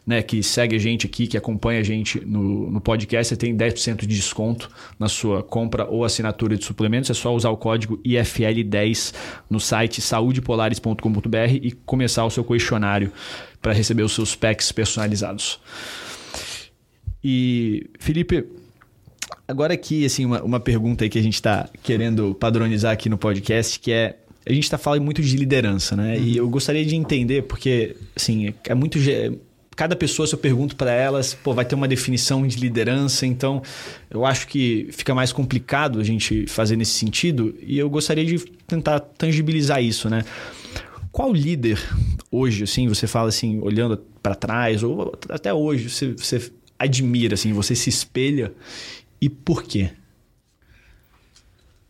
né, 0.05 0.21
que 0.21 0.43
segue 0.43 0.75
a 0.75 0.79
gente 0.79 1.07
aqui, 1.07 1.25
que 1.25 1.35
acompanha 1.35 1.79
a 1.79 1.83
gente 1.83 2.23
no, 2.23 2.69
no 2.69 2.79
podcast, 2.79 3.29
você 3.29 3.35
tem 3.35 3.57
10% 3.57 4.01
de 4.01 4.07
desconto 4.07 4.69
na 4.99 5.09
sua 5.09 5.41
compra 5.41 5.85
ou 5.85 6.05
assinatura 6.05 6.55
de 6.55 6.63
suplementos. 6.63 7.09
É 7.09 7.13
só 7.15 7.33
usar 7.35 7.49
o 7.49 7.57
código 7.57 7.99
IFL10 8.05 9.15
no 9.49 9.59
site 9.59 9.99
saudepolaris.com.br 9.99 11.53
e 11.53 11.71
começar 11.83 12.23
o 12.23 12.29
seu 12.29 12.43
questionário 12.43 13.11
para 13.59 13.73
receber 13.73 14.03
os 14.03 14.13
seus 14.13 14.35
packs 14.35 14.71
personalizados. 14.71 15.59
E, 17.23 17.89
Felipe, 17.99 18.45
Agora 19.51 19.73
aqui, 19.73 20.05
assim, 20.05 20.23
uma, 20.23 20.41
uma 20.41 20.59
pergunta 20.61 21.03
aí 21.03 21.09
que 21.09 21.19
a 21.19 21.21
gente 21.21 21.33
está 21.33 21.67
querendo 21.83 22.33
padronizar 22.33 22.93
aqui 22.93 23.09
no 23.09 23.17
podcast, 23.17 23.77
que 23.81 23.91
é 23.91 24.15
a 24.45 24.53
gente 24.53 24.63
está 24.63 24.77
falando 24.77 25.03
muito 25.03 25.21
de 25.21 25.35
liderança, 25.35 25.93
né? 25.93 26.17
E 26.17 26.37
eu 26.37 26.49
gostaria 26.49 26.85
de 26.85 26.95
entender, 26.95 27.43
porque, 27.43 27.97
assim, 28.15 28.53
é 28.63 28.73
muito. 28.73 28.97
Cada 29.75 29.93
pessoa, 29.93 30.25
se 30.25 30.33
eu 30.33 30.39
pergunto 30.39 30.77
para 30.77 30.93
elas, 30.93 31.33
pô, 31.33 31.53
vai 31.53 31.65
ter 31.65 31.75
uma 31.75 31.87
definição 31.87 32.47
de 32.47 32.57
liderança, 32.57 33.25
então 33.25 33.61
eu 34.09 34.25
acho 34.25 34.47
que 34.47 34.87
fica 34.93 35.13
mais 35.13 35.33
complicado 35.33 35.99
a 35.99 36.03
gente 36.03 36.47
fazer 36.47 36.77
nesse 36.77 36.93
sentido, 36.93 37.53
e 37.61 37.77
eu 37.77 37.89
gostaria 37.89 38.25
de 38.25 38.39
tentar 38.65 39.01
tangibilizar 39.01 39.83
isso, 39.83 40.09
né? 40.09 40.23
Qual 41.11 41.33
líder 41.33 41.77
hoje, 42.31 42.63
assim, 42.63 42.87
você 42.87 43.05
fala 43.05 43.27
assim, 43.27 43.59
olhando 43.59 43.97
para 44.23 44.33
trás, 44.33 44.81
ou 44.81 45.13
até 45.27 45.53
hoje, 45.53 45.89
você, 45.89 46.13
você 46.13 46.51
admira, 46.79 47.35
assim, 47.35 47.53
você 47.53 47.75
se 47.75 47.89
espelha, 47.89 48.53
e 49.21 49.29
por 49.29 49.63
quê? 49.63 49.91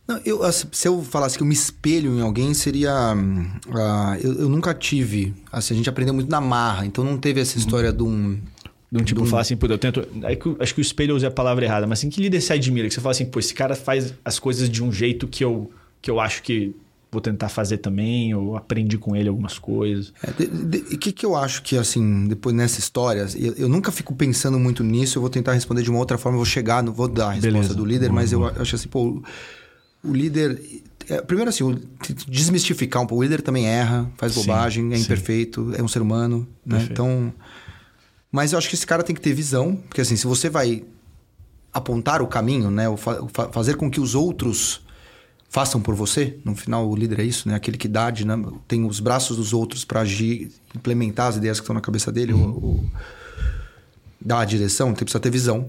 Não, 0.06 0.20
eu, 0.24 0.42
assim, 0.42 0.66
se 0.72 0.88
eu 0.88 1.02
falasse 1.02 1.36
que 1.36 1.42
eu 1.42 1.46
me 1.46 1.54
espelho 1.54 2.18
em 2.18 2.20
alguém, 2.20 2.52
seria. 2.54 2.92
ah, 2.92 4.18
eu, 4.20 4.32
eu 4.40 4.48
nunca 4.48 4.74
tive. 4.74 5.32
Assim, 5.50 5.74
a 5.74 5.76
gente 5.76 5.88
aprendeu 5.88 6.12
muito 6.12 6.28
na 6.30 6.40
marra, 6.40 6.84
então 6.84 7.04
não 7.04 7.16
teve 7.16 7.40
essa 7.40 7.56
história 7.56 7.92
de 7.92 8.02
um. 8.02 8.38
De 8.90 9.00
um 9.00 9.04
tipo, 9.04 9.22
de 9.22 9.26
um- 9.26 9.30
falar 9.30 9.42
assim, 9.42 9.56
pô, 9.56 9.66
eu 9.66 9.78
tento. 9.78 10.06
acho 10.60 10.74
que 10.74 10.80
o 10.80 10.82
espelho 10.82 11.12
eu 11.12 11.16
usei 11.16 11.28
a 11.28 11.32
palavra 11.32 11.64
errada, 11.64 11.86
mas 11.86 12.00
assim, 12.00 12.10
que 12.10 12.20
líder 12.20 12.40
se 12.42 12.52
admira? 12.52 12.86
Que 12.88 12.92
você 12.92 13.00
fala 13.00 13.12
assim, 13.12 13.24
pô, 13.24 13.38
esse 13.38 13.54
cara 13.54 13.74
faz 13.74 14.12
as 14.24 14.38
coisas 14.38 14.68
de 14.68 14.82
um 14.84 14.92
jeito 14.92 15.26
que 15.26 15.42
eu, 15.42 15.70
que 16.02 16.10
eu 16.10 16.20
acho 16.20 16.42
que 16.42 16.74
vou 17.12 17.20
tentar 17.20 17.50
fazer 17.50 17.76
também, 17.76 18.34
ou 18.34 18.56
aprendi 18.56 18.96
com 18.96 19.14
ele 19.14 19.28
algumas 19.28 19.58
coisas. 19.58 20.14
É, 20.22 20.30
O 20.94 20.98
que, 20.98 21.12
que 21.12 21.26
eu 21.26 21.36
acho 21.36 21.62
que, 21.62 21.76
assim, 21.76 22.26
depois 22.26 22.56
nessa 22.56 22.80
história, 22.80 23.26
eu, 23.36 23.52
eu 23.52 23.68
nunca 23.68 23.92
fico 23.92 24.14
pensando 24.14 24.58
muito 24.58 24.82
nisso, 24.82 25.18
eu 25.18 25.20
vou 25.20 25.28
tentar 25.30 25.52
responder 25.52 25.82
de 25.82 25.90
uma 25.90 25.98
outra 25.98 26.16
forma, 26.16 26.36
eu 26.36 26.40
vou 26.40 26.46
chegar, 26.46 26.82
não 26.82 26.90
vou 26.92 27.06
dar 27.06 27.26
a 27.26 27.32
resposta 27.32 27.50
Beleza. 27.52 27.74
do 27.74 27.84
líder, 27.84 28.08
Boa, 28.08 28.14
mas 28.22 28.32
eu 28.32 28.44
acho 28.46 28.74
assim, 28.76 28.88
pô, 28.88 29.04
o- 29.08 29.22
o 30.02 30.12
líder. 30.14 30.58
é, 31.08 31.20
primeiro, 31.20 31.50
assim, 31.50 31.78
desmistificar 32.26 33.02
um 33.02 33.06
pouco. 33.06 33.20
O 33.20 33.24
líder 33.24 33.42
também 33.42 33.66
erra, 33.66 34.10
faz 34.16 34.32
Sim, 34.32 34.40
bobagem, 34.40 34.92
é 34.92 34.96
sim. 34.96 35.02
imperfeito, 35.04 35.72
é 35.76 35.82
um 35.82 35.88
ser 35.88 36.00
humano, 36.00 36.48
né? 36.64 36.88
Então. 36.90 37.32
Mas 38.30 38.52
eu 38.52 38.58
acho 38.58 38.68
que 38.70 38.74
esse 38.74 38.86
cara 38.86 39.02
tem 39.02 39.14
que 39.14 39.20
ter 39.20 39.34
visão, 39.34 39.76
porque 39.76 40.00
assim, 40.00 40.16
se 40.16 40.26
você 40.26 40.48
vai 40.48 40.82
apontar 41.74 42.22
o 42.22 42.26
caminho, 42.26 42.70
né? 42.70 42.88
o 42.88 42.96
fa- 42.96 43.20
o 43.22 43.28
fa- 43.28 43.50
fazer 43.52 43.76
com 43.76 43.90
que 43.90 44.00
os 44.00 44.14
outros 44.14 44.80
façam 45.52 45.82
por 45.82 45.94
você, 45.94 46.38
no 46.46 46.56
final 46.56 46.88
o 46.88 46.96
líder 46.96 47.20
é 47.20 47.24
isso, 47.24 47.46
né? 47.46 47.54
Aquele 47.54 47.76
que 47.76 47.86
dá, 47.86 48.10
dinam- 48.10 48.58
tem 48.66 48.86
os 48.86 49.00
braços 49.00 49.36
dos 49.36 49.52
outros 49.52 49.84
para 49.84 50.00
agir, 50.00 50.50
implementar 50.74 51.26
as 51.26 51.36
ideias 51.36 51.60
que 51.60 51.64
estão 51.64 51.74
na 51.74 51.80
cabeça 51.82 52.10
dele, 52.10 52.32
ou, 52.32 52.40
ou 52.40 52.84
dar 54.18 54.40
a 54.40 54.44
direção, 54.46 54.94
tem 54.94 55.04
precisa 55.04 55.20
ter 55.20 55.28
visão. 55.30 55.68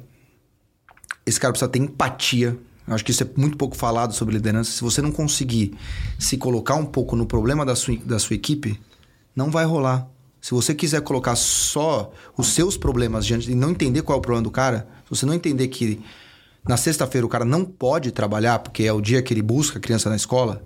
Esse 1.26 1.38
cara 1.38 1.52
precisa 1.52 1.70
ter 1.70 1.80
empatia. 1.80 2.58
Eu 2.88 2.96
acho 2.96 3.04
que 3.04 3.12
isso 3.12 3.24
é 3.24 3.28
muito 3.36 3.58
pouco 3.58 3.76
falado 3.76 4.14
sobre 4.14 4.36
liderança. 4.36 4.72
Se 4.72 4.82
você 4.82 5.02
não 5.02 5.12
conseguir 5.12 5.74
se 6.18 6.38
colocar 6.38 6.76
um 6.76 6.86
pouco 6.86 7.18
no 7.18 7.26
problema 7.26 7.66
da 7.66 7.76
sua, 7.76 7.98
da 7.98 8.20
sua 8.20 8.38
equipe, 8.38 8.80
não 9.36 9.52
vai 9.52 9.66
rolar. 9.66 10.08
Se 10.40 10.52
você 10.52 10.74
quiser 10.74 11.02
colocar 11.02 11.36
só 11.36 12.10
os 12.38 12.48
seus 12.48 12.78
problemas 12.78 13.26
diante 13.26 13.52
e 13.52 13.56
não 13.56 13.72
entender 13.72 14.02
qual 14.02 14.16
é 14.16 14.20
o 14.20 14.22
problema 14.22 14.44
do 14.44 14.52
cara, 14.52 14.88
se 15.04 15.10
você 15.10 15.26
não 15.26 15.34
entender 15.34 15.68
que 15.68 16.02
na 16.68 16.78
sexta-feira 16.78 17.26
o 17.26 17.30
cara 17.30 17.44
não 17.46 17.66
pode 17.66 18.12
trabalhar 18.12 18.60
porque 18.60 18.84
é 18.84 18.94
o 18.94 19.02
dia 19.02 19.22
que 19.22 19.34
ele 19.34 19.42
busca 19.42 19.78
a 19.78 19.82
criança 19.82 20.10
na 20.10 20.16
escola, 20.16 20.64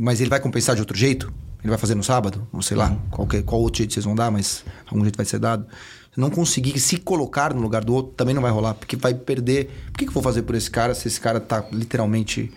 mas 0.00 0.20
ele 0.20 0.30
vai 0.30 0.40
compensar 0.40 0.74
de 0.74 0.80
outro 0.82 0.96
jeito, 0.96 1.32
ele 1.60 1.68
vai 1.68 1.78
fazer 1.78 1.94
no 1.94 2.02
sábado, 2.02 2.46
ou 2.52 2.62
sei 2.62 2.76
lá, 2.76 2.96
qual, 3.10 3.26
que- 3.26 3.42
qual 3.42 3.60
outro 3.60 3.78
jeito 3.78 3.92
vocês 3.92 4.04
vão 4.04 4.14
dar, 4.14 4.30
mas 4.30 4.64
algum 4.86 5.02
jeito 5.02 5.16
vai 5.16 5.26
ser 5.26 5.38
dado. 5.38 5.66
Se 6.14 6.18
não 6.18 6.30
conseguir 6.30 6.78
se 6.80 6.96
colocar 6.96 7.54
no 7.54 7.60
lugar 7.60 7.84
do 7.84 7.92
outro, 7.94 8.12
também 8.14 8.34
não 8.34 8.42
vai 8.42 8.50
rolar, 8.50 8.74
porque 8.74 8.96
vai 8.96 9.14
perder. 9.14 9.66
Por 9.92 9.98
que, 9.98 10.04
que 10.04 10.10
eu 10.10 10.14
vou 10.14 10.22
fazer 10.22 10.42
por 10.42 10.54
esse 10.56 10.70
cara 10.70 10.94
se 10.94 11.06
esse 11.06 11.20
cara 11.20 11.38
tá 11.38 11.64
literalmente 11.70 12.52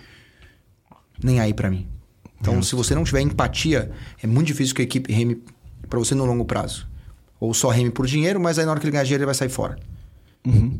nem 1.23 1.39
aí 1.39 1.53
pra 1.53 1.69
mim? 1.69 1.87
Então, 2.41 2.61
se 2.63 2.75
você 2.75 2.95
não 2.95 3.03
tiver 3.03 3.21
empatia, 3.21 3.91
é 4.21 4.27
muito 4.27 4.47
difícil 4.47 4.75
que 4.75 4.81
a 4.81 4.85
equipe 4.85 5.13
reme 5.13 5.41
pra 5.87 5.99
você 5.99 6.15
no 6.15 6.25
longo 6.25 6.45
prazo. 6.45 6.87
Ou 7.39 7.53
só 7.53 7.69
reme 7.69 7.91
por 7.91 8.05
dinheiro, 8.07 8.39
mas 8.39 8.57
aí 8.57 8.65
na 8.65 8.71
hora 8.71 8.79
que 8.79 8.85
ele 8.85 8.91
ganhar 8.91 9.03
dinheiro 9.03 9.21
ele 9.21 9.25
vai 9.27 9.35
sair 9.35 9.49
fora. 9.49 9.77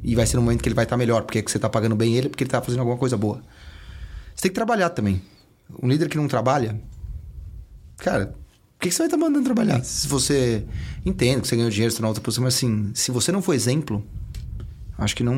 E 0.04 0.16
vai 0.16 0.26
ser 0.26 0.36
no 0.36 0.44
momento 0.44 0.62
que 0.62 0.68
ele 0.68 0.76
vai 0.76 0.84
estar 0.84 0.98
melhor, 0.98 1.24
porque 1.24 1.40
é 1.40 1.42
que 1.42 1.50
você 1.50 1.58
tá 1.58 1.70
pagando 1.70 1.96
bem 1.96 2.16
ele, 2.16 2.30
porque 2.30 2.44
ele 2.44 2.52
tá 2.52 2.62
fazendo 2.62 2.80
alguma 2.82 2.98
coisa 2.98 3.16
boa. 3.16 3.42
Você 4.36 4.44
tem 4.44 4.52
que 4.52 4.56
trabalhar 4.56 4.90
também. 4.90 5.22
Um 5.82 5.88
líder 5.88 6.10
que 6.10 6.18
não 6.18 6.28
trabalha, 6.28 6.80
cara, 7.98 8.28
por 8.28 8.80
que, 8.80 8.90
que 8.90 8.92
você 8.92 9.00
vai 9.00 9.08
estar 9.08 9.18
mandando 9.18 9.46
trabalhar? 9.46 9.84
Se 9.84 10.08
você 10.08 10.66
entende 11.06 11.42
que 11.42 11.48
você 11.48 11.56
ganhou 11.56 11.72
dinheiro, 11.72 11.92
você 11.92 11.98
tá 11.98 12.02
na 12.02 12.10
outra 12.10 12.22
posição, 12.22 12.44
mas 12.44 12.56
assim, 12.56 12.92
se 12.94 13.12
você 13.12 13.32
não 13.32 13.42
for 13.42 13.54
exemplo, 13.54 14.06
acho 14.98 15.16
que 15.16 15.24
não. 15.24 15.36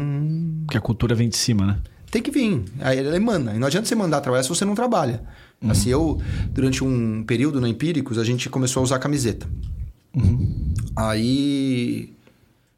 Porque 0.65 0.77
a 0.77 0.81
cultura 0.81 1.13
vem 1.13 1.29
de 1.29 1.37
cima, 1.37 1.65
né? 1.65 1.81
Tem 2.09 2.21
que 2.21 2.31
vir. 2.31 2.63
Aí 2.79 2.97
ele 2.97 3.19
manda. 3.19 3.53
E 3.53 3.59
não 3.59 3.67
adianta 3.67 3.87
você 3.87 3.93
mandar 3.93 4.21
trabalhar 4.21 4.41
se 4.41 4.49
você 4.49 4.65
não 4.65 4.73
trabalha. 4.73 5.21
Assim, 5.67 5.89
eu, 5.89 6.21
durante 6.49 6.83
um 6.83 7.23
período 7.23 7.59
no 7.59 7.67
Empíricos, 7.67 8.17
a 8.17 8.23
gente 8.23 8.49
começou 8.49 8.81
a 8.81 8.83
usar 8.83 8.99
camiseta. 8.99 9.47
Aí. 10.95 12.13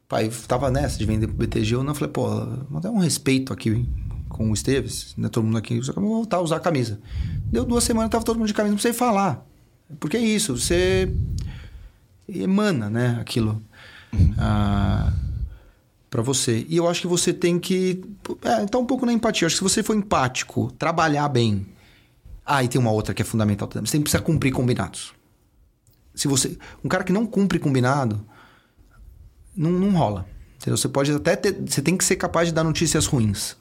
Pai 0.08 0.30
tava 0.48 0.70
nessa 0.70 0.98
de 0.98 1.04
vender 1.04 1.26
pro 1.26 1.36
BTG, 1.36 1.74
eu 1.74 1.84
não 1.84 1.94
falei, 1.94 2.10
pô, 2.10 2.28
vou 2.70 2.80
dar 2.80 2.90
um 2.90 2.98
respeito 2.98 3.52
aqui 3.52 3.86
com 4.28 4.50
o 4.50 4.54
Esteves, 4.54 5.14
né? 5.16 5.28
Todo 5.28 5.44
mundo 5.44 5.58
aqui, 5.58 5.80
vou 5.80 6.08
voltar 6.08 6.38
a 6.38 6.40
usar 6.40 6.56
a 6.56 6.60
camisa. 6.60 6.98
Deu 7.44 7.64
duas 7.64 7.84
semanas, 7.84 8.10
tava 8.10 8.24
todo 8.24 8.38
mundo 8.38 8.48
de 8.48 8.54
camisa, 8.54 8.70
não 8.70 8.76
precisei 8.76 8.98
falar. 8.98 9.46
Porque 10.00 10.16
é 10.16 10.20
isso, 10.20 10.56
você 10.56 11.12
emana, 12.28 12.90
né, 12.90 13.18
aquilo 13.20 13.62
uhum. 14.12 14.34
ah, 14.38 15.12
para 16.10 16.22
você. 16.22 16.66
E 16.68 16.76
eu 16.76 16.88
acho 16.88 17.02
que 17.02 17.06
você 17.06 17.32
tem 17.32 17.58
que 17.58 18.02
é, 18.42 18.66
tá 18.66 18.78
um 18.78 18.86
pouco 18.86 19.04
na 19.04 19.12
empatia. 19.12 19.44
Eu 19.44 19.46
acho 19.46 19.56
que 19.56 19.58
se 19.58 19.74
você 19.74 19.82
for 19.82 19.96
empático, 19.96 20.72
trabalhar 20.78 21.28
bem. 21.28 21.66
Ah, 22.44 22.64
e 22.64 22.68
tem 22.68 22.80
uma 22.80 22.90
outra 22.90 23.12
que 23.12 23.20
é 23.20 23.24
fundamental 23.24 23.68
também. 23.68 23.86
Você 23.86 23.98
precisa 24.00 24.22
cumprir 24.22 24.52
combinados. 24.52 25.12
Se 26.14 26.26
você, 26.26 26.58
um 26.82 26.88
cara 26.88 27.04
que 27.04 27.12
não 27.12 27.26
cumpre 27.26 27.58
combinado, 27.58 28.24
não, 29.58 29.72
não 29.72 29.90
rola. 29.90 30.24
Você 30.64 30.88
pode 30.88 31.12
até 31.12 31.36
ter, 31.36 31.56
você 31.66 31.82
tem 31.82 31.96
que 31.96 32.04
ser 32.04 32.16
capaz 32.16 32.48
de 32.48 32.54
dar 32.54 32.64
notícias 32.64 33.06
ruins. 33.06 33.56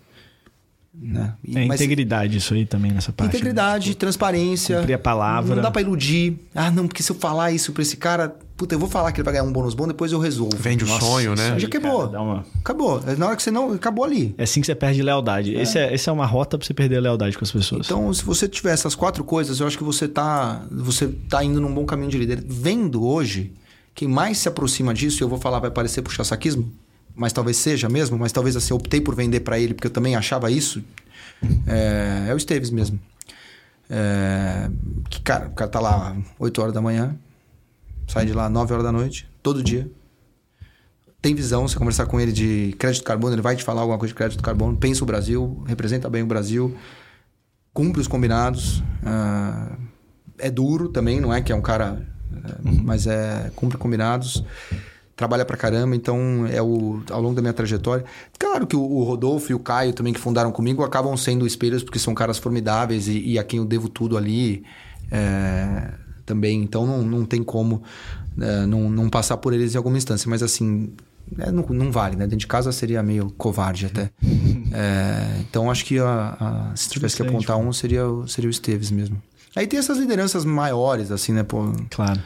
Né? 0.99 1.33
É 1.47 1.65
Mas, 1.67 1.79
integridade 1.79 2.37
isso 2.37 2.55
aí 2.55 2.65
também 2.65 2.91
nessa 2.91 3.11
parte. 3.11 3.31
Né? 3.31 3.37
Integridade, 3.37 3.89
né? 3.89 3.95
transparência. 3.95 4.79
Cumprir 4.79 4.95
a 4.95 4.99
palavra. 4.99 5.55
Não 5.55 5.61
dá 5.61 5.69
pra 5.69 5.81
iludir. 5.81 6.39
Ah, 6.55 6.71
não, 6.71 6.87
porque 6.87 7.03
se 7.03 7.11
eu 7.11 7.15
falar 7.15 7.51
isso 7.51 7.71
pra 7.71 7.83
esse 7.83 7.97
cara, 7.97 8.35
puta, 8.55 8.73
eu 8.73 8.79
vou 8.79 8.89
falar 8.89 9.11
que 9.11 9.19
ele 9.19 9.25
vai 9.25 9.33
ganhar 9.33 9.43
um 9.43 9.51
bônus 9.51 9.75
bom, 9.75 9.87
depois 9.87 10.11
eu 10.11 10.19
resolvo. 10.19 10.57
Vende 10.57 10.83
o 10.83 10.87
sonho, 10.87 11.35
né? 11.35 11.59
Já 11.59 11.67
acabou. 11.67 12.07
Cara, 12.07 12.21
uma... 12.21 12.45
Acabou. 12.59 13.03
É 13.05 13.15
na 13.15 13.27
hora 13.27 13.35
que 13.35 13.43
você 13.43 13.51
não. 13.51 13.73
Acabou 13.73 14.05
ali. 14.05 14.33
É 14.39 14.43
assim 14.43 14.59
que 14.59 14.65
você 14.65 14.73
perde 14.73 15.03
lealdade. 15.03 15.55
É. 15.55 15.61
Esse, 15.61 15.77
é, 15.77 15.93
esse 15.93 16.09
é 16.09 16.11
uma 16.11 16.25
rota 16.25 16.57
pra 16.57 16.65
você 16.65 16.73
perder 16.73 16.97
a 16.97 17.01
lealdade 17.01 17.37
com 17.37 17.45
as 17.45 17.51
pessoas. 17.51 17.85
Então, 17.85 18.11
se 18.11 18.23
você 18.23 18.47
tiver 18.47 18.71
essas 18.71 18.95
quatro 18.95 19.23
coisas, 19.23 19.59
eu 19.59 19.67
acho 19.67 19.77
que 19.77 19.83
você 19.83 20.07
tá. 20.07 20.65
Você 20.71 21.07
tá 21.29 21.43
indo 21.43 21.61
num 21.61 21.71
bom 21.71 21.85
caminho 21.85 22.09
de 22.09 22.17
líder. 22.17 22.43
Vendo 22.43 23.05
hoje, 23.05 23.53
quem 23.97 24.07
mais 24.07 24.37
se 24.37 24.47
aproxima 24.47 24.93
disso, 24.93 25.23
eu 25.23 25.27
vou 25.27 25.39
falar, 25.39 25.57
vai 25.57 25.71
parecer 25.71 26.03
puxar 26.03 26.23
saquismo, 26.23 26.71
mas 27.15 27.33
talvez 27.33 27.57
seja 27.57 27.89
mesmo, 27.89 28.15
mas 28.15 28.31
talvez 28.31 28.55
assim, 28.55 28.71
eu 28.71 28.77
optei 28.77 29.01
por 29.01 29.15
vender 29.15 29.39
para 29.39 29.59
ele 29.59 29.73
porque 29.73 29.87
eu 29.87 29.91
também 29.91 30.15
achava 30.15 30.51
isso 30.51 30.83
é, 31.65 32.27
é 32.29 32.33
o 32.33 32.37
Esteves 32.37 32.69
mesmo. 32.69 32.99
É, 33.89 34.69
que, 35.09 35.19
cara, 35.19 35.47
o 35.47 35.51
cara 35.51 35.71
tá 35.71 35.79
lá 35.79 36.15
8 36.37 36.61
horas 36.61 36.73
da 36.75 36.79
manhã, 36.79 37.17
sai 38.07 38.27
de 38.27 38.33
lá 38.33 38.47
9 38.47 38.71
horas 38.71 38.85
da 38.85 38.91
noite, 38.91 39.27
todo 39.41 39.63
dia. 39.63 39.89
Tem 41.19 41.33
visão, 41.33 41.67
você 41.67 41.75
conversar 41.75 42.05
com 42.05 42.21
ele 42.21 42.31
de 42.31 42.75
crédito 42.77 43.03
carbono, 43.03 43.33
ele 43.33 43.41
vai 43.41 43.55
te 43.55 43.63
falar 43.63 43.81
alguma 43.81 43.97
coisa 43.97 44.13
de 44.13 44.15
crédito 44.15 44.43
carbono, 44.43 44.77
pensa 44.77 45.03
o 45.03 45.07
Brasil, 45.07 45.63
representa 45.65 46.07
bem 46.07 46.21
o 46.21 46.27
Brasil, 46.27 46.77
cumpre 47.73 47.99
os 47.99 48.07
combinados. 48.07 48.83
Uh, 49.01 49.75
é 50.37 50.51
duro 50.51 50.89
também, 50.89 51.19
não 51.19 51.33
é 51.33 51.41
que 51.41 51.51
é 51.51 51.55
um 51.55 51.61
cara. 51.61 52.15
Uh, 52.37 52.83
mas 52.83 53.07
é 53.07 53.51
cumpre 53.55 53.77
combinados 53.77 54.43
trabalha 55.17 55.43
pra 55.43 55.57
caramba, 55.57 55.95
então 55.95 56.45
é 56.45 56.61
o 56.61 57.01
ao 57.09 57.19
longo 57.19 57.33
da 57.33 57.41
minha 57.41 57.51
trajetória. 57.51 58.05
Claro 58.37 58.67
que 58.67 58.75
o, 58.75 58.81
o 58.81 59.03
Rodolfo 59.03 59.51
e 59.51 59.55
o 59.55 59.59
Caio 59.59 59.91
também 59.91 60.13
que 60.13 60.19
fundaram 60.19 60.51
comigo 60.51 60.83
acabam 60.83 61.17
sendo 61.17 61.45
espelhos 61.45 61.83
porque 61.83 61.97
são 61.97 62.13
caras 62.13 62.37
formidáveis 62.37 63.07
e, 63.07 63.31
e 63.31 63.39
a 63.39 63.43
quem 63.43 63.57
eu 63.57 63.65
devo 63.65 63.89
tudo 63.89 64.15
ali 64.15 64.63
é, 65.11 65.89
também. 66.23 66.61
Então 66.61 66.85
não, 66.85 67.01
não 67.01 67.25
tem 67.25 67.43
como 67.43 67.81
é, 68.39 68.67
não, 68.67 68.91
não 68.91 69.09
passar 69.09 69.37
por 69.37 69.53
eles 69.53 69.73
em 69.73 69.77
alguma 69.77 69.97
instância, 69.97 70.29
mas 70.29 70.43
assim 70.43 70.93
é, 71.39 71.51
não, 71.51 71.65
não, 71.67 71.91
vale, 71.91 72.15
né? 72.15 72.25
Dentro 72.25 72.37
de 72.37 72.47
casa 72.47 72.71
seria 72.71 73.01
meio 73.01 73.31
covarde 73.31 73.87
até. 73.87 74.11
é, 74.71 75.41
então 75.41 75.71
acho 75.71 75.83
que 75.83 75.97
a, 75.97 76.37
a, 76.39 76.75
se 76.75 76.89
tivesse 76.89 77.15
que 77.15 77.23
apontar 77.23 77.57
um 77.57 77.73
seria, 77.73 78.03
seria 78.27 78.47
o 78.47 78.51
Esteves 78.51 78.91
mesmo. 78.91 79.19
Aí 79.57 79.65
tem 79.67 79.79
essas 79.79 79.97
lideranças 79.97 80.45
maiores, 80.45 81.11
assim, 81.11 81.33
né? 81.33 81.43
Pô, 81.43 81.71
claro. 81.89 82.21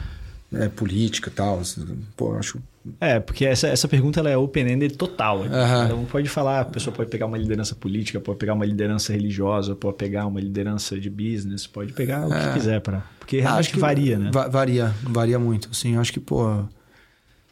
É, 0.52 0.68
política 0.68 1.30
e 1.30 1.32
tal. 1.32 1.60
Assim, 1.60 1.84
pô, 2.16 2.34
acho 2.36 2.60
é, 3.00 3.20
porque 3.20 3.44
essa, 3.44 3.68
essa 3.68 3.86
pergunta 3.86 4.20
ela 4.20 4.30
é 4.30 4.36
open-ended 4.36 4.96
total. 4.96 5.40
Uhum. 5.40 5.84
Então 5.84 6.04
pode 6.06 6.28
falar, 6.28 6.60
a 6.60 6.64
pessoa 6.64 6.94
pode 6.94 7.08
pegar 7.10 7.26
uma 7.26 7.38
liderança 7.38 7.74
política, 7.74 8.20
pode 8.20 8.38
pegar 8.38 8.54
uma 8.54 8.66
liderança 8.66 9.12
religiosa, 9.12 9.74
pode 9.74 9.96
pegar 9.96 10.26
uma 10.26 10.40
liderança 10.40 10.98
de 10.98 11.08
business, 11.08 11.66
pode 11.66 11.92
pegar 11.92 12.26
o 12.26 12.34
é. 12.34 12.48
que 12.48 12.54
quiser 12.54 12.80
para, 12.80 13.04
porque 13.20 13.40
realmente 13.40 13.60
acho 13.60 13.70
que 13.70 13.78
varia, 13.78 14.18
né? 14.18 14.30
varia, 14.50 14.92
varia 15.02 15.38
muito. 15.38 15.68
Assim, 15.70 15.96
acho 15.96 16.12
que 16.12 16.18
pô, 16.18 16.64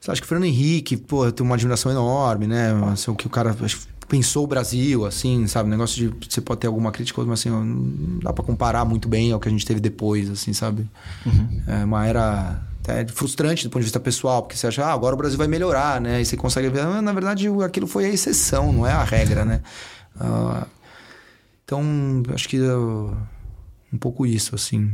você 0.01 0.11
acha 0.11 0.21
que 0.21 0.27
o 0.27 0.29
Fernando 0.29 0.49
Henrique, 0.49 0.97
pô, 0.97 1.31
tem 1.31 1.47
uma 1.47 1.55
admiração 1.55 1.93
enorme, 1.93 2.47
né? 2.47 2.73
Assim, 2.93 3.11
o 3.11 3.15
que 3.15 3.27
o 3.27 3.31
cara 3.31 3.55
pensou 4.11 4.43
o 4.43 4.47
Brasil, 4.47 5.07
assim, 5.07 5.47
sabe? 5.47 5.69
O 5.69 5.71
negócio 5.71 5.97
de 5.97 6.29
você 6.29 6.41
pode 6.41 6.61
ter 6.61 6.67
alguma 6.67 6.91
crítica, 6.91 7.23
mas 7.25 7.41
assim, 7.41 7.49
não 7.49 8.19
dá 8.19 8.33
para 8.33 8.45
comparar 8.45 8.85
muito 8.85 9.09
bem 9.09 9.31
ao 9.31 9.39
que 9.39 9.47
a 9.47 9.51
gente 9.51 9.65
teve 9.65 9.79
depois, 9.79 10.29
assim, 10.29 10.53
sabe? 10.53 10.85
Uhum. 11.25 11.63
É 11.69 11.85
uma 11.85 12.05
era 12.05 12.61
é 12.89 13.07
frustrante 13.07 13.63
do 13.63 13.71
ponto 13.71 13.81
de 13.81 13.85
vista 13.85 14.01
pessoal, 14.01 14.43
porque 14.43 14.57
você 14.57 14.67
acha, 14.67 14.85
ah, 14.85 14.93
agora 14.93 15.15
o 15.15 15.19
Brasil 15.19 15.39
vai 15.39 15.47
melhorar, 15.47 16.01
né? 16.01 16.21
E 16.21 16.25
você 16.25 16.37
consegue 16.37 16.69
ver, 16.69 16.85
mas, 16.85 17.03
na 17.05 17.13
verdade 17.13 17.47
aquilo 17.65 17.87
foi 17.87 18.07
a 18.07 18.09
exceção, 18.09 18.73
não 18.73 18.85
é 18.85 18.93
a 18.93 19.05
regra, 19.05 19.45
né? 19.45 19.63
Uh, 20.17 20.67
então, 21.65 21.85
acho 22.35 22.49
que 22.49 22.59
uh, 22.59 23.17
um 23.93 23.99
pouco 23.99 24.27
isso, 24.27 24.57
assim. 24.57 24.91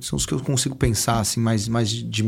São 0.00 0.16
os 0.16 0.24
que 0.24 0.32
eu 0.32 0.40
consigo 0.40 0.74
pensar, 0.74 1.20
assim, 1.20 1.38
mais, 1.38 1.68
mais 1.68 1.90
de, 1.90 2.02
de 2.02 2.22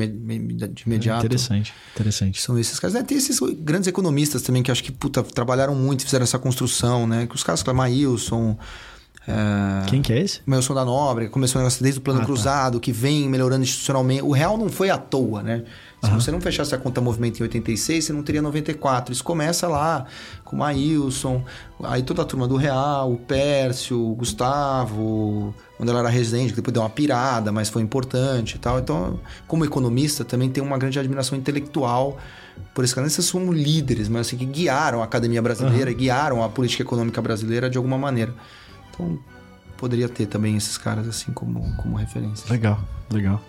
imediato. 0.87 1.23
É 1.23 1.27
interessante, 1.27 1.75
interessante. 1.95 2.41
São 2.41 2.59
esses 2.59 2.79
caras. 2.79 2.95
Né? 2.95 3.03
Tem 3.03 3.17
esses 3.17 3.41
grandes 3.59 3.89
economistas 3.89 4.43
também 4.43 4.63
que 4.63 4.71
acho 4.71 4.85
que, 4.85 4.93
puta, 4.93 5.23
trabalharam 5.23 5.75
muito, 5.75 6.05
fizeram 6.05 6.25
essa 6.25 6.39
construção, 6.39 7.07
né? 7.07 7.27
Que 7.27 7.35
os 7.35 7.43
caras 7.43 7.63
como 7.63 7.79
Maílson... 7.79 8.57
É... 9.27 9.87
Quem 9.87 10.03
que 10.03 10.13
é 10.13 10.21
esse? 10.21 10.41
Melson 10.45 10.75
da 10.75 10.85
Nobre, 10.85 11.29
começou 11.29 11.61
o 11.61 11.63
negócio 11.63 11.81
desde 11.81 12.01
o 12.01 12.03
plano 12.03 12.19
ah, 12.19 12.23
tá. 12.23 12.27
cruzado, 12.27 12.79
tá. 12.79 12.81
que 12.81 12.91
vem 12.91 13.29
melhorando 13.29 13.63
institucionalmente. 13.63 14.23
O 14.23 14.33
real 14.33 14.59
não 14.59 14.69
foi 14.69 14.91
à 14.91 14.99
toa, 14.99 15.43
né? 15.43 15.65
Se 16.03 16.11
uhum. 16.11 16.21
você 16.21 16.31
não 16.33 16.41
fechasse 16.41 16.75
a 16.75 16.79
conta 16.79 17.01
movimento 17.01 17.39
em 17.39 17.45
86, 17.45 18.05
você 18.05 18.13
não 18.13 18.25
teria 18.25 18.43
94. 18.43 19.13
Isso 19.13 19.23
começa 19.23 19.69
lá 19.69 20.07
com 20.45 20.57
o 20.57 20.59
Maílson, 20.59 21.45
aí 21.85 22.03
toda 22.03 22.23
a 22.23 22.25
turma 22.25 22.49
do 22.49 22.57
Real, 22.57 23.13
o 23.13 23.17
Pércio, 23.17 24.11
o 24.11 24.15
Gustavo, 24.17 25.55
quando 25.83 25.91
ela 25.91 25.99
era 25.99 26.09
residente, 26.09 26.55
depois 26.55 26.73
deu 26.73 26.81
uma 26.81 26.89
pirada, 26.89 27.51
mas 27.51 27.69
foi 27.69 27.83
importante 27.83 28.55
e 28.55 28.59
tal. 28.61 28.79
Então, 28.79 29.19
como 29.49 29.65
economista, 29.65 30.25
também 30.25 30.49
tem 30.49 30.63
uma 30.63 30.79
grande 30.79 30.97
admiração 30.97 31.37
intelectual 31.37 32.19
por 32.73 32.85
esse 32.85 32.95
canal. 32.95 33.09
Esses 33.09 33.25
somos 33.25 33.57
líderes, 33.57 34.09
mas 34.09 34.29
assim, 34.29 34.37
que 34.37 34.45
guiaram 34.45 35.01
a 35.01 35.05
academia 35.05 35.43
brasileira, 35.43 35.91
uhum. 35.91 35.97
guiaram 35.97 36.45
a 36.45 36.49
política 36.49 36.85
econômica 36.85 37.21
brasileira 37.21 37.69
de 37.69 37.79
alguma 37.79 37.99
maneira. 37.99 38.33
Então, 38.91 39.19
poderia 39.77 40.09
ter 40.09 40.27
também 40.27 40.57
esses 40.57 40.79
caras 40.79 41.09
assim 41.09 41.33
como, 41.33 41.61
como 41.75 41.97
referência. 41.97 42.49
Legal, 42.49 42.81
legal. 43.11 43.43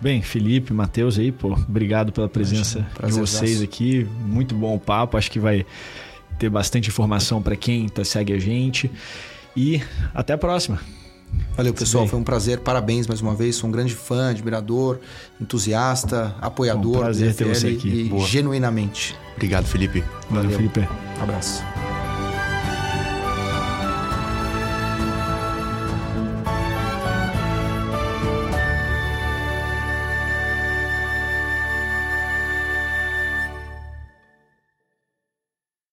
Bem, 0.00 0.22
Felipe, 0.22 0.72
Matheus 0.72 1.18
aí, 1.18 1.32
pô, 1.32 1.52
obrigado 1.52 2.12
pela 2.12 2.28
presença 2.28 2.86
de 3.04 3.12
vocês 3.12 3.60
aqui. 3.60 4.06
Muito 4.24 4.54
bom 4.54 4.76
o 4.76 4.78
papo, 4.78 5.16
acho 5.16 5.28
que 5.28 5.40
vai 5.40 5.66
ter 6.38 6.48
bastante 6.48 6.90
informação 6.90 7.42
para 7.42 7.56
quem 7.56 7.88
tá, 7.88 8.04
segue 8.04 8.32
a 8.32 8.38
gente. 8.38 8.88
E 9.56 9.82
até 10.14 10.32
a 10.32 10.38
próxima. 10.38 10.78
Valeu, 11.56 11.74
pessoal. 11.74 12.06
Foi 12.06 12.18
um 12.18 12.24
prazer. 12.24 12.60
Parabéns 12.60 13.06
mais 13.06 13.20
uma 13.20 13.34
vez. 13.34 13.56
Sou 13.56 13.68
um 13.68 13.72
grande 13.72 13.94
fã, 13.94 14.30
admirador, 14.30 14.98
entusiasta, 15.40 16.34
apoiador. 16.40 16.94
É 16.94 16.98
um 16.98 17.02
prazer 17.02 17.34
ter 17.34 17.44
você 17.44 17.68
aqui. 17.68 17.88
E 17.88 18.04
Boa. 18.08 18.26
genuinamente. 18.26 19.16
Obrigado, 19.34 19.66
Felipe. 19.66 20.02
Valeu, 20.30 20.50
Valeu 20.50 20.56
Felipe. 20.56 20.88
Um 21.18 21.22
abraço. 21.22 21.62